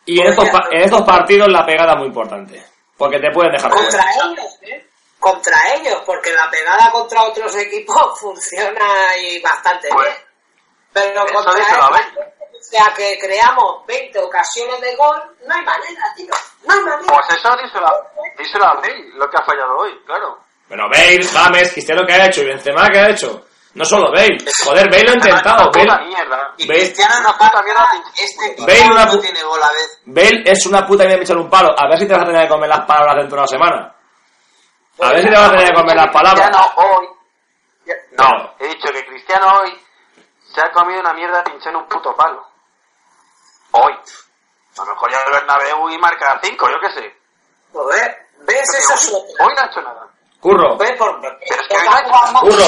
Y 0.04 0.20
en 0.20 0.28
estos, 0.28 0.48
pa- 0.50 0.68
en 0.70 0.82
estos 0.82 1.02
partidos 1.02 1.48
la 1.50 1.64
pegada 1.66 1.92
es 1.94 1.98
muy 1.98 2.06
importante. 2.08 2.64
Porque 2.96 3.18
te 3.18 3.30
pueden 3.32 3.52
dejar. 3.52 3.70
Contra 3.72 4.04
ellos, 4.14 4.58
¿eh? 4.62 4.88
Contra 5.22 5.56
ellos, 5.76 6.02
porque 6.04 6.32
la 6.32 6.50
pegada 6.50 6.90
contra 6.90 7.22
otros 7.22 7.54
equipos 7.54 8.18
funciona 8.20 9.16
y 9.18 9.40
bastante 9.40 9.88
Pues, 9.88 10.04
bien. 10.08 10.16
Pero 10.92 11.24
eso 11.26 11.34
contra 11.44 11.62
ellos, 11.62 11.90
o 12.60 12.64
sea 12.64 12.92
que 12.96 13.18
creamos 13.20 13.86
20 13.86 14.18
ocasiones 14.18 14.80
de 14.80 14.96
gol, 14.96 15.16
no 15.46 15.54
hay 15.54 15.64
manera, 15.64 16.02
tío. 16.16 16.34
No 16.66 16.74
hay 16.74 16.80
manera. 16.80 17.12
Pues 17.12 17.38
eso 17.38 17.56
díselo, 17.62 17.86
a- 17.86 18.10
díselo 18.36 18.64
a 18.66 18.74
Bale, 18.74 19.08
lo 19.14 19.30
que 19.30 19.36
ha 19.36 19.44
fallado 19.44 19.76
hoy, 19.78 19.96
claro. 20.06 20.38
Pero 20.68 20.88
Bale, 20.90 21.24
James, 21.24 21.72
Cristiano 21.72 22.02
que 22.06 22.12
ha 22.14 22.26
hecho 22.26 22.42
y 22.42 22.46
Benzema 22.46 22.88
que 22.88 22.98
ha 22.98 23.10
hecho. 23.10 23.46
No 23.74 23.84
solo 23.84 24.10
Bale. 24.10 24.38
Joder, 24.64 24.86
Bale 24.90 25.02
lo 25.04 25.10
ha 25.10 25.14
intentado. 25.14 25.62
Una 25.62 25.70
puta 25.70 25.94
Bale, 25.96 26.06
mierda. 26.08 26.54
Y 26.58 26.66
Ve- 26.66 26.74
Cristiano 26.74 27.14
no 27.14 27.28
Una 27.30 27.38
puta 27.38 27.62
mierda. 27.62 27.88
este 28.18 28.56
Ve 28.66 28.80
una 28.90 29.04
no 29.06 29.18
tiene. 29.20 29.40
Bale 30.06 30.42
es 30.46 30.66
una 30.66 30.86
puta 30.86 31.04
de 31.04 31.14
echar 31.14 31.36
un 31.36 31.48
palo. 31.48 31.68
A 31.78 31.88
ver 31.88 31.98
si 31.98 32.06
te 32.06 32.12
vas 32.14 32.22
a 32.22 32.26
tener 32.26 32.42
que 32.42 32.48
comer 32.48 32.68
las 32.68 32.84
palabras 32.86 33.16
dentro 33.16 33.36
de 33.36 33.40
una 33.40 33.46
semana. 33.48 33.91
A 35.00 35.08
ver 35.10 35.22
si 35.22 35.28
te 35.28 35.36
vas 35.36 35.48
a 35.48 35.50
tener 35.52 35.68
que 35.68 35.74
comer 35.74 35.96
las 35.96 36.12
palabras. 36.12 36.48
Cristiano 36.48 36.72
hoy... 36.76 37.08
No, 38.12 38.54
he 38.58 38.68
dicho 38.68 38.92
que 38.92 39.04
Cristiano 39.06 39.46
hoy 39.60 39.82
se 40.54 40.60
ha 40.60 40.70
comido 40.72 41.00
una 41.00 41.12
mierda 41.14 41.42
pinchando 41.42 41.80
un 41.80 41.88
puto 41.88 42.14
palo. 42.14 42.46
Hoy. 43.72 43.92
A 44.78 44.84
lo 44.84 44.86
mejor 44.86 45.10
ya 45.10 45.18
el 45.26 45.32
Bernabéu 45.32 45.90
y 45.90 45.98
marca 45.98 46.38
5, 46.42 46.68
yo 46.70 46.80
qué 46.80 47.00
sé. 47.00 47.16
Joder, 47.72 48.26
¿ves? 48.40 48.62
Eso 48.78 48.94
es 48.94 49.12
otra. 49.12 49.46
Hoy 49.46 49.54
no 49.54 49.62
ha 49.62 49.66
hecho 49.66 49.82
nada. 49.82 50.08
Curro, 50.40 50.76
¿Ves? 50.76 50.92
Por, 50.98 51.20
porque 51.20 51.46
Pero 51.48 51.62
es 51.62 51.68
que 51.68 51.74
curro. 52.40 52.66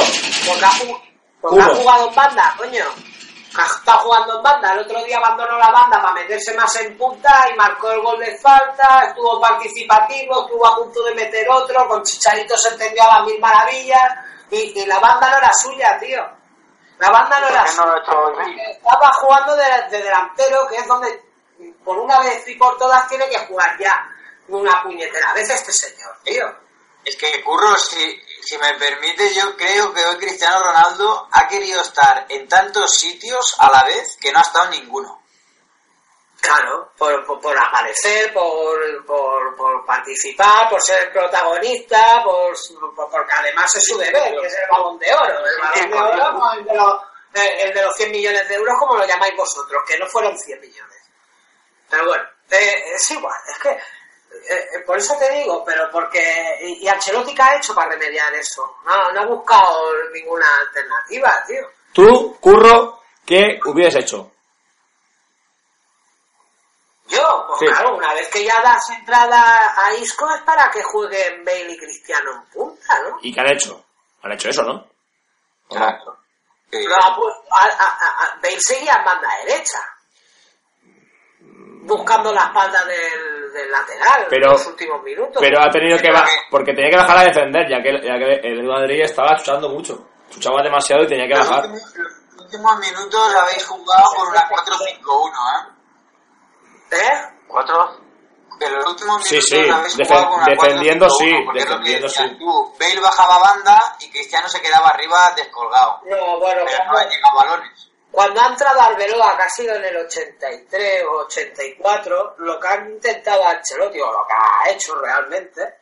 porque 1.40 1.60
ha 1.60 1.74
jugado 1.74 2.08
en 2.08 2.14
banda, 2.14 2.54
coño. 2.56 2.84
Estado 3.62 3.98
jugando 4.00 4.36
en 4.36 4.42
banda. 4.42 4.72
El 4.72 4.80
otro 4.80 5.02
día 5.04 5.18
abandonó 5.18 5.56
la 5.58 5.70
banda 5.70 6.02
para 6.02 6.14
meterse 6.14 6.54
más 6.54 6.74
en 6.76 6.96
punta 6.96 7.46
y 7.52 7.56
marcó 7.56 7.90
el 7.90 8.00
gol 8.00 8.18
de 8.18 8.36
falta. 8.38 9.04
Estuvo 9.08 9.40
participativo, 9.40 10.44
estuvo 10.44 10.66
a 10.66 10.76
punto 10.76 11.02
de 11.04 11.14
meter 11.14 11.48
otro. 11.48 11.86
Con 11.88 12.02
Chicharito 12.02 12.56
se 12.56 12.70
entendió 12.70 13.04
a 13.04 13.18
las 13.18 13.26
mil 13.26 13.40
maravillas. 13.40 14.14
Y, 14.50 14.80
y 14.80 14.86
la 14.86 14.98
banda 14.98 15.30
no 15.30 15.38
era 15.38 15.50
suya, 15.52 15.98
tío. 15.98 16.22
La 16.98 17.10
banda 17.10 17.40
no 17.40 17.46
¿Por 17.46 17.54
era 17.54 17.64
no 17.64 17.70
suya. 17.70 18.70
Estaba 18.70 19.12
jugando 19.20 19.56
de, 19.56 19.64
de 19.90 20.02
delantero, 20.02 20.66
que 20.68 20.76
es 20.76 20.86
donde 20.86 21.24
por 21.84 21.98
una 21.98 22.18
vez 22.20 22.46
y 22.48 22.54
por 22.56 22.76
todas 22.78 23.08
tiene 23.08 23.28
que 23.28 23.38
jugar 23.46 23.78
ya 23.78 24.08
una 24.48 24.82
puñetera 24.82 25.32
vez 25.34 25.48
este 25.50 25.72
señor, 25.72 26.16
tío. 26.22 26.44
Es 27.04 27.16
que, 27.16 27.42
Curro, 27.44 27.76
si, 27.76 28.22
si 28.42 28.56
me 28.58 28.74
permite, 28.74 29.32
yo 29.34 29.56
creo 29.56 29.92
que 29.92 30.04
hoy 30.04 30.16
Cristiano 30.16 30.58
Ronaldo 30.60 31.28
ha 31.32 31.46
querido 31.48 31.80
estar 31.82 32.26
en 32.28 32.48
tantos 32.48 32.94
sitios 32.94 33.54
a 33.58 33.70
la 33.70 33.84
vez 33.84 34.16
que 34.20 34.32
no 34.32 34.38
ha 34.38 34.42
estado 34.42 34.64
en 34.72 34.82
ninguno. 34.82 35.20
Claro, 36.40 36.92
por, 36.98 37.24
por, 37.24 37.40
por 37.40 37.56
aparecer, 37.56 38.32
por, 38.34 39.06
por, 39.06 39.56
por 39.56 39.86
participar, 39.86 40.68
por 40.68 40.80
ser 40.82 41.10
protagonista, 41.12 42.22
por, 42.22 42.54
por- 42.94 43.10
porque 43.10 43.32
además 43.34 43.74
es 43.76 43.84
su 43.86 43.96
deber, 43.96 44.34
que 44.40 44.46
es 44.46 44.54
el 44.54 44.68
balón 44.70 44.98
de 44.98 45.14
oro. 45.14 45.38
El 45.74 45.88
balón 45.88 46.16
de 46.16 46.22
oro, 46.22 46.52
el 46.58 46.64
de, 46.64 46.74
los, 46.74 47.00
el 47.64 47.74
de 47.74 47.82
los 47.82 47.96
100 47.96 48.10
millones 48.12 48.48
de 48.48 48.54
euros, 48.56 48.74
como 48.78 48.96
lo 48.96 49.06
llamáis 49.06 49.34
vosotros, 49.36 49.82
que 49.86 49.98
no 49.98 50.06
fueron 50.06 50.38
100 50.38 50.60
millones. 50.60 51.02
Pero 51.88 52.06
bueno, 52.06 52.24
eh, 52.50 52.92
es 52.94 53.10
igual, 53.12 53.38
es 53.48 53.58
que, 53.58 53.78
eh, 54.48 54.68
eh, 54.74 54.80
por 54.86 54.98
eso 54.98 55.16
te 55.18 55.30
digo, 55.32 55.64
pero 55.64 55.90
porque, 55.90 56.58
y, 56.62 56.84
y 56.84 56.88
Ancelotti 56.88 57.34
qué 57.34 57.42
ha 57.42 57.56
hecho 57.56 57.74
para 57.74 57.90
remediar 57.90 58.32
eso? 58.34 58.76
No, 58.84 59.12
no 59.12 59.20
ha 59.20 59.26
buscado 59.26 59.92
ninguna 60.12 60.46
alternativa, 60.60 61.44
tío. 61.46 61.66
Tú, 61.92 62.36
Curro, 62.40 63.00
¿qué 63.24 63.58
hubieras 63.64 63.96
hecho? 63.96 64.30
Yo, 67.06 67.44
pues 67.48 67.60
Sí. 67.60 67.66
claro, 67.66 67.96
una 67.96 68.14
vez 68.14 68.28
que 68.30 68.44
ya 68.44 68.60
das 68.62 68.88
entrada 68.90 69.74
a 69.76 69.94
Isco 69.94 70.26
es 70.34 70.42
para 70.42 70.70
que 70.70 70.82
jueguen 70.82 71.44
Bale 71.44 71.72
y 71.72 71.76
Cristiano 71.78 72.32
en 72.32 72.42
punta, 72.50 72.98
¿no? 73.02 73.18
¿Y 73.22 73.32
qué 73.32 73.40
han 73.40 73.52
hecho? 73.52 73.84
Han 74.22 74.32
hecho 74.32 74.48
eso, 74.48 74.62
¿no? 74.62 74.88
Claro. 75.68 76.18
Sí. 76.72 76.84
A- 76.90 77.66
a- 77.66 78.24
a- 78.24 78.38
Bale 78.42 78.58
seguía 78.60 78.94
en 78.94 79.04
banda 79.04 79.28
derecha, 79.44 79.80
buscando 81.82 82.32
la 82.32 82.46
espalda 82.46 82.84
del, 82.86 83.43
del 83.54 83.70
lateral 83.70 84.26
Pero- 84.28 84.46
en 84.46 84.52
los 84.52 84.66
últimos 84.66 85.02
minutos. 85.02 85.36
Pero 85.40 85.60
ha 85.62 85.70
tenido 85.70 85.96
que 85.98 86.10
bajar, 86.10 86.28
que- 86.28 86.34
porque 86.50 86.74
tenía 86.74 86.90
que 86.90 86.96
bajar 86.96 87.16
a 87.18 87.24
defender, 87.24 87.66
ya 87.70 87.82
que, 87.82 87.92
ya 88.06 88.18
que 88.18 88.48
el 88.48 88.62
Madrid 88.64 89.00
estaba 89.02 89.36
chuchando 89.38 89.68
mucho. 89.70 90.06
Chuchaba 90.30 90.62
demasiado 90.62 91.04
y 91.04 91.06
tenía 91.06 91.26
que 91.28 91.34
Los 91.34 91.48
bajar. 91.48 91.66
últimos, 91.70 91.94
los 91.96 92.44
últimos 92.44 92.78
minutos 92.78 93.34
habéis 93.42 93.64
jugado 93.66 94.04
con 94.16 94.28
una 94.28 94.48
4-5-1, 94.48 95.32
¿eh? 96.90 96.96
¿Eh? 96.96 97.34
¿Cuatro? 97.48 98.00
Que 98.58 98.70
los 98.70 98.86
últimos 98.86 99.22
Sí, 99.24 99.34
minutos 99.34 99.48
sí, 99.50 99.70
habéis 99.70 99.96
defen- 99.98 100.06
jugado 100.08 100.28
con 100.30 100.36
una 100.40 100.46
defendiendo 100.46 101.06
4-5-1, 101.06 101.52
sí, 101.52 101.58
defendiendo 101.58 102.08
sí. 102.08 102.36
tú. 102.38 102.74
Bale 102.78 103.00
bajaba 103.00 103.38
banda 103.38 103.82
y 104.00 104.10
Cristiano 104.10 104.48
se 104.48 104.60
quedaba 104.60 104.88
arriba 104.90 105.32
descolgado. 105.36 106.00
No, 106.04 106.38
bueno, 106.38 106.62
Pero 106.66 106.84
no 106.92 106.98
han 106.98 107.08
llegado 107.08 107.36
balones. 107.36 107.90
Cuando 108.14 108.40
ha 108.40 108.46
entrado 108.46 108.80
Arbeloa, 108.80 109.36
que 109.36 109.42
ha 109.42 109.48
sido 109.48 109.74
en 109.74 109.84
el 109.86 109.96
83 109.96 111.02
o 111.04 111.16
84, 111.24 112.36
lo 112.38 112.60
que 112.60 112.68
han 112.68 112.92
intentado 112.92 113.44
Ancelotti, 113.44 114.00
o 114.00 114.12
lo 114.12 114.24
que 114.24 114.32
ha 114.34 114.70
hecho 114.70 114.94
realmente, 115.00 115.78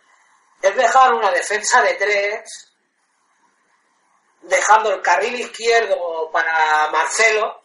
es 0.63 0.75
dejar 0.75 1.13
una 1.13 1.31
defensa 1.31 1.83
de 1.83 1.93
tres, 1.95 2.73
dejando 4.41 4.95
el 4.95 5.03
carril 5.03 5.41
izquierdo 5.41 6.31
para 6.33 6.89
Marcelo, 6.91 7.61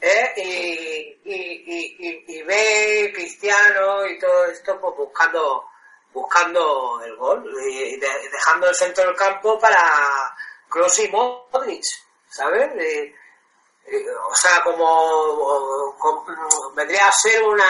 ¿eh? 0.00 0.32
y, 0.36 1.20
y, 1.24 1.64
y, 1.98 2.24
y, 2.38 3.12
Cristiano 3.12 4.06
y 4.06 4.18
todo 4.20 4.44
esto, 4.46 4.80
pues 4.80 4.94
buscando, 4.96 5.68
buscando 6.12 7.02
el 7.04 7.16
gol, 7.16 7.44
y 7.68 7.96
de- 7.98 8.28
dejando 8.30 8.68
el 8.68 8.74
centro 8.76 9.04
del 9.06 9.16
campo 9.16 9.58
para 9.58 10.34
Kroos 10.68 10.98
y 11.00 11.08
Modric, 11.08 11.82
¿sabes? 12.30 12.70
O 13.86 14.34
sea, 14.34 14.62
como, 14.62 15.94
como- 15.98 16.24
vendría 16.74 17.06
a 17.06 17.12
ser 17.12 17.42
una, 17.42 17.64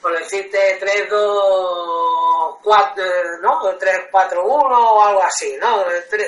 por 0.00 0.16
decirte, 0.18 0.76
3, 0.78 1.08
2, 1.08 2.56
4, 2.62 3.04
¿no? 3.40 3.76
3, 3.78 4.00
4, 4.10 4.44
1 4.44 4.92
o 4.92 5.02
algo 5.02 5.22
así, 5.22 5.56
¿no? 5.60 5.84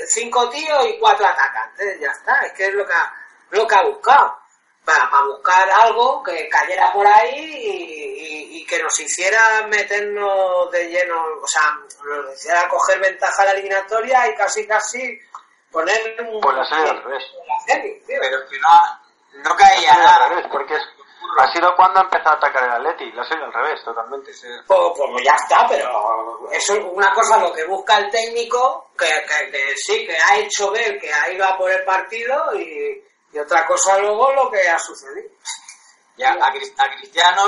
5 0.08 0.48
tíos 0.50 0.86
y 0.86 0.98
4 0.98 1.26
atacantes, 1.26 2.00
ya 2.00 2.10
está, 2.10 2.34
es 2.46 2.52
que 2.52 2.66
es 2.66 2.74
lo 2.74 2.86
que 2.86 2.92
ha, 2.92 3.12
lo 3.50 3.66
que 3.66 3.74
ha 3.74 3.82
buscado. 3.84 4.38
Para, 4.84 5.08
para 5.10 5.24
buscar 5.24 5.70
algo 5.70 6.22
que 6.22 6.46
cayera 6.50 6.92
por 6.92 7.06
ahí 7.06 7.38
y, 7.38 8.56
y- 8.58 8.58
y 8.60 8.66
que 8.66 8.82
nos 8.82 8.98
hiciera 9.00 9.66
meternos 9.66 10.70
de 10.70 10.88
lleno, 10.90 11.22
o 11.42 11.46
sea, 11.48 11.78
nos 12.04 12.34
hiciera 12.34 12.68
coger 12.68 12.98
ventaja 13.00 13.42
a 13.42 13.44
la 13.46 13.52
eliminatoria 13.52 14.28
y 14.28 14.34
casi 14.34 14.66
casi 14.66 15.18
poner 15.74 16.16
un... 16.26 16.40
Pues 16.40 16.56
la 16.56 16.64
serie 16.64 16.88
al 16.90 17.02
revés. 17.02 17.24
la 17.46 17.60
serie, 17.74 18.02
tío. 18.06 18.16
Pero 18.22 18.38
es 18.38 18.50
que 18.50 18.58
no, 18.60 19.42
no 19.50 19.56
caía 19.56 19.74
La 19.74 19.76
serie 19.76 19.90
al 19.90 20.04
nada. 20.04 20.28
revés, 20.28 20.46
porque 20.50 20.74
es- 20.76 20.88
ha 21.36 21.52
sido 21.52 21.74
cuando 21.74 21.98
ha 21.98 22.04
empezado 22.04 22.30
a 22.36 22.38
atacar 22.38 22.64
el 22.64 22.70
Atleti. 22.70 23.10
La 23.12 23.24
serie 23.24 23.44
al 23.44 23.52
revés, 23.52 23.82
totalmente. 23.84 24.30
Pues, 24.66 24.80
pues 24.96 25.24
ya 25.24 25.34
está, 25.34 25.66
pero 25.68 26.48
eso 26.52 26.74
es 26.74 26.84
una 26.84 27.12
cosa 27.12 27.38
lo 27.38 27.52
que 27.52 27.64
busca 27.64 27.98
el 27.98 28.08
técnico, 28.10 28.90
que, 28.96 29.06
que- 29.06 29.50
que 29.50 29.76
sí, 29.76 30.06
que 30.06 30.16
ha 30.16 30.36
hecho 30.38 30.70
ver 30.70 30.98
que 31.00 31.12
ha 31.12 31.28
ido 31.32 31.44
a 31.44 31.58
por 31.58 31.70
el 31.70 31.82
partido 31.84 32.54
y, 32.54 33.02
y 33.32 33.38
otra 33.40 33.66
cosa 33.66 33.98
luego 33.98 34.32
lo 34.32 34.48
que 34.50 34.60
ha 34.68 34.78
sucedido. 34.78 35.28
Ya, 36.16 36.30
a, 36.32 36.52
Cris- 36.52 36.74
a 36.78 36.88
Cristiano 36.96 37.44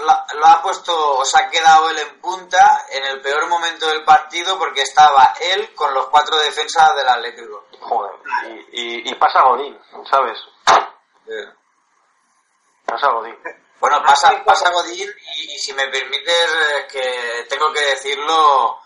lo, 0.00 0.38
lo 0.40 0.46
ha 0.46 0.62
puesto, 0.62 1.18
o 1.18 1.24
se 1.24 1.38
ha 1.38 1.50
quedado 1.50 1.90
él 1.90 1.98
en 1.98 2.18
punta 2.20 2.86
en 2.90 3.04
el 3.04 3.20
peor 3.20 3.46
momento 3.46 3.86
del 3.88 4.04
partido 4.04 4.58
porque 4.58 4.82
estaba 4.82 5.34
él 5.38 5.74
con 5.74 5.92
los 5.92 6.06
cuatro 6.06 6.34
defensas 6.38 6.94
del 6.96 7.08
Atlético. 7.08 7.66
Joder. 7.80 8.12
Y, 8.72 8.80
y, 8.80 9.10
y 9.10 9.14
pasa 9.16 9.42
Godín, 9.42 9.78
¿sabes? 10.10 10.38
Pasa 12.86 13.08
Godín. 13.10 13.36
Bueno, 13.80 14.02
pasa, 14.02 14.42
pasa 14.44 14.70
Godín 14.70 15.10
y, 15.36 15.54
y 15.54 15.58
si 15.58 15.74
me 15.74 15.86
permites 15.88 16.50
eh, 16.54 16.86
que 16.90 17.46
tengo 17.50 17.70
que 17.72 17.84
decirlo, 17.84 18.80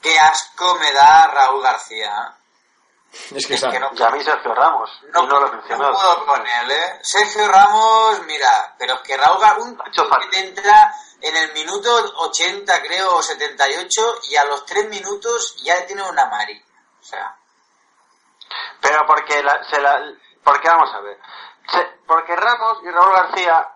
qué 0.00 0.18
asco 0.18 0.74
me 0.76 0.90
da 0.92 1.26
Raúl 1.26 1.62
García. 1.62 2.34
Es 3.34 3.46
que 3.46 3.54
Es 3.54 3.62
está. 3.62 3.70
que 3.70 3.78
no, 3.80 3.90
Y 3.94 4.02
a 4.02 4.08
mí 4.10 4.22
Sergio 4.22 4.54
Ramos. 4.54 4.90
no, 5.12 5.22
no 5.22 5.40
lo 5.40 5.46
he 5.46 5.50
no 5.78 5.92
puedo 5.92 6.26
con 6.26 6.46
él, 6.46 6.70
¿eh? 6.70 6.98
Sergio 7.02 7.46
Ramos, 7.48 8.20
mira, 8.26 8.74
pero 8.78 8.94
es 8.94 9.00
que 9.02 9.16
Raúl 9.16 9.38
un 9.60 9.76
que 10.20 10.26
te 10.28 10.38
entra 10.48 10.92
en 11.20 11.36
el 11.36 11.52
minuto 11.52 11.94
80, 12.16 12.82
creo, 12.82 13.16
o 13.16 13.22
78, 13.22 14.02
y 14.30 14.36
a 14.36 14.44
los 14.44 14.64
3 14.66 14.88
minutos 14.88 15.56
ya 15.62 15.86
tiene 15.86 16.02
una 16.08 16.22
amarilla. 16.24 16.64
O 17.00 17.04
sea, 17.04 17.36
Pero 18.80 19.06
porque 19.06 19.42
la, 19.42 19.62
se 19.70 19.80
la, 19.80 20.00
porque 20.42 20.68
vamos 20.68 20.92
a 20.94 21.00
ver, 21.00 21.18
Se- 21.70 21.98
porque 22.06 22.36
Ramos 22.36 22.78
y 22.82 22.90
Raúl 22.90 23.12
García 23.14 23.68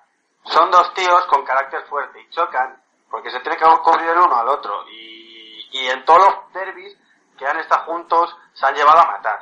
son 0.44 0.70
dos 0.70 0.92
tíos 0.94 1.24
con 1.26 1.44
carácter 1.44 1.86
fuerte 1.88 2.20
y 2.20 2.30
chocan 2.30 2.82
porque 3.10 3.30
se 3.30 3.40
tiene 3.40 3.56
que 3.56 3.64
cubrir 3.82 4.10
el 4.10 4.18
uno 4.18 4.36
al 4.40 4.48
otro 4.48 4.86
y, 4.90 5.68
y 5.72 5.88
en 5.88 6.04
todos 6.04 6.20
los 6.20 6.52
derbis 6.52 6.94
que 7.38 7.46
han 7.46 7.58
estado 7.58 7.84
juntos 7.84 8.34
se 8.52 8.66
han 8.66 8.74
llevado 8.74 8.98
a 9.00 9.06
matar. 9.12 9.38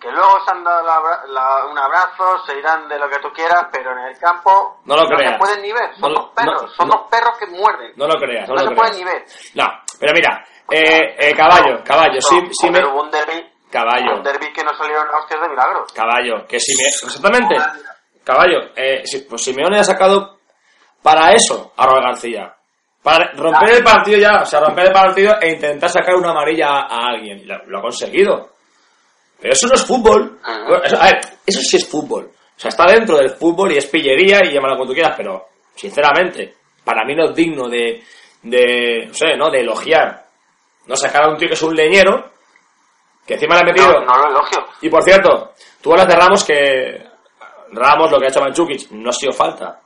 Que 0.00 0.12
luego 0.12 0.38
se 0.44 0.52
han 0.52 0.62
dado 0.62 0.86
la 0.86 1.24
la- 1.26 1.66
un 1.66 1.76
abrazo, 1.76 2.38
se 2.46 2.56
irán 2.56 2.88
de 2.88 2.98
lo 3.00 3.08
que 3.08 3.18
tú 3.18 3.32
quieras, 3.32 3.66
pero 3.72 3.90
en 3.92 4.06
el 4.06 4.18
campo 4.18 4.80
No 4.84 4.94
lo 4.94 5.02
creas. 5.08 5.32
se 5.32 5.38
pueden 5.38 5.60
ni 5.62 5.72
ver, 5.72 5.90
son 5.98 6.12
No 6.12 6.20
dos 6.20 6.30
perros, 6.36 6.62
no- 6.62 6.68
son 6.68 6.88
no- 6.88 6.94
dos 6.98 7.06
perros 7.10 7.36
que 7.38 7.46
muerden. 7.48 7.92
No 7.96 8.06
lo 8.06 8.14
creas, 8.14 8.48
no, 8.48 8.54
No 8.54 8.62
lo 8.62 8.68
se 8.68 8.74
creas. 8.76 8.78
puede 8.90 8.98
ni 8.98 9.04
ver. 9.10 9.24
No, 9.54 9.64
pero 9.98 10.12
mira, 10.14 10.44
eh, 10.70 11.16
eh, 11.18 11.34
caballo, 11.34 11.82
caballo, 11.84 12.20
sí, 12.20 12.48
sí 12.52 12.70
me... 12.70 12.84
Un 12.84 13.10
derbi, 13.10 13.52
Caballo. 13.72 14.14
un 14.18 14.22
derbi 14.22 14.52
que 14.52 14.62
no 14.62 14.72
salieron 14.74 15.08
hostias 15.14 15.40
de 15.40 15.48
milagro. 15.48 15.84
Caballo, 15.92 16.46
que 16.46 16.60
si 16.60 16.76
me... 16.76 16.88
Exactamente. 16.88 17.56
Caballo, 18.24 18.70
eh, 18.76 19.02
si- 19.04 19.20
pues 19.22 19.42
Simeone 19.42 19.80
ha 19.80 19.84
sacado 19.84 20.38
para 21.02 21.32
eso 21.32 21.72
a 21.76 21.86
Raúl 21.86 22.02
García. 22.02 22.54
Para 23.10 23.32
romper 23.32 23.70
el 23.76 23.82
partido 23.84 24.18
ya, 24.18 24.42
o 24.42 24.44
sea, 24.44 24.60
romper 24.60 24.86
el 24.86 24.92
partido 24.92 25.32
e 25.40 25.50
intentar 25.52 25.88
sacar 25.88 26.14
una 26.14 26.30
amarilla 26.30 26.66
a, 26.68 27.08
alguien. 27.08 27.46
Lo, 27.46 27.56
lo 27.66 27.78
ha 27.78 27.82
conseguido. 27.82 28.50
Pero 29.40 29.52
eso 29.52 29.66
no 29.68 29.74
es 29.74 29.84
fútbol. 29.84 30.38
Bueno, 30.44 30.82
eso- 30.84 31.00
a 31.00 31.04
ver, 31.04 31.20
eso 31.46 31.60
sí 31.60 31.76
es 31.76 31.88
fútbol. 31.88 32.24
O 32.56 32.60
sea, 32.60 32.68
está 32.70 32.84
dentro 32.86 33.16
del 33.16 33.30
fútbol 33.30 33.72
y 33.72 33.76
es 33.78 33.86
pillería 33.86 34.40
y 34.44 34.52
llámalo 34.52 34.74
como 34.76 34.88
tú 34.88 34.92
quieras, 34.94 35.14
pero, 35.16 35.46
sinceramente, 35.74 36.54
para 36.84 37.04
mí 37.04 37.14
no 37.14 37.26
es 37.26 37.34
digno 37.34 37.68
de, 37.68 38.02
de, 38.42 39.04
no 39.06 39.14
sé, 39.14 39.36
¿no? 39.36 39.48
De 39.50 39.60
elogiar. 39.60 40.24
No 40.86 40.96
sacar 40.96 41.22
a 41.24 41.28
un 41.28 41.36
tío 41.36 41.46
que 41.48 41.54
es 41.54 41.62
un 41.62 41.76
leñero, 41.76 42.30
que 43.26 43.34
encima 43.34 43.54
le 43.56 43.60
ha 43.60 43.64
metido... 43.64 43.92
No, 43.92 44.06
no 44.06 44.16
lo 44.24 44.30
elogio. 44.30 44.58
Y 44.80 44.88
por 44.88 45.02
cierto, 45.04 45.52
tú 45.80 45.92
hablas 45.92 46.08
de 46.08 46.14
Ramos 46.16 46.44
que 46.44 47.06
Ramos 47.72 48.10
lo 48.10 48.18
que 48.18 48.24
ha 48.26 48.28
hecho 48.28 48.40
Manchukic 48.40 48.90
no 48.92 49.10
ha 49.10 49.12
sido 49.12 49.32
falta. 49.32 49.78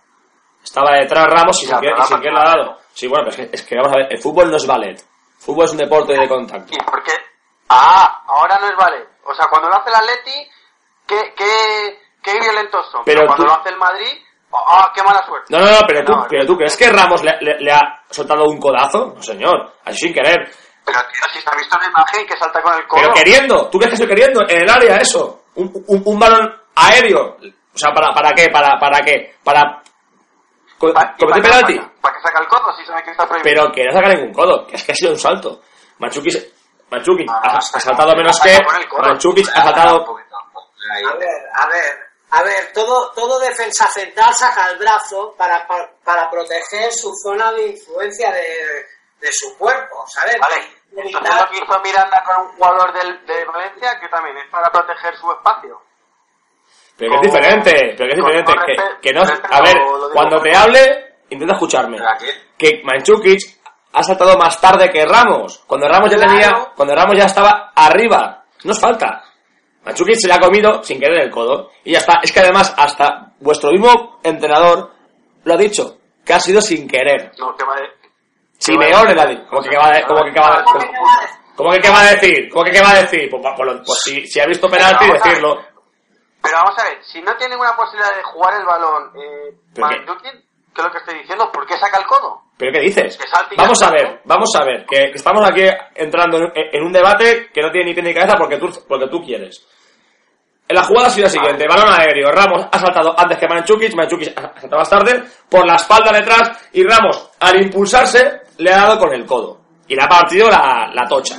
Estaba 0.63 0.97
detrás 0.99 1.27
Ramos 1.27 1.63
y 1.63 1.67
sin 1.67 1.79
que, 1.81 1.89
la 1.91 2.05
sin 2.07 2.21
que 2.21 2.31
le 2.31 2.39
ha 2.39 2.45
dado. 2.45 2.79
Sí, 2.95 3.07
bueno, 3.09 3.25
pero 3.31 3.43
es 3.43 3.51
que, 3.51 3.57
es 3.57 3.63
que 3.63 3.77
vamos 3.77 3.93
a 3.93 3.99
ver, 3.99 4.13
el 4.13 4.19
fútbol 4.23 4.51
no 4.51 4.57
es 4.57 4.67
ballet. 4.67 5.03
Fútbol 5.39 5.65
es 5.65 5.73
un 5.73 5.79
deporte 5.79 6.13
de 6.13 6.29
contacto. 6.29 6.73
¿Y 6.75 6.79
por 6.85 7.03
qué? 7.03 7.13
Ah, 7.69 8.23
ahora 8.29 8.59
no 8.59 8.69
es 8.69 8.77
vale. 8.77 9.07
O 9.25 9.35
sea, 9.35 9.47
cuando 9.49 9.69
lo 9.69 9.77
hace 9.77 9.89
el 9.91 9.97
Atleti, 9.97 10.51
¿qué, 11.07 11.35
qué, 11.37 11.99
qué 12.23 12.41
violentos 12.41 12.91
son? 12.91 13.03
Pero 13.05 13.27
cuando 13.27 13.45
tú- 13.45 13.49
lo 13.51 13.59
hace 13.59 13.69
el 13.71 13.77
Madrid, 13.77 14.19
¡ah, 14.53 14.93
qué 14.95 15.03
mala 15.03 15.25
suerte! 15.27 15.47
No, 15.51 15.59
no, 15.61 15.71
no, 15.71 15.81
pero 15.87 16.05
tú, 16.05 16.13
No, 16.13 16.27
pero 16.29 16.47
tú 16.47 16.57
crees 16.57 16.77
que 16.77 16.91
Ramos 16.91 17.23
le, 17.25 17.33
le- 17.41 17.59
le 17.61 17.73
ha 17.73 18.03
soltado 18.11 18.45
un 18.45 18.61
codazo? 18.61 19.13
No, 19.17 19.23
señor, 19.23 19.73
así 19.85 19.99
sin 19.99 20.15
querer. 20.15 20.51
Pero 20.85 20.99
tío, 21.01 21.25
si 21.33 21.41
se 21.41 21.49
ha 21.51 21.57
visto 21.57 21.79
la 21.79 21.87
imagen 21.87 22.27
que 22.27 22.37
salta 22.37 22.61
con 22.61 22.75
el 22.75 22.87
codo. 22.87 23.01
Pero 23.01 23.15
queriendo, 23.15 23.69
¿tú 23.71 23.79
crees 23.79 23.91
que 23.91 24.03
estoy 24.03 24.09
queriendo? 24.17 24.43
En 24.49 24.63
el 24.63 24.69
área, 24.71 24.97
eso. 24.99 25.45
Un, 25.55 25.73
un, 25.87 26.03
un 26.05 26.19
balón 26.19 26.53
aéreo. 26.75 27.37
O 27.75 27.79
sea, 27.79 27.93
¿para, 27.95 28.13
para 28.13 28.31
qué? 28.33 28.49
¿Para, 28.51 28.79
¿Para 28.79 29.01
qué? 29.01 29.37
Para 29.45 29.81
co- 30.83 30.93
Pa- 30.93 31.15
¿y 31.17 31.21
cometió 31.21 31.29
para 31.29 31.35
qué 31.37 31.49
penalti. 31.49 31.75
saca? 31.77 31.93
¿Para 32.01 32.15
qué 32.17 32.23
saca 32.23 32.39
el 32.41 32.49
codo 32.49 32.77
si 32.77 32.85
sabe 32.87 33.03
que 33.05 33.11
está 33.13 33.29
prohibido? 33.29 33.45
Pero 33.63 33.73
que 33.73 33.85
no 33.85 33.93
saca 33.93 34.09
ningún 34.09 34.33
codo, 34.33 34.67
que 34.67 34.77
es 34.77 34.85
que 34.85 34.93
ha 34.93 34.95
sido 34.95 35.13
un 35.13 35.19
salto. 35.19 35.61
Manchukic 35.99 37.29
Ah, 37.31 37.57
ha, 37.57 37.61
saltado 37.81 38.15
menos 38.17 38.37
saca 38.37 38.51
que. 38.51 38.57
el. 38.57 38.89
Manchukic 39.03 39.49
ha 39.55 39.63
saltado. 39.63 40.05
A 40.05 41.17
ver, 41.17 41.29
a 41.55 41.67
ver, 41.69 41.99
a 42.31 42.43
ver, 42.43 42.73
todo, 42.75 43.13
todo 43.13 43.39
defensa 43.39 43.87
central 43.87 44.35
saca 44.35 44.69
el 44.71 44.79
brazo 44.79 45.35
para, 45.39 45.67
para, 45.67 45.89
para 46.05 46.29
proteger 46.31 46.93
su 46.93 47.11
zona 47.23 47.53
de 47.53 47.69
influencia 47.69 48.31
de, 48.33 48.43
de 49.21 49.33
su 49.33 49.57
cuerpo, 49.57 50.05
¿sabes? 50.09 50.37
Vale, 50.41 50.67
entonces 50.97 51.35
lo 51.41 51.49
que 51.49 51.57
hizo 51.59 51.81
Miranda 51.83 52.23
con 52.27 52.47
un 52.47 52.53
jugador 52.57 52.93
del, 52.93 53.25
de 53.27 53.45
Valencia, 53.47 53.99
que 54.01 54.09
también 54.09 54.37
es 54.39 54.51
para 54.51 54.71
proteger 54.71 55.17
su 55.17 55.31
espacio. 55.33 55.81
Pero 57.09 57.21
que 57.21 57.27
es 57.27 57.33
diferente, 57.33 57.95
pero 57.97 58.07
que 58.07 58.13
es 58.13 58.17
diferente. 58.17 58.53
con 58.55 58.65
Que, 58.65 59.09
que 59.09 59.13
no. 59.15 59.23
A 59.23 59.61
ver, 59.63 59.77
cuando 60.13 60.41
te 60.41 60.55
hable, 60.57 61.15
intenta 61.31 61.55
escucharme. 61.55 61.99
Que 62.59 62.81
Manchukic 62.85 63.41
ha 63.93 64.03
saltado 64.03 64.37
más 64.39 64.61
tarde 64.61 64.89
que 64.91 65.05
Ramos. 65.05 65.63
Cuando 65.67 65.89
Ramos 65.89 66.11
ya 66.11 66.17
Claro. 66.17 66.33
tenía. 66.33 66.67
Cuando 66.77 66.95
Ramos 66.95 67.17
ya 67.17 67.25
estaba 67.25 67.73
arriba. 67.75 68.45
No 68.65 68.73
es 68.73 68.79
falta. 68.81 69.25
Manchukic 69.85 70.15
se 70.17 70.29
le 70.29 70.35
ha 70.35 70.39
comido 70.39 70.83
sin 70.83 71.01
querer 71.01 71.23
el 71.23 71.31
codo. 71.31 71.71
Y 71.85 71.93
ya 71.93 71.99
está. 71.99 72.21
Es 72.23 72.31
que 72.33 72.41
además, 72.41 72.73
hasta 72.77 73.33
vuestro 73.41 73.71
mismo 73.71 74.21
entrenador 74.23 74.93
lo 75.45 75.55
ha 75.55 75.57
dicho. 75.57 75.99
Que 76.25 76.35
ha 76.35 76.41
sido 76.41 76.61
sin 76.63 76.87
querer. 76.89 77.33
No, 77.39 77.55
que 77.57 77.65
va 77.65 77.75
de... 77.77 77.83
Simeone 78.59 79.45
¿Cómo 79.51 79.61
que 79.61 79.77
va 79.77 79.89
a 79.89 80.07
como 80.07 80.23
que 80.33 80.39
va 80.41 80.61
a- 80.61 80.65
¿Cómo 80.65 80.81
que 80.83 80.91
va 80.91 81.01
a 81.03 81.11
decir? 81.11 81.53
¿Cómo 81.57 81.73
que 81.73 81.81
qué 81.81 81.91
va 81.91 82.01
a 82.01 82.05
decir? 82.13 82.49
¿Cómo 82.49 82.65
que 82.65 82.71
qué 82.71 82.81
va 82.81 82.91
a 82.91 83.03
decir? 83.03 83.29
Pues, 83.29 83.43
pues 83.57 83.81
pues 83.85 83.99
si, 84.05 84.27
si 84.27 84.41
ha 84.41 84.47
visto 84.47 84.69
penalti, 84.71 85.05
decirlo. 85.11 85.59
Pero 86.43 86.57
vamos 86.63 86.79
a 86.79 86.85
ver, 86.85 87.05
si 87.05 87.23
no 87.23 87.37
tiene 87.37 87.55
ninguna 87.55 87.77
posibilidad 87.77 88.15
de 88.17 88.23
jugar 88.23 88.55
el 88.61 88.67
balón, 88.67 89.13
eh, 89.17 89.55
¿Pero 89.75 90.19
qué? 90.19 90.29
Es 90.29 90.83
lo 90.83 90.91
que 90.91 90.99
estoy 90.99 91.19
diciendo, 91.19 91.53
¿por 91.53 91.67
qué 91.67 91.79
saca 91.79 91.99
el 91.99 92.07
codo? 92.07 92.43
¿Pero 92.57 92.73
qué 92.73 92.81
dices? 92.81 93.19
Vamos 93.57 93.83
a 93.83 93.91
ver, 93.91 94.21
vamos 94.25 94.51
a 94.57 94.65
ver, 94.65 94.87
que 94.87 95.11
estamos 95.15 95.47
aquí 95.47 95.65
entrando 95.95 96.39
en, 96.39 96.51
en 96.55 96.83
un 96.83 96.93
debate 96.93 97.51
que 97.53 97.61
no 97.61 97.71
tiene 97.71 97.91
ni 97.91 97.95
pie 97.95 98.03
ni 98.03 98.15
cabeza 98.15 98.37
porque 98.39 98.57
tú, 98.57 98.69
porque 98.89 99.09
tú 99.09 99.21
quieres. 99.21 99.67
En 100.69 100.77
la 100.77 100.85
jugada 100.85 101.09
ha 101.09 101.11
sido 101.11 101.27
la 101.27 101.31
siguiente, 101.31 101.67
balón 101.69 101.93
aéreo, 101.93 102.31
Ramos 102.31 102.67
ha 102.73 102.79
saltado 102.79 103.15
antes 103.19 103.39
que 103.39 103.47
Manchukic, 103.47 103.95
Manchukic 103.95 104.29
ha 104.39 104.59
saltado 104.59 104.79
más 104.79 104.89
tarde, 104.89 105.23
por 105.51 105.67
la 105.67 105.75
espalda 105.75 106.13
detrás, 106.13 106.71
y 106.73 106.83
Ramos, 106.83 107.31
al 107.41 107.61
impulsarse, 107.63 108.41
le 108.57 108.73
ha 108.73 108.79
dado 108.79 108.99
con 108.99 109.13
el 109.13 109.27
codo. 109.27 109.61
Y 109.87 109.95
le 109.95 110.03
ha 110.03 110.09
partido 110.09 110.49
la, 110.49 110.91
la 110.95 111.07
tocha. 111.07 111.35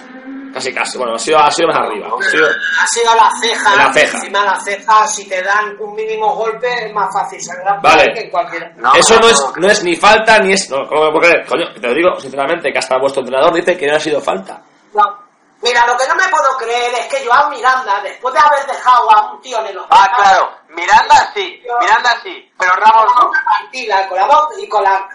Casi, 0.54 0.74
casi. 0.74 0.98
Bueno, 0.98 1.16
ha 1.16 1.20
sido, 1.20 1.40
ha 1.40 1.50
sido 1.52 1.68
más 1.70 1.78
arriba. 1.78 2.08
Ha 2.08 2.24
sido- 2.30 2.48
Ha 2.82 2.88
sido 2.88 3.16
la 3.16 3.30
ceja, 3.42 3.76
La 3.76 3.92
ceja. 3.94 4.18
encima 4.18 4.46
la 4.46 4.60
ceja, 4.60 5.08
si 5.08 5.28
te 5.28 5.42
dan 5.42 5.76
un 5.80 5.96
mínimo 5.96 6.36
golpe 6.36 6.86
es 6.86 6.94
más 6.94 7.12
fácil 7.14 7.42
sangrar 7.42 7.82
Vale. 7.82 8.14
que 8.14 8.20
en 8.22 8.30
cualquier... 8.30 8.78
No, 8.78 8.94
Eso 8.94 9.16
no 9.16 9.22
no, 9.22 9.28
es, 9.30 9.44
no. 9.58 9.68
es 9.68 9.84
ni 9.84 9.96
falta 9.96 10.38
ni 10.40 10.54
es. 10.54 10.70
No, 10.70 10.88
¿cómo 10.88 11.06
me 11.06 11.12
puedo 11.12 11.22
creer? 11.30 11.46
Coño, 11.48 11.74
te 11.74 11.88
lo 11.88 11.94
digo 11.94 12.20
sinceramente, 12.20 12.72
que 12.72 12.78
hasta 12.80 12.98
vuestro 13.00 13.22
entrenador 13.22 13.54
dice 13.54 13.76
que 13.78 13.88
no 13.88 13.96
ha 13.96 14.00
sido 14.00 14.22
falta. 14.22 14.62
No. 14.94 15.24
Mira, 15.64 15.88
lo 15.88 15.96
que 15.98 16.06
no 16.10 16.16
me 16.16 16.28
puedo 16.28 16.58
creer 16.58 16.94
es 17.00 17.08
que 17.08 17.26
Joao 17.26 17.50
Miranda, 17.50 18.02
después 18.04 18.34
de 18.34 18.40
haber 18.42 18.66
dejado 18.68 19.10
a 19.10 19.32
un 19.32 19.42
tío 19.42 19.58
en 19.62 19.68
el 19.68 19.80
Ah, 19.90 20.12
claro, 20.14 20.52
Miranda 20.68 21.32
sí, 21.34 21.64
Miranda 21.80 22.18
sí, 22.22 22.52
pero 22.60 22.74
Ramos 22.74 23.06
con 23.14 23.24
no. 23.24 23.30
una 23.30 23.44
partida 23.46 24.08
con 24.10 24.18
la 24.18 24.26
voz 24.28 24.48
y 24.60 24.68
con 24.68 24.84
la, 24.84 25.08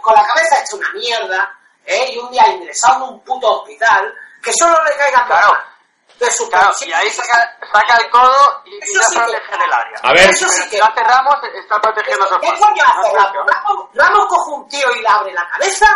con 0.00 0.14
la 0.14 0.24
cabeza 0.24 0.62
hecha 0.62 0.76
una 0.76 0.92
mierda, 0.94 1.50
¿eh? 1.84 2.12
y 2.14 2.18
un 2.18 2.30
día 2.30 2.46
ingresado 2.52 3.04
en 3.04 3.14
un 3.14 3.20
puto 3.24 3.48
hospital, 3.62 4.14
que 4.46 4.52
solo 4.58 4.76
le 4.84 4.96
caigan 4.96 5.26
Claro. 5.26 5.58
de 6.20 6.30
su 6.30 6.48
Claro, 6.48 6.72
y 6.86 6.92
ahí 6.92 7.10
saca, 7.10 7.58
saca 7.72 7.96
el 7.98 8.08
codo 8.10 8.62
y, 8.64 8.78
Eso 8.78 9.00
ya 9.00 9.06
sí 9.06 9.12
que- 9.14 9.20
protege 9.20 9.52
del 9.58 9.72
área. 9.72 9.98
A 10.02 10.12
ver, 10.12 10.30
Eso 10.30 10.48
sí 10.48 10.62
que- 10.62 10.68
Si 10.70 10.78
lo 10.78 10.84
hace 10.86 11.02
Ramos, 11.04 11.34
está 11.54 11.80
protegiendo 11.80 12.26
su 12.28 12.38
¿Qué 12.40 12.46
coño 12.58 12.82
hace 12.86 13.12
No, 13.12 13.18
Ramos? 13.18 13.46
Ramos? 13.52 13.88
Ramos 13.94 14.26
coge 14.28 14.50
un 14.52 14.68
tío 14.68 14.86
y 14.96 15.00
le 15.02 15.08
abre 15.08 15.32
la 15.34 15.48
cabeza, 15.50 15.86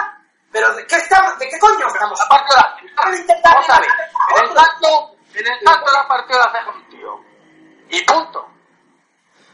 pero 0.53 0.75
¿de 0.75 0.87
qué, 0.87 0.97
estamos, 0.97 1.39
¿de 1.39 1.49
qué 1.49 1.59
coño 1.59 1.87
estamos 1.87 2.21
Aparte 2.21 2.49
de 2.55 2.61
la- 2.61 3.03
a 3.03 3.17
intentar 3.17 3.55
Vamos 3.55 3.71
a 3.71 3.81
ver, 3.81 3.89
la 3.89 3.95
a 3.95 4.39
en 4.43 4.45
el 4.49 4.55
tanto, 4.55 5.17
en 5.35 5.47
el 5.47 5.65
tanto 5.65 5.93
la 5.93 6.09
partido 6.09 6.39
la 6.41 6.53
ceja 6.53 6.71
un 6.71 6.89
tío. 6.91 7.21
Y 7.91 8.05
punto. 8.05 8.47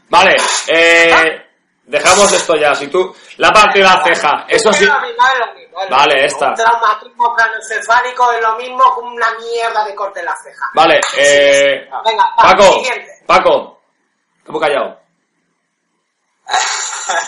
Vale, 0.09 0.35
eh, 0.67 1.47
dejamos 1.83 2.31
esto 2.31 2.55
ya. 2.55 2.73
Si 2.75 2.87
tú. 2.87 3.15
La 3.37 3.51
parte 3.51 3.79
de 3.79 3.85
la 3.85 4.03
ceja, 4.03 4.45
eso 4.47 4.71
sí. 4.73 4.85
Vale, 5.89 6.15
mismo. 6.23 6.27
esta. 6.27 6.47
Un 6.49 6.55
traumatismo 6.55 7.33
craneoencefálico 7.35 8.31
es 8.33 8.41
lo 8.41 8.55
mismo 8.55 8.95
que 8.95 9.01
una 9.01 9.27
mierda 9.39 9.85
de 9.85 9.95
corte 9.95 10.19
en 10.19 10.25
la 10.25 10.35
ceja. 10.35 10.65
Vale, 10.73 10.99
eh. 11.17 11.89
Venga, 12.05 12.23
va, 12.23 12.35
Paco, 12.51 12.63
siguiente. 12.63 13.23
Paco, 13.27 13.81
¿cómo 14.45 14.59
callado? 14.59 14.99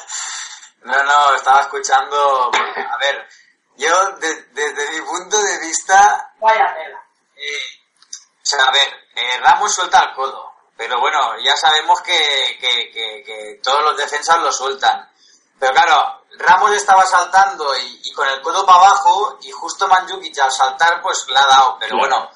No, 0.81 1.03
no, 1.03 1.35
estaba 1.35 1.61
escuchando. 1.61 2.49
a 2.53 2.97
ver, 2.97 3.27
yo 3.77 4.11
de- 4.17 4.43
desde 4.53 4.91
mi 4.91 5.01
punto 5.05 5.37
de 5.37 5.59
vista, 5.59 6.31
Vaya 6.39 6.73
tela. 6.73 7.03
eh, 7.35 7.79
o 8.41 8.45
sea, 8.45 8.63
a 8.63 8.71
ver, 8.71 8.87
eh, 9.15 9.39
Ramos 9.41 9.73
suelta 9.75 9.99
el 9.99 10.15
codo, 10.15 10.51
pero 10.77 10.99
bueno, 10.99 11.37
ya 11.43 11.55
sabemos 11.57 12.01
que, 12.01 12.57
que, 12.59 12.91
que, 12.91 13.23
que 13.25 13.59
todos 13.61 13.83
los 13.83 13.97
defensas 13.97 14.39
lo 14.39 14.51
sueltan. 14.51 15.07
Pero 15.59 15.73
claro, 15.73 16.18
Ramos 16.37 16.71
estaba 16.73 17.03
saltando 17.03 17.65
y, 17.77 18.01
y 18.09 18.13
con 18.13 18.27
el 18.27 18.41
codo 18.41 18.65
para 18.65 18.79
abajo 18.79 19.37
y 19.41 19.51
justo 19.51 19.87
Manjukic 19.87 20.37
al 20.39 20.51
saltar 20.51 21.01
pues 21.01 21.25
le 21.29 21.37
ha 21.37 21.45
dado. 21.47 21.77
Pero 21.79 21.95
Claro. 21.97 22.09
bueno, 22.15 22.29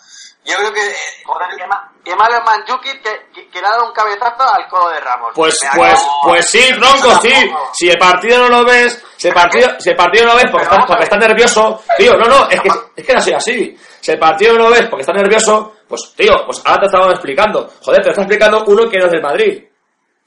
yo 0.45 0.57
creo 0.57 0.73
que... 0.73 0.89
eh, 0.89 0.95
Joder, 1.25 1.47
qué, 1.57 1.65
ma- 1.67 1.91
qué 2.03 2.15
malo 2.15 2.35
es 2.37 2.43
Manjukic 2.43 3.01
que, 3.01 3.29
que, 3.33 3.49
que 3.49 3.61
le 3.61 3.67
ha 3.67 3.71
dado 3.71 3.85
un 3.87 3.93
cabezazo 3.93 4.43
al 4.53 4.67
codo 4.67 4.89
de 4.89 4.99
Ramos. 4.99 5.31
Pues, 5.35 5.57
pues, 5.75 6.01
pues 6.23 6.45
sí, 6.49 6.71
Ronco, 6.73 7.21
sí. 7.21 7.33
Si 7.73 7.89
el 7.89 7.97
partido 7.97 8.39
no 8.39 8.49
lo 8.49 8.65
ves, 8.65 9.01
si 9.15 9.27
el 9.29 9.33
partido, 9.33 9.69
si 9.79 9.89
el 9.91 9.95
partido 9.95 10.25
no 10.25 10.31
lo 10.33 10.37
ves 10.37 10.51
porque, 10.51 11.03
estás 11.03 11.19
nervioso, 11.19 11.81
tío, 11.97 12.13
no, 12.17 12.25
no, 12.25 12.49
es 12.49 12.59
que, 12.59 12.69
es 12.97 13.05
que 13.05 13.13
no 13.13 13.21
soy 13.21 13.33
así. 13.33 13.77
Si 14.01 14.11
el 14.11 14.19
partido 14.19 14.53
no 14.57 14.63
lo 14.65 14.69
ves 14.71 14.87
porque 14.89 15.01
estás 15.01 15.15
nervioso, 15.15 15.75
pues 15.87 16.13
tío, 16.17 16.33
pues 16.45 16.61
ahora 16.65 16.81
te 16.81 16.85
estamos 16.87 17.09
explicando. 17.13 17.69
Joder, 17.81 18.01
te 18.01 18.05
lo 18.07 18.11
está 18.11 18.21
explicando 18.23 18.63
uno 18.67 18.89
que 18.89 18.97
no 18.99 19.05
es 19.05 19.11
del 19.11 19.21
Madrid. 19.21 19.63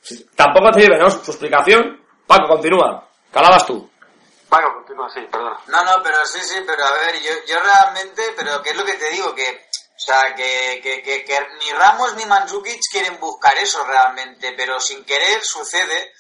Si- 0.01 0.25
tampoco 0.35 0.71
te 0.73 0.81
sirve, 0.83 0.97
¿no? 0.99 1.11
Su 1.11 1.31
explicación. 1.31 2.01
Paco, 2.27 2.49
continúa. 2.49 3.03
Calabas 3.37 3.67
tú. 3.67 3.91
Paco, 4.49 4.73
continúa, 4.77 5.11
sí, 5.11 5.21
perdona. 5.31 5.61
No, 5.67 5.85
no, 5.85 6.03
pero 6.03 6.25
sí, 6.25 6.41
sí, 6.41 6.55
pero 6.67 6.83
a 6.87 6.91
ver, 6.93 7.21
yo, 7.21 7.33
yo 7.47 7.61
realmente, 7.61 8.33
pero 8.35 8.63
¿qué 8.63 8.71
es 8.71 8.77
lo 8.77 8.83
que 8.83 8.95
te 8.95 9.11
digo? 9.11 9.35
Que, 9.35 9.69
o 9.95 10.01
sea, 10.01 10.35
que, 10.35 10.81
que, 10.83 11.03
que, 11.03 11.23
que 11.23 11.49
ni 11.59 11.71
Ramos 11.73 12.15
ni 12.15 12.25
Mandzukic 12.25 12.81
quieren 12.91 13.21
buscar 13.21 13.55
eso 13.59 13.85
realmente, 13.85 14.55
pero 14.57 14.81
sin 14.81 15.05
querer 15.05 15.45
sucede 15.45 16.15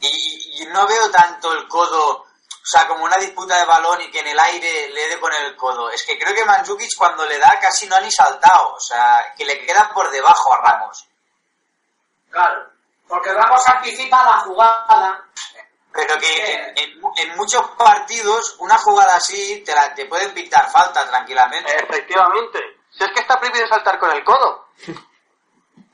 y, 0.00 0.62
y 0.62 0.66
no 0.66 0.88
veo 0.88 1.08
tanto 1.12 1.52
el 1.52 1.68
codo, 1.68 2.22
o 2.22 2.26
sea, 2.64 2.88
como 2.88 3.04
una 3.04 3.18
disputa 3.18 3.56
de 3.58 3.64
balón 3.64 4.00
y 4.00 4.10
que 4.10 4.18
en 4.18 4.26
el 4.26 4.40
aire 4.40 4.88
le 4.88 5.08
dé 5.08 5.20
con 5.20 5.32
el 5.32 5.54
codo. 5.54 5.88
Es 5.90 6.02
que 6.02 6.18
creo 6.18 6.34
que 6.34 6.44
Mandzukic 6.44 6.96
cuando 6.98 7.24
le 7.26 7.38
da 7.38 7.60
casi 7.60 7.86
no 7.86 7.94
ha 7.94 8.00
ni 8.00 8.10
saltado, 8.10 8.74
o 8.74 8.80
sea, 8.80 9.34
que 9.38 9.44
le 9.44 9.64
queda 9.64 9.92
por 9.94 10.10
debajo 10.10 10.52
a 10.52 10.62
Ramos. 10.62 11.06
Claro. 12.28 12.70
Porque 13.06 13.32
Ramos 13.32 13.68
anticipa 13.68 14.24
la 14.24 14.38
jugada. 14.40 15.22
Pero 15.96 16.18
que 16.20 16.52
en, 16.54 16.78
en 16.78 17.00
mu- 17.00 17.12
en 17.16 17.36
muchos 17.36 17.62
partidos 17.78 18.56
una 18.58 18.76
jugada 18.78 19.16
así 19.16 19.62
te, 19.64 19.74
la, 19.74 19.94
te 19.94 20.04
pueden 20.06 20.32
pintar 20.34 20.70
falta 20.70 21.06
tranquilamente. 21.08 21.74
Efectivamente. 21.82 22.60
Si 22.90 23.04
es 23.04 23.10
que 23.12 23.20
está 23.20 23.38
prohibido 23.38 23.66
saltar 23.66 23.98
con 23.98 24.10
el 24.10 24.22
codo. 24.24 24.66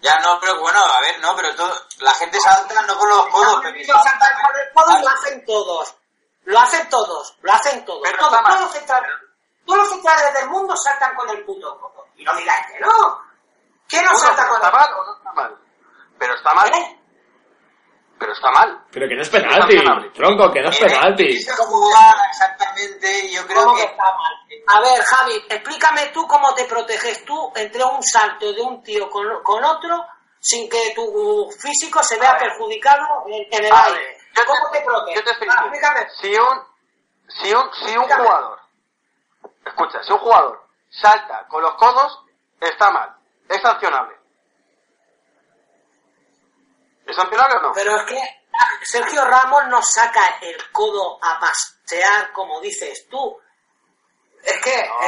Ya 0.01 0.19
no, 0.19 0.39
pero 0.41 0.59
bueno, 0.61 0.81
a 0.81 1.01
ver, 1.01 1.21
no, 1.21 1.35
pero 1.37 1.55
todo, 1.55 1.73
la 2.01 2.11
gente 2.15 2.41
salta 2.41 2.83
no 2.83 2.99
con 2.99 3.09
los 3.09 3.27
codos, 3.29 3.61
pero 3.63 3.99
saltan 4.03 4.35
con 4.43 4.57
el 4.61 4.73
codo 4.73 4.99
y 4.99 5.03
lo 5.03 5.09
hacen 5.09 5.47
todos. 5.47 5.95
Lo 6.45 6.59
hacen 6.59 6.89
todos, 6.89 7.37
lo 7.41 7.53
hacen 7.53 7.85
todos. 7.85 8.01
Pero 8.03 8.19
todos, 8.19 8.61
los 8.61 8.73
centrales, 8.73 9.11
todos 9.65 9.79
los 9.79 9.89
centrales 9.91 10.35
del 10.35 10.49
mundo 10.51 10.75
saltan 10.77 11.15
con 11.15 11.29
el 11.31 11.45
puto 11.45 11.79
codo. 11.81 12.07
Y 12.17 12.25
no 12.25 12.35
digáis 12.35 12.67
que 12.67 12.81
no. 12.81 13.21
¿Quién 13.89 14.05
no 14.05 14.11
Bueno, 14.13 14.27
salta 14.27 14.49
con 14.49 14.57
¿Está 14.57 14.69
el 14.69 14.73
mal 14.75 14.93
o 14.95 15.05
no 15.05 15.17
está 15.17 15.33
mal? 15.33 15.59
Pero 16.19 16.35
está 16.35 16.55
mal. 16.55 16.75
¿Eh? 16.75 16.99
Pero 18.23 18.33
está 18.33 18.51
mal. 18.53 18.85
Pero 18.93 19.09
que 19.09 19.15
no 19.17 19.23
es 19.23 19.29
penalti. 19.31 19.77
Tronco, 20.15 20.53
que 20.53 20.63
no 20.63 20.69
es 20.71 20.81
en 20.81 20.87
penalti. 20.87 21.37
esa 21.37 21.57
jugada 21.57 22.25
exactamente, 22.31 23.31
yo 23.31 23.45
creo 23.47 23.65
¿Cómo 23.65 23.75
que 23.75 23.83
que 23.83 23.87
está 23.91 24.05
mal? 24.05 24.35
A 24.77 24.81
ver, 24.81 25.03
Javi, 25.03 25.45
explícame 25.49 26.07
tú 26.15 26.27
cómo 26.29 26.55
te 26.55 26.65
proteges 26.67 27.25
tú 27.25 27.53
entre 27.57 27.85
un 27.85 28.03
salto 28.03 28.53
de 28.53 28.61
un 28.63 28.83
tío 28.83 29.11
con, 29.11 29.43
con 29.43 29.65
otro 29.65 30.07
sin 30.39 30.69
que 30.71 30.93
tu 30.95 31.51
físico 31.61 32.03
se 32.03 32.19
vea 32.19 32.37
perjudicado 32.39 33.25
en, 33.27 33.47
en 33.51 33.65
el 33.65 33.73
aire. 33.73 34.19
yo 34.35 34.43
¿Cómo 34.45 34.71
te- 34.71 34.79
te 34.79 34.85
proteges? 34.85 35.15
Yo 35.21 35.25
te 35.25 35.31
estoy 35.33 35.49
Ah, 35.51 35.63
explícame. 35.67 36.07
si 36.21 36.35
un, 36.37 36.63
si 37.29 37.53
un, 37.55 37.63
si 37.75 37.97
un 37.97 38.05
Explícame. 38.05 38.25
jugador, 38.25 38.59
escucha, 39.67 40.03
si 40.05 40.13
un 40.13 40.19
jugador 40.19 40.63
salta 40.91 41.47
con 41.49 41.63
los 41.63 41.75
codos, 41.75 42.21
está 42.61 42.91
mal, 42.91 43.15
es 43.49 43.61
sancionable. 43.63 44.17
¿Es 47.13 47.17
sancionable 47.17 47.57
o 47.57 47.61
no? 47.63 47.73
Pero 47.75 47.95
es 47.97 48.03
que 48.05 48.19
Sergio 48.83 49.25
Ramos 49.25 49.67
no 49.69 49.83
saca 49.83 50.39
el 50.41 50.57
codo 50.73 51.19
a 51.23 51.39
pasear 51.39 52.33
como 52.33 52.61
dices 52.61 53.07
tú. 53.11 53.39
Es 54.43 54.61
que... 54.63 54.89
No. 54.89 55.03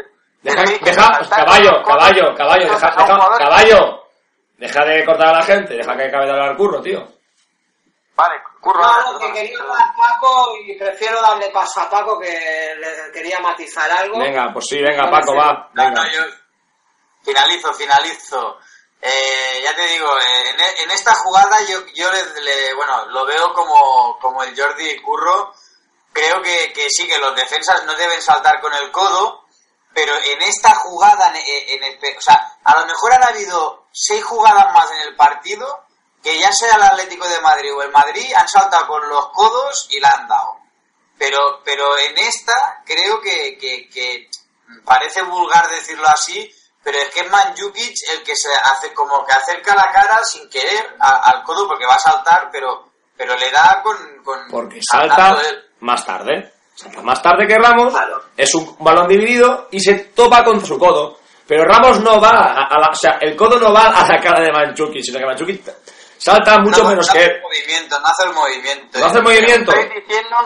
eh, 0.00 0.10
Deja, 0.42 0.62
caballo, 1.30 1.82
caballo, 1.82 2.34
caballo, 2.36 2.70
deja, 2.70 2.90
deja, 2.90 3.38
caballo. 3.38 4.04
Deja 4.58 4.84
de 4.84 5.04
cortar 5.06 5.28
a 5.28 5.38
la 5.38 5.42
gente, 5.42 5.74
deja 5.74 5.96
que 5.96 6.04
acabe 6.04 6.26
de 6.26 6.32
hablar 6.32 6.56
curro, 6.56 6.82
tío. 6.82 7.00
Vale, 8.14 8.34
Curro, 8.60 8.80
No, 8.80 8.92
perdona, 8.94 9.18
que 9.18 9.32
quería 9.32 9.58
dar 9.58 9.94
Paco 9.96 10.54
y 10.64 10.78
prefiero 10.78 11.20
darle 11.22 11.48
paso 11.50 11.80
a 11.80 11.88
Paco 11.90 12.18
que 12.20 12.74
le 12.78 13.10
quería 13.12 13.40
matizar 13.40 13.90
algo. 13.90 14.18
Venga, 14.18 14.50
pues 14.52 14.66
sí, 14.68 14.80
venga, 14.82 15.10
Paco, 15.10 15.34
va. 15.34 15.70
No, 15.72 15.82
Venga. 15.82 16.02
no, 16.04 16.12
yo 16.12 16.20
finalizo, 17.22 17.72
finalizo. 17.72 18.58
Eh, 19.00 19.60
ya 19.62 19.74
te 19.76 19.86
digo, 19.86 20.08
eh, 20.18 20.50
en, 20.50 20.60
e- 20.60 20.82
en 20.82 20.90
esta 20.90 21.14
jugada 21.14 21.58
yo, 21.68 21.84
yo 21.94 22.10
le, 22.12 22.74
bueno, 22.74 23.06
lo 23.06 23.26
veo 23.26 23.52
como, 23.52 24.18
como 24.18 24.42
el 24.42 24.58
Jordi 24.58 25.00
Curro. 25.02 25.54
Creo 26.12 26.40
que, 26.42 26.72
que 26.72 26.88
sí, 26.90 27.06
que 27.08 27.18
los 27.18 27.34
defensas 27.36 27.84
no 27.84 27.94
deben 27.94 28.22
saltar 28.22 28.60
con 28.60 28.72
el 28.72 28.90
codo, 28.92 29.44
pero 29.92 30.14
en 30.16 30.42
esta 30.42 30.74
jugada, 30.76 31.32
el- 31.34 32.16
o 32.16 32.20
sea, 32.20 32.56
a 32.64 32.80
lo 32.80 32.86
mejor 32.86 33.12
han 33.14 33.24
habido 33.24 33.86
seis 33.92 34.24
jugadas 34.24 34.72
más 34.72 34.90
en 34.92 35.02
el 35.08 35.16
partido 35.16 35.84
que 36.22 36.38
ya 36.38 36.50
sea 36.52 36.76
el 36.76 36.82
Atlético 36.82 37.28
de 37.28 37.40
Madrid 37.42 37.74
o 37.74 37.82
el 37.82 37.90
Madrid 37.90 38.32
han 38.34 38.48
saltado 38.48 38.86
con 38.86 39.06
los 39.10 39.28
codos 39.32 39.86
y 39.90 40.00
la 40.00 40.08
han 40.10 40.26
dado. 40.26 40.56
Pero, 41.18 41.60
pero 41.64 41.98
en 41.98 42.16
esta 42.16 42.82
creo 42.86 43.20
que, 43.20 43.58
que 43.58 44.30
parece 44.86 45.20
vulgar 45.22 45.68
decirlo 45.68 46.08
así, 46.08 46.50
pero 46.84 46.98
es 46.98 47.08
que 47.10 47.20
es 47.20 47.30
Manjukic 47.30 47.94
el 48.12 48.22
que 48.22 48.36
se 48.36 48.50
hace 48.54 48.92
como 48.94 49.24
que 49.24 49.32
acerca 49.32 49.74
la 49.74 49.90
cara 49.92 50.18
sin 50.24 50.48
querer 50.50 50.96
a- 51.00 51.22
al 51.30 51.42
codo 51.42 51.66
porque 51.66 51.86
va 51.86 51.94
a 51.94 51.98
saltar, 51.98 52.48
pero, 52.52 52.90
pero 53.16 53.34
le 53.36 53.50
da 53.50 53.80
con, 53.82 53.96
con 54.22 54.46
Porque 54.50 54.80
salta 54.82 55.36
más 55.80 56.04
tarde. 56.04 56.52
Salta 56.76 57.02
más 57.02 57.22
tarde 57.22 57.46
que 57.46 57.56
Ramos, 57.58 57.92
Claro. 57.92 58.20
es 58.36 58.52
un 58.54 58.76
balón 58.80 59.06
dividido 59.08 59.68
y 59.70 59.80
se 59.80 59.94
topa 60.14 60.44
con 60.44 60.64
su 60.64 60.78
codo. 60.78 61.18
Pero 61.46 61.64
Ramos 61.64 62.00
no 62.00 62.20
va 62.20 62.30
a, 62.30 62.66
a 62.66 62.78
la, 62.80 62.88
o 62.90 62.94
sea, 62.94 63.18
el 63.20 63.36
codo 63.36 63.58
no 63.58 63.72
va 63.72 63.88
a 63.88 64.08
la 64.08 64.20
cara 64.20 64.40
de 64.40 64.50
Manchuki, 64.50 65.02
sino 65.02 65.18
que 65.18 65.26
Manchuki 65.26 65.62
salta 66.18 66.58
mucho 66.60 66.82
No, 66.82 66.88
menos 66.90 67.06
no 67.06 67.12
que 67.12 67.18
hace 67.18 67.28
él. 67.30 67.36
el 67.36 67.42
movimiento, 67.42 68.00
no 68.00 68.06
hace 68.06 68.22
el 68.24 68.32
movimiento. 68.32 68.98
No 68.98 69.06
hace 69.06 69.18
el 69.18 69.22
movimiento. 69.24 69.72
Estoy 69.72 70.00
diciendo 70.00 70.36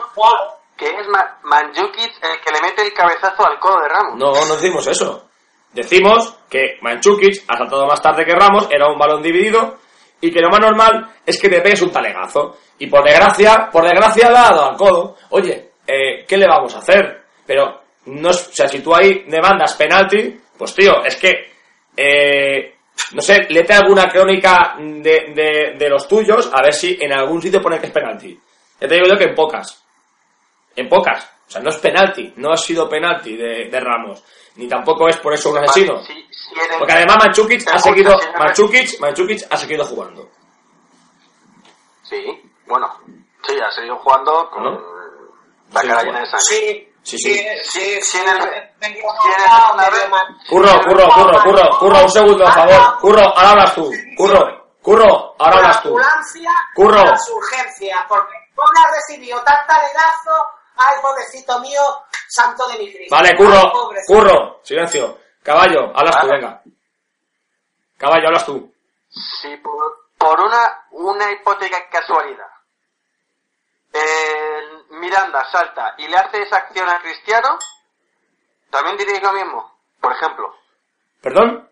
que 0.76 0.86
es 0.86 1.08
Ma- 1.08 1.38
Mandzukic 1.42 2.12
el 2.22 2.40
que 2.40 2.50
le 2.52 2.60
mete 2.62 2.82
el 2.82 2.92
cabezazo 2.92 3.46
al 3.46 3.58
codo 3.58 3.80
de 3.80 3.88
Ramos. 3.88 4.14
No, 4.16 4.32
no 4.46 4.54
decimos 4.56 4.86
eso. 4.86 5.27
Decimos 5.72 6.34
que 6.48 6.78
Manchukic 6.80 7.44
ha 7.46 7.56
saltado 7.56 7.86
más 7.86 8.00
tarde 8.00 8.24
que 8.24 8.34
Ramos, 8.34 8.68
era 8.70 8.88
un 8.88 8.98
balón 8.98 9.22
dividido, 9.22 9.78
y 10.20 10.30
que 10.32 10.40
lo 10.40 10.50
más 10.50 10.60
normal 10.60 11.08
es 11.24 11.40
que 11.40 11.48
te 11.48 11.60
pegues 11.60 11.82
un 11.82 11.92
talegazo. 11.92 12.58
Y 12.78 12.86
por 12.86 13.04
desgracia, 13.04 13.68
por 13.70 13.84
desgracia 13.84 14.28
ha 14.28 14.32
dado 14.32 14.70
al 14.70 14.76
codo. 14.76 15.16
Oye, 15.30 15.72
eh, 15.86 16.24
¿qué 16.26 16.36
le 16.36 16.46
vamos 16.46 16.74
a 16.74 16.78
hacer? 16.78 17.22
Pero, 17.46 17.82
no 18.06 18.30
o 18.30 18.32
sea, 18.32 18.68
si 18.68 18.80
tú 18.80 18.94
ahí 18.94 19.24
demandas 19.28 19.74
penalti, 19.74 20.38
pues 20.56 20.74
tío, 20.74 21.04
es 21.04 21.16
que, 21.16 21.52
eh, 21.96 22.74
no 23.12 23.22
sé, 23.22 23.46
léete 23.48 23.74
alguna 23.74 24.04
crónica 24.04 24.76
de, 24.78 25.32
de, 25.34 25.74
de 25.78 25.88
los 25.88 26.08
tuyos, 26.08 26.50
a 26.52 26.62
ver 26.62 26.72
si 26.72 26.98
en 27.00 27.12
algún 27.12 27.40
sitio 27.40 27.60
pone 27.60 27.78
que 27.78 27.86
es 27.86 27.92
penalti. 27.92 28.38
Ya 28.80 28.88
te 28.88 28.94
digo 28.94 29.06
yo 29.06 29.16
que 29.16 29.24
en 29.24 29.34
pocas. 29.34 29.84
En 30.76 30.88
pocas. 30.88 31.37
O 31.48 31.50
sea, 31.50 31.62
no 31.62 31.70
es 31.70 31.76
penalti, 31.78 32.32
no 32.36 32.52
ha 32.52 32.56
sido 32.56 32.88
penalti 32.88 33.36
de, 33.36 33.68
de 33.70 33.80
Ramos. 33.80 34.22
Ni 34.56 34.68
tampoco 34.68 35.08
es 35.08 35.16
por 35.18 35.32
eso 35.32 35.50
un 35.50 35.58
asesino. 35.58 35.94
Vale, 35.94 36.68
Porque 36.78 36.92
además 36.92 37.16
Manchukic 37.24 37.66
ha 37.72 37.78
seguido, 37.78 38.16
Manchukic, 38.38 39.00
Manchukic 39.00 39.42
ha 39.50 39.56
seguido 39.56 39.84
jugando. 39.84 40.28
Sí, 42.02 42.24
bueno, 42.66 42.88
sí, 43.46 43.54
ha 43.60 43.70
seguido 43.70 43.96
jugando 43.98 44.50
con 44.50 44.64
¿No? 44.64 44.70
la 45.72 45.80
Sí, 45.80 45.88
cara 45.88 46.02
llena 46.02 46.20
de 46.20 46.26
sangre. 46.26 46.44
Sí, 46.48 46.84
Sí, 47.02 47.16
sí, 47.18 47.32
sí. 47.34 47.44
sí, 47.62 48.00
Sí, 48.02 48.18
en 48.18 48.28
el- 48.28 48.38
Venga, 48.38 48.68
sí, 48.80 48.88
en 48.90 48.94
el- 48.96 49.48
no, 49.48 49.72
una 49.74 49.82
medio 49.84 49.92
vez- 50.02 50.10
mal. 50.10 50.36
Curro, 50.48 50.80
curro, 50.84 51.08
curro, 51.14 51.42
curro, 51.42 51.78
curro, 51.78 52.02
un 52.02 52.10
segundo, 52.10 52.44
por 52.44 52.52
favor. 52.52 52.98
Curro, 53.00 53.20
ahora 53.22 53.50
hablas 53.50 53.74
tú. 53.74 53.90
Curro, 54.16 54.68
curro, 54.82 55.34
ahora 55.38 55.56
hablas 55.56 55.82
tú. 55.82 55.96
Curro. 56.74 57.04
las 57.04 57.28
urgencias, 57.30 57.98
porque 58.08 58.34
pobre 58.54 58.78
ha 58.84 58.90
recibido 58.94 59.40
tal 59.42 59.56
talegazo, 59.66 60.30
ay, 60.78 60.96
pobrecito 61.02 61.58
mío, 61.60 61.80
santo 62.28 62.66
de 62.68 62.78
mi 62.78 62.92
Cristo. 62.92 63.14
Vale, 63.14 63.36
curro, 63.36 63.72
curro, 64.06 64.60
silencio. 64.62 65.18
Caballo, 65.42 65.92
hablas 65.94 66.20
tú, 66.20 66.26
venga. 66.28 66.62
Caballo, 67.96 68.26
hablas 68.28 68.46
tú. 68.46 68.72
Si 69.08 69.56
por, 69.58 70.08
por 70.18 70.40
una, 70.40 70.86
una 70.90 71.30
hipotética 71.32 71.88
casualidad 71.90 72.46
el 73.92 74.84
Miranda 74.98 75.44
salta 75.50 75.94
y 75.98 76.06
le 76.08 76.16
hace 76.16 76.42
esa 76.42 76.56
acción 76.58 76.88
a 76.88 77.00
Cristiano, 77.00 77.58
también 78.70 78.96
diréis 78.96 79.22
lo 79.22 79.32
mismo. 79.32 79.78
Por 80.00 80.12
ejemplo, 80.12 80.54
¿Perdón? 81.20 81.68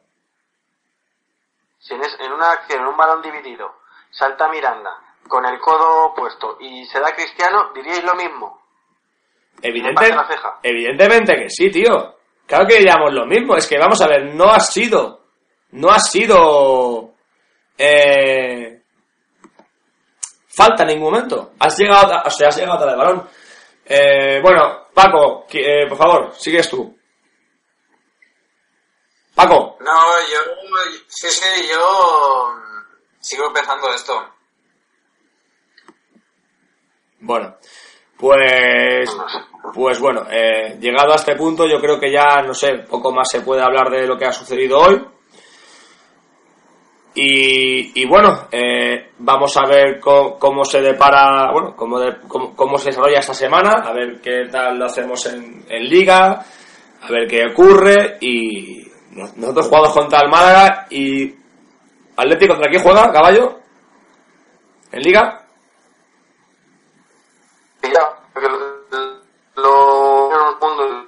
si 1.78 1.94
en, 1.94 2.02
es- 2.02 2.18
en 2.20 2.32
una 2.32 2.52
acción, 2.52 2.80
en 2.80 2.86
un 2.88 2.96
balón 2.96 3.22
dividido, 3.22 3.80
salta 4.10 4.48
Miranda 4.48 4.98
con 5.28 5.44
el 5.44 5.60
codo 5.60 6.14
puesto 6.14 6.56
y 6.60 6.86
se 6.86 7.00
da 7.00 7.14
Cristiano, 7.14 7.70
diríais 7.74 8.02
lo 8.04 8.14
mismo. 8.14 8.65
Evidente, 9.62 9.94
parte 9.94 10.14
la 10.14 10.26
ceja. 10.26 10.58
evidentemente 10.62 11.34
que 11.36 11.50
sí, 11.50 11.70
tío. 11.70 12.16
Claro 12.46 12.66
que 12.66 12.76
diríamos 12.78 13.12
lo 13.12 13.26
mismo. 13.26 13.56
Es 13.56 13.66
que 13.66 13.78
vamos 13.78 14.00
a 14.00 14.06
ver, 14.08 14.34
no 14.34 14.50
ha 14.50 14.60
sido. 14.60 15.24
No 15.72 15.90
ha 15.90 15.98
sido. 15.98 17.14
Eh, 17.76 18.82
falta 20.48 20.82
en 20.84 20.88
ningún 20.88 21.12
momento. 21.12 21.52
Has 21.58 21.76
llegado, 21.78 22.14
a- 22.14 22.22
o 22.26 22.30
sea, 22.30 22.48
has 22.48 22.56
llegado 22.56 22.86
a 22.86 22.90
el 22.92 22.96
balón. 22.98 23.28
Eh, 23.84 24.40
bueno, 24.42 24.86
Paco, 24.94 25.46
eh, 25.52 25.86
por 25.88 25.98
favor, 25.98 26.34
sigues 26.36 26.68
tú. 26.70 26.96
Paco, 29.34 29.76
No, 29.80 29.92
yo, 30.30 30.38
sí, 31.08 31.28
sí, 31.28 31.68
yo 31.70 32.54
sigo 33.20 33.52
pensando 33.52 33.92
esto. 33.92 34.32
bueno, 37.20 37.56
pues, 38.18 39.10
pues 39.74 40.00
bueno, 40.00 40.22
eh, 40.30 40.76
llegado 40.80 41.12
a 41.12 41.16
este 41.16 41.36
punto, 41.36 41.66
yo 41.66 41.80
creo 41.80 41.98
que 42.00 42.10
ya, 42.10 42.42
no 42.42 42.54
sé, 42.54 42.78
poco 42.88 43.12
más 43.12 43.28
se 43.30 43.40
puede 43.42 43.62
hablar 43.62 43.90
de 43.90 44.06
lo 44.06 44.16
que 44.16 44.24
ha 44.26 44.32
sucedido 44.32 44.78
hoy. 44.78 45.02
Y, 47.14 48.02
y 48.02 48.06
bueno, 48.06 48.46
eh, 48.52 49.12
vamos 49.18 49.56
a 49.56 49.66
ver 49.66 49.98
cómo, 50.00 50.64
se 50.66 50.82
depara, 50.82 51.50
bueno, 51.50 51.74
cómo, 51.74 51.98
de- 51.98 52.18
cómo, 52.28 52.54
cómo 52.54 52.76
se 52.78 52.90
desarrolla 52.90 53.20
esta 53.20 53.32
semana, 53.32 53.82
a 53.88 53.92
ver 53.94 54.20
qué 54.20 54.48
tal 54.50 54.78
lo 54.78 54.84
hacemos 54.84 55.24
en, 55.26 55.64
en 55.66 55.84
Liga, 55.88 56.44
a 57.00 57.10
ver 57.10 57.26
qué 57.26 57.46
ocurre. 57.46 58.18
Y 58.20 58.86
no- 59.12 59.30
nosotros 59.36 59.68
jugamos 59.68 59.92
contra 59.94 60.20
el 60.20 60.28
Málaga 60.30 60.86
y 60.90 61.34
Atlético, 62.16 62.52
¿contra 62.54 62.70
quién 62.70 62.82
juega, 62.82 63.10
caballo? 63.12 63.60
¿En 64.92 65.00
Liga? 65.00 65.45
Porque 68.36 68.50
lo, 68.50 68.58
lo, 69.56 70.30
lo, 70.30 70.30
lo 70.30 71.06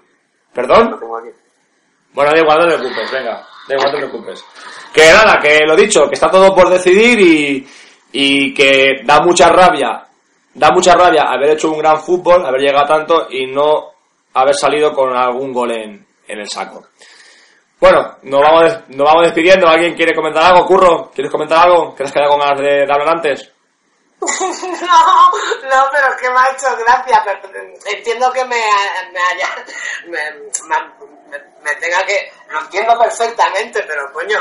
¿Perdón? 0.55 0.99
tengo 0.99 1.19
aquí. 1.19 1.29
Bueno, 2.15 2.31
da 2.33 2.39
igual, 2.39 2.59
no 2.61 2.69
te 2.69 2.79
preocupes, 2.79 3.13
venga, 3.13 3.47
da 3.69 3.75
igual, 3.75 3.93
no 3.93 3.99
te 3.99 4.07
preocupes. 4.07 4.45
Que 4.95 5.13
nada, 5.13 5.39
que 5.39 5.59
lo 5.67 5.77
dicho, 5.77 6.09
que 6.09 6.15
está 6.15 6.31
todo 6.31 6.55
por 6.55 6.71
decidir 6.71 7.21
y, 7.21 7.69
y 8.13 8.55
que 8.55 9.03
da 9.05 9.21
mucha 9.21 9.51
rabia, 9.51 10.07
da 10.55 10.71
mucha 10.71 10.95
rabia 10.95 11.25
haber 11.25 11.51
hecho 11.51 11.71
un 11.71 11.79
gran 11.81 12.01
fútbol, 12.01 12.47
haber 12.47 12.63
llegado 12.63 12.87
tanto 12.87 13.27
y 13.29 13.45
no 13.47 13.91
haber 14.33 14.55
salido 14.55 14.95
con 14.95 15.15
algún 15.15 15.53
gol 15.53 15.73
en, 15.73 16.07
en 16.29 16.39
el 16.39 16.49
saco. 16.49 16.87
Bueno, 17.79 18.17
nos 18.23 18.41
vamos, 18.41 18.89
nos 18.89 19.07
vamos 19.07 19.25
despidiendo. 19.25 19.69
¿Alguien 19.69 19.95
quiere 19.95 20.15
comentar 20.15 20.45
algo? 20.45 20.65
Curro, 20.67 21.11
¿quieres 21.15 21.31
comentar 21.31 21.67
algo? 21.69 21.95
¿Quieres 21.95 22.11
que 22.11 22.21
con 22.27 22.41
ganas 22.41 22.59
de, 22.59 22.87
de 22.87 22.91
hablar 22.93 23.11
antes? 23.17 23.53
No, 24.21 25.31
no, 25.71 25.89
pero 25.93 26.09
es 26.15 26.21
que 26.21 26.31
me 26.31 26.39
ha 26.39 26.49
hecho 26.53 26.77
gracia. 26.77 27.23
Pero 27.25 27.61
entiendo 27.87 28.33
que 28.33 28.45
me, 28.45 28.57
me 29.13 29.21
haya. 29.21 29.49
Me, 30.07 30.19
me- 30.33 31.39
me 31.63 31.75
tenga 31.77 32.05
que. 32.05 32.33
Lo 32.49 32.61
entiendo 32.61 32.99
perfectamente, 32.99 33.83
pero 33.85 34.13
coño. 34.13 34.39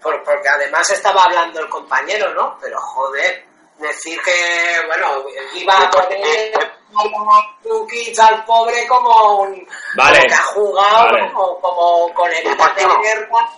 por- 0.00 0.22
porque 0.22 0.48
además 0.48 0.88
estaba 0.90 1.22
hablando 1.22 1.60
el 1.60 1.68
compañero, 1.68 2.32
¿no? 2.34 2.56
Pero 2.60 2.80
joder, 2.80 3.44
decir 3.78 4.20
que, 4.22 4.86
bueno, 4.86 5.24
iba 5.54 5.74
a 5.76 5.90
poner 5.90 6.52
al 8.20 8.44
pobre 8.44 8.86
como 8.86 9.40
un. 9.40 9.68
Vale, 9.96 10.18
como 10.18 10.28
que 10.28 10.34
ha 10.34 10.42
jugado, 10.44 11.04
vale. 11.12 11.32
como 11.32 12.14
con 12.14 12.30
el 12.32 12.44
de 12.44 12.86
guerra, 13.02 13.48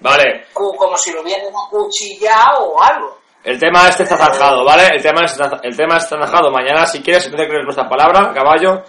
Vale, 0.00 0.46
como 0.52 0.98
si 0.98 1.12
lo 1.12 1.22
hubieran 1.22 1.48
acuchillado 1.66 2.64
o 2.72 2.82
algo. 2.82 3.20
El 3.44 3.58
tema 3.58 3.88
este 3.88 4.02
está 4.04 4.16
zanjado, 4.16 4.64
¿vale? 4.64 4.88
El 4.94 5.02
tema, 5.02 5.24
está, 5.24 5.60
el 5.62 5.76
tema 5.76 5.96
está 5.98 6.16
zanjado. 6.18 6.50
Mañana, 6.50 6.86
si 6.86 7.02
quieres, 7.02 7.24
si 7.24 7.30
no 7.30 7.36
te 7.36 7.46
crees 7.46 7.64
nuestra 7.64 7.88
palabra, 7.88 8.32
caballo, 8.32 8.82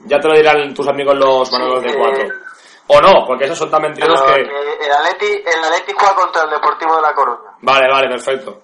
ya 0.00 0.20
te 0.20 0.28
lo 0.28 0.34
dirán 0.34 0.74
tus 0.74 0.86
amigos 0.88 1.14
los 1.16 1.50
Manolos 1.50 1.82
de 1.82 1.94
cuatro. 1.96 2.22
eh, 2.22 2.32
O 2.88 3.00
no, 3.00 3.26
porque 3.26 3.44
esos 3.44 3.56
son 3.58 3.70
tan 3.70 3.82
mentirosos 3.82 4.30
que... 4.30 4.40
el 4.42 4.92
Atleti, 4.92 5.26
el 5.46 5.64
Atleti 5.64 5.92
juega 5.98 6.14
contra 6.14 6.42
el 6.44 6.50
Deportivo 6.50 6.96
de 6.96 7.02
La 7.02 7.14
Coruña. 7.14 7.50
Vale, 7.62 7.88
vale, 7.90 8.08
perfecto. 8.08 8.60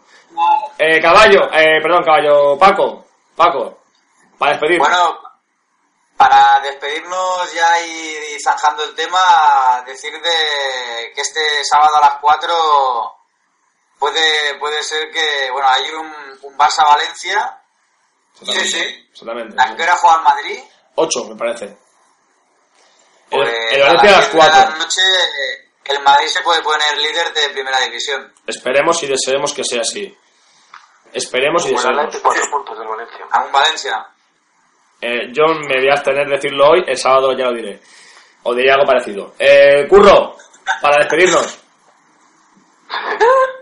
Eh, 0.78 1.01
caballo, 1.01 1.41
eh, 1.53 1.80
perdón, 1.82 2.05
caballo, 2.05 2.59
Paco, 2.59 3.05
Paco, 3.34 3.78
para 4.38 4.53
despedir. 4.53 4.78
Bueno, 4.78 5.18
para 6.16 6.61
despedirnos 6.62 7.53
ya 7.55 7.82
y, 7.86 8.34
y 8.36 8.41
zanjando 8.41 8.84
el 8.84 8.95
tema, 8.95 9.18
decir 9.86 10.12
de 10.12 11.12
que 11.14 11.20
este 11.20 11.41
sábado 11.64 11.97
a 11.97 12.01
las 12.01 12.14
4 12.20 12.55
puede, 14.01 14.55
puede 14.59 14.82
ser 14.82 15.11
que, 15.12 15.48
bueno, 15.53 15.68
hay 15.68 15.90
un, 15.90 16.12
un 16.42 16.59
Barça-Valencia. 16.59 17.57
Sí, 18.42 18.68
sí. 18.68 19.09
Exactamente. 19.12 19.55
¿A 19.57 19.76
qué 19.76 19.82
hora 19.84 19.96
juega 19.96 20.16
el 20.16 20.22
Madrid? 20.22 20.59
8, 20.96 21.24
me 21.26 21.36
parece. 21.36 21.64
El, 21.66 21.78
Pues 23.30 23.48
el 23.72 23.82
Valencia 23.82 23.84
a 23.84 23.92
las 23.94 24.03
las 24.03 24.32
10 24.32 24.32
de 24.32 24.38
4. 24.38 24.70
la 24.70 24.76
noche 24.78 25.03
el 25.90 26.03
Madrid 26.03 26.26
se 26.28 26.42
puede 26.42 26.62
poner 26.62 26.96
líder 26.98 27.32
de 27.32 27.48
primera 27.51 27.80
división. 27.80 28.32
Esperemos 28.46 29.03
y 29.03 29.07
deseemos 29.09 29.53
que 29.53 29.64
sea 29.64 29.80
así. 29.80 30.16
Esperemos 31.12 31.64
y 31.66 31.68
el 31.70 31.74
deseemos. 31.74 32.20
Cuatro 32.22 32.51
puntos 32.51 32.78
del 32.78 32.88
Valencia. 32.88 33.26
A 33.30 33.44
un 33.44 33.53
Valencia. 33.53 34.07
Eh, 35.01 35.32
yo 35.32 35.46
me 35.46 35.78
voy 35.80 35.88
a 35.88 35.94
abstener 35.94 36.26
de 36.28 36.36
decirlo 36.36 36.68
hoy, 36.70 36.84
el 36.86 36.96
sábado 36.96 37.32
ya 37.36 37.46
lo 37.46 37.55
diré. 37.55 37.80
O 38.44 38.55
diré 38.55 38.70
algo 38.72 38.86
parecido. 38.86 39.34
Eh, 39.38 39.86
Curro, 39.88 40.36
para 40.80 40.98
despedirnos. 40.98 41.59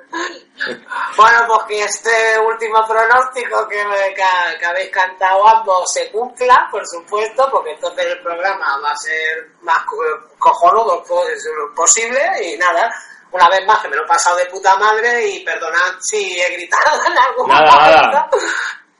Bueno, 1.16 1.38
pues 1.46 1.62
que 1.68 1.84
este 1.84 2.38
último 2.38 2.86
pronóstico 2.86 3.66
que, 3.68 3.76
que- 4.14 4.58
que 4.58 4.66
habéis 4.66 4.90
cantado 4.90 5.46
ambos 5.48 5.90
se 5.92 6.10
cumpla, 6.10 6.68
por 6.70 6.86
supuesto, 6.86 7.48
porque 7.50 7.72
entonces 7.72 8.06
el 8.06 8.22
programa 8.22 8.78
va 8.82 8.90
a 8.90 8.96
ser 8.96 9.48
más 9.62 9.82
co- 9.84 10.28
cojonudo 10.38 11.02
pues, 11.06 11.44
posible 11.74 12.20
y 12.42 12.56
nada. 12.58 12.90
Una 13.30 13.48
vez 13.50 13.66
más 13.66 13.78
que 13.80 13.88
me 13.88 13.96
lo 13.96 14.04
he 14.04 14.08
pasado 14.08 14.36
de 14.36 14.46
puta 14.46 14.74
madre 14.76 15.26
y 15.28 15.44
perdonad 15.44 15.94
si 16.00 16.40
he 16.40 16.50
gritado 16.52 17.04
en 17.06 17.18
algún 17.18 17.48
Nada, 17.48 17.70
momento. 17.72 18.00
nada. 18.10 18.30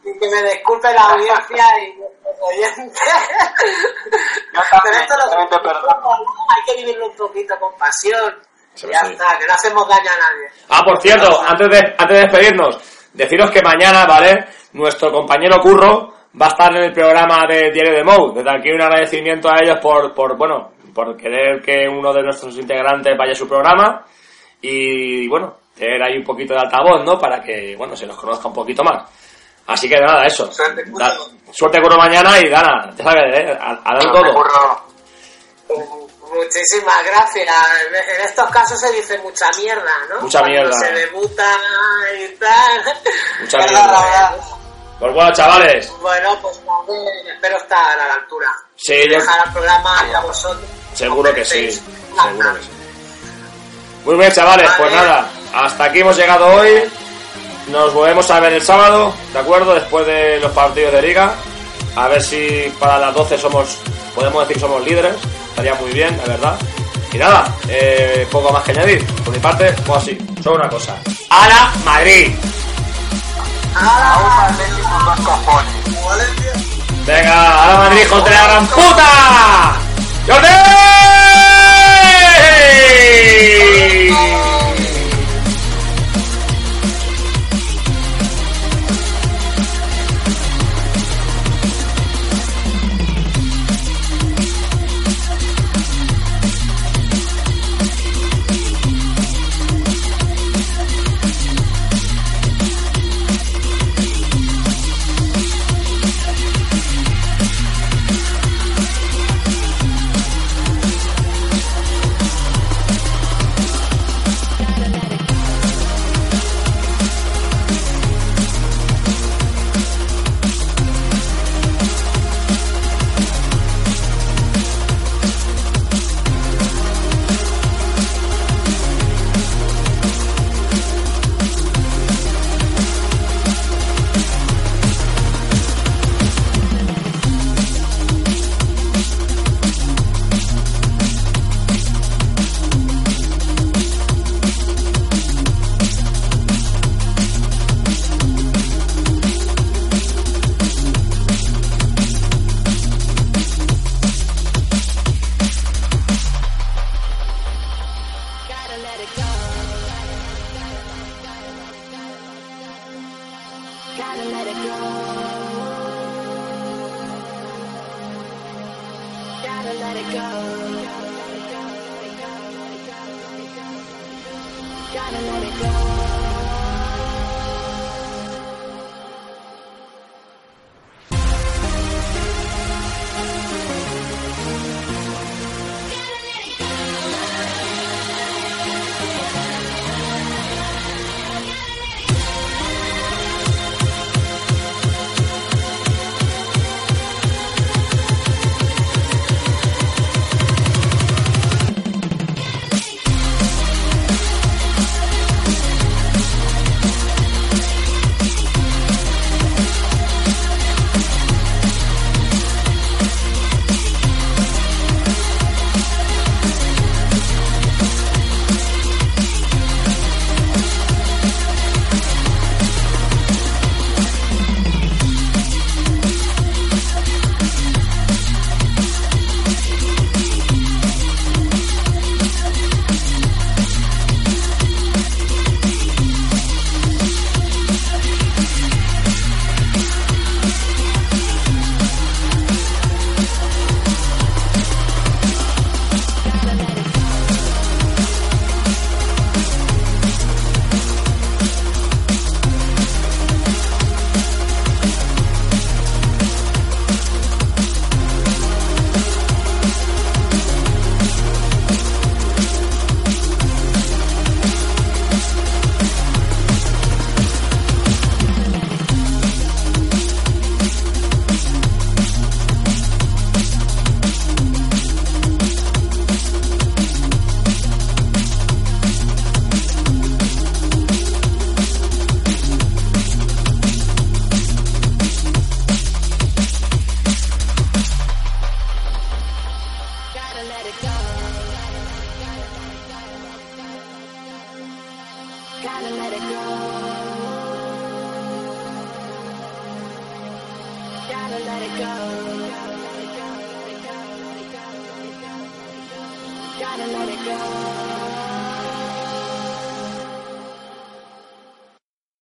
Y 0.05 0.19
que 0.19 0.29
me 0.31 0.43
disculpe 0.51 0.93
la 0.93 1.03
audiencia 1.03 1.79
y 1.83 1.97
los 1.97 2.09
oyentes. 2.43 3.03
Yo 4.53 4.61
también, 4.71 4.81
Pero 4.83 4.97
esto 4.99 5.15
lo 5.17 5.31
también 5.31 5.49
te 5.49 5.59
perdono. 5.61 6.11
hay 6.57 6.63
que 6.67 6.77
vivirlo 6.83 7.07
un 7.07 7.17
poquito 7.17 7.59
con 7.59 7.75
pasión. 7.79 8.43
Ya 8.87 8.99
sí. 9.01 9.13
está, 9.13 9.37
que 9.39 9.47
no 9.47 9.53
hacemos 9.55 9.89
daño 9.89 10.11
a 10.11 10.19
nadie. 10.33 10.49
Ah, 10.69 10.83
por 10.85 11.01
cierto, 11.01 11.41
antes 11.47 11.69
de, 11.69 11.79
antes 11.99 12.17
de 12.17 12.23
despedirnos, 12.23 12.79
deciros 13.15 13.51
que 13.51 13.63
mañana, 13.63 14.05
¿vale? 14.07 14.45
Nuestro 14.75 15.11
compañero 15.11 15.61
Curro 15.61 16.15
va 16.41 16.47
a 16.47 16.49
estar 16.51 16.71
en 16.77 16.85
el 16.85 16.93
programa 16.93 17.45
de 17.49 17.71
Diario 17.73 17.93
de 17.95 18.05
Mou. 18.05 18.33
Desde 18.35 18.51
aquí 18.51 18.71
un 18.71 18.83
agradecimiento 18.83 19.49
a 19.51 19.59
ellos 19.63 19.79
por, 19.81 20.15
por, 20.15 20.37
bueno, 20.37 20.73
por 20.95 21.17
querer 21.17 21.61
que 21.63 21.89
uno 21.89 22.13
de 22.13 22.23
nuestros 22.23 22.57
integrantes 22.57 23.17
vaya 23.19 23.33
a 23.33 23.35
su 23.35 23.49
programa 23.49 24.05
y, 24.61 25.27
bueno, 25.29 25.57
tener 25.77 26.03
ahí 26.03 26.19
un 26.19 26.25
poquito 26.25 26.55
de 26.55 26.61
altavoz, 26.61 27.05
¿no? 27.05 27.19
Para 27.19 27.43
que, 27.43 27.75
bueno, 27.77 27.97
se 27.97 28.07
nos 28.07 28.17
conozca 28.17 28.49
un 28.49 28.55
poquito 28.55 28.83
más. 28.85 29.09
Así 29.67 29.89
que 29.89 29.97
nada, 30.01 30.25
eso. 30.27 30.51
Suerte, 30.51 30.83
Curro. 30.91 30.99
Da- 31.05 31.17
suerte 31.53 31.81
Curro 31.81 31.97
mañana 31.99 32.31
y 32.41 32.49
Dana, 32.49 32.91
ya 32.97 33.05
sabes, 33.05 33.39
¿eh? 33.39 33.59
A, 33.61 33.71
a 33.85 33.95
dar 33.95 34.13
todo. 34.13 34.35
Curro. 34.35 36.08
Muchísimas 36.33 37.05
gracias. 37.05 37.49
En, 37.89 38.27
estos 38.27 38.51
casos 38.51 38.81
se 38.81 38.93
dice 38.93 39.19
mucha 39.19 39.47
mierda, 39.59 39.91
¿no? 40.11 40.21
Mucha 40.23 40.41
Cuando 40.41 40.61
mierda. 40.61 40.79
Se 40.79 40.93
debuta 40.93 41.57
y 42.23 42.29
tal. 42.37 42.95
Mucha 43.41 43.59
mierda. 43.59 44.03
verdad. 44.03 44.37
Pues 44.99 45.15
bueno, 45.15 45.33
chavales. 45.33 45.93
Bueno, 46.01 46.39
pues 46.43 46.57
eh, 46.57 47.33
espero 47.35 47.57
estar 47.57 47.99
a 48.01 48.07
la 48.09 48.15
altura. 48.15 48.49
Sí, 48.77 48.95
yo- 49.09 49.19
Dejar 49.19 49.47
al 49.47 49.53
programa 49.53 50.01
a 50.01 50.21
vosotros. 50.21 50.69
Seguro 50.95 51.33
que 51.33 51.45
sí, 51.45 51.71
seguro 51.71 52.55
que 52.55 52.63
sí. 52.63 52.71
Muy 54.05 54.17
bien, 54.17 54.33
chavales, 54.33 54.71
pues 54.77 54.93
nada, 54.93 55.29
hasta 55.55 55.85
aquí 55.85 56.01
hemos 56.01 56.17
llegado 56.17 56.47
hoy. 56.47 56.91
Nos 57.69 57.93
volvemos 57.93 58.29
a 58.31 58.41
ver 58.41 58.55
el 58.55 58.63
sábado, 58.63 59.13
¿de 59.33 59.39
acuerdo? 59.39 59.75
Después 59.75 60.07
de 60.07 60.41
los 60.41 60.51
partidos 60.53 60.93
de 60.93 61.03
liga. 61.03 61.35
A 61.95 62.09
ver 62.09 62.23
si 62.23 62.73
para 62.81 62.99
las 62.99 63.15
12 63.15 63.39
somos, 63.39 63.77
podemos 64.15 64.41
decir 64.43 64.57
que 64.57 64.61
somos 64.69 64.83
líderes. 64.85 65.15
Estaría 65.59 65.75
muy 65.81 65.91
bien, 65.91 66.17
la 66.19 66.25
verdad. 66.25 66.57
Y 67.13 67.19
nada, 67.19 67.53
eh, 67.69 68.29
poco 68.31 68.53
más 68.53 68.63
que 68.63 68.71
añadir. 68.71 69.05
Por 69.25 69.35
mi 69.35 69.41
parte, 69.41 69.73
pues 69.85 70.03
así, 70.05 70.17
solo 70.41 70.55
una 70.55 70.69
cosa. 70.69 70.95
¡Hala 71.31 71.73
Madrid! 71.85 72.29
A 73.75 74.47
Atleti 74.47 74.83
con 74.83 75.05
dos 75.05 75.21
cojones. 75.27 75.75
Venga, 77.05 77.65
¡Hala 77.65 77.79
Madrid 77.89 78.07
contra 78.09 78.35
la 78.37 78.45
gran 78.45 78.67
puta! 78.69 79.77
¡Jordi! 80.29 81.18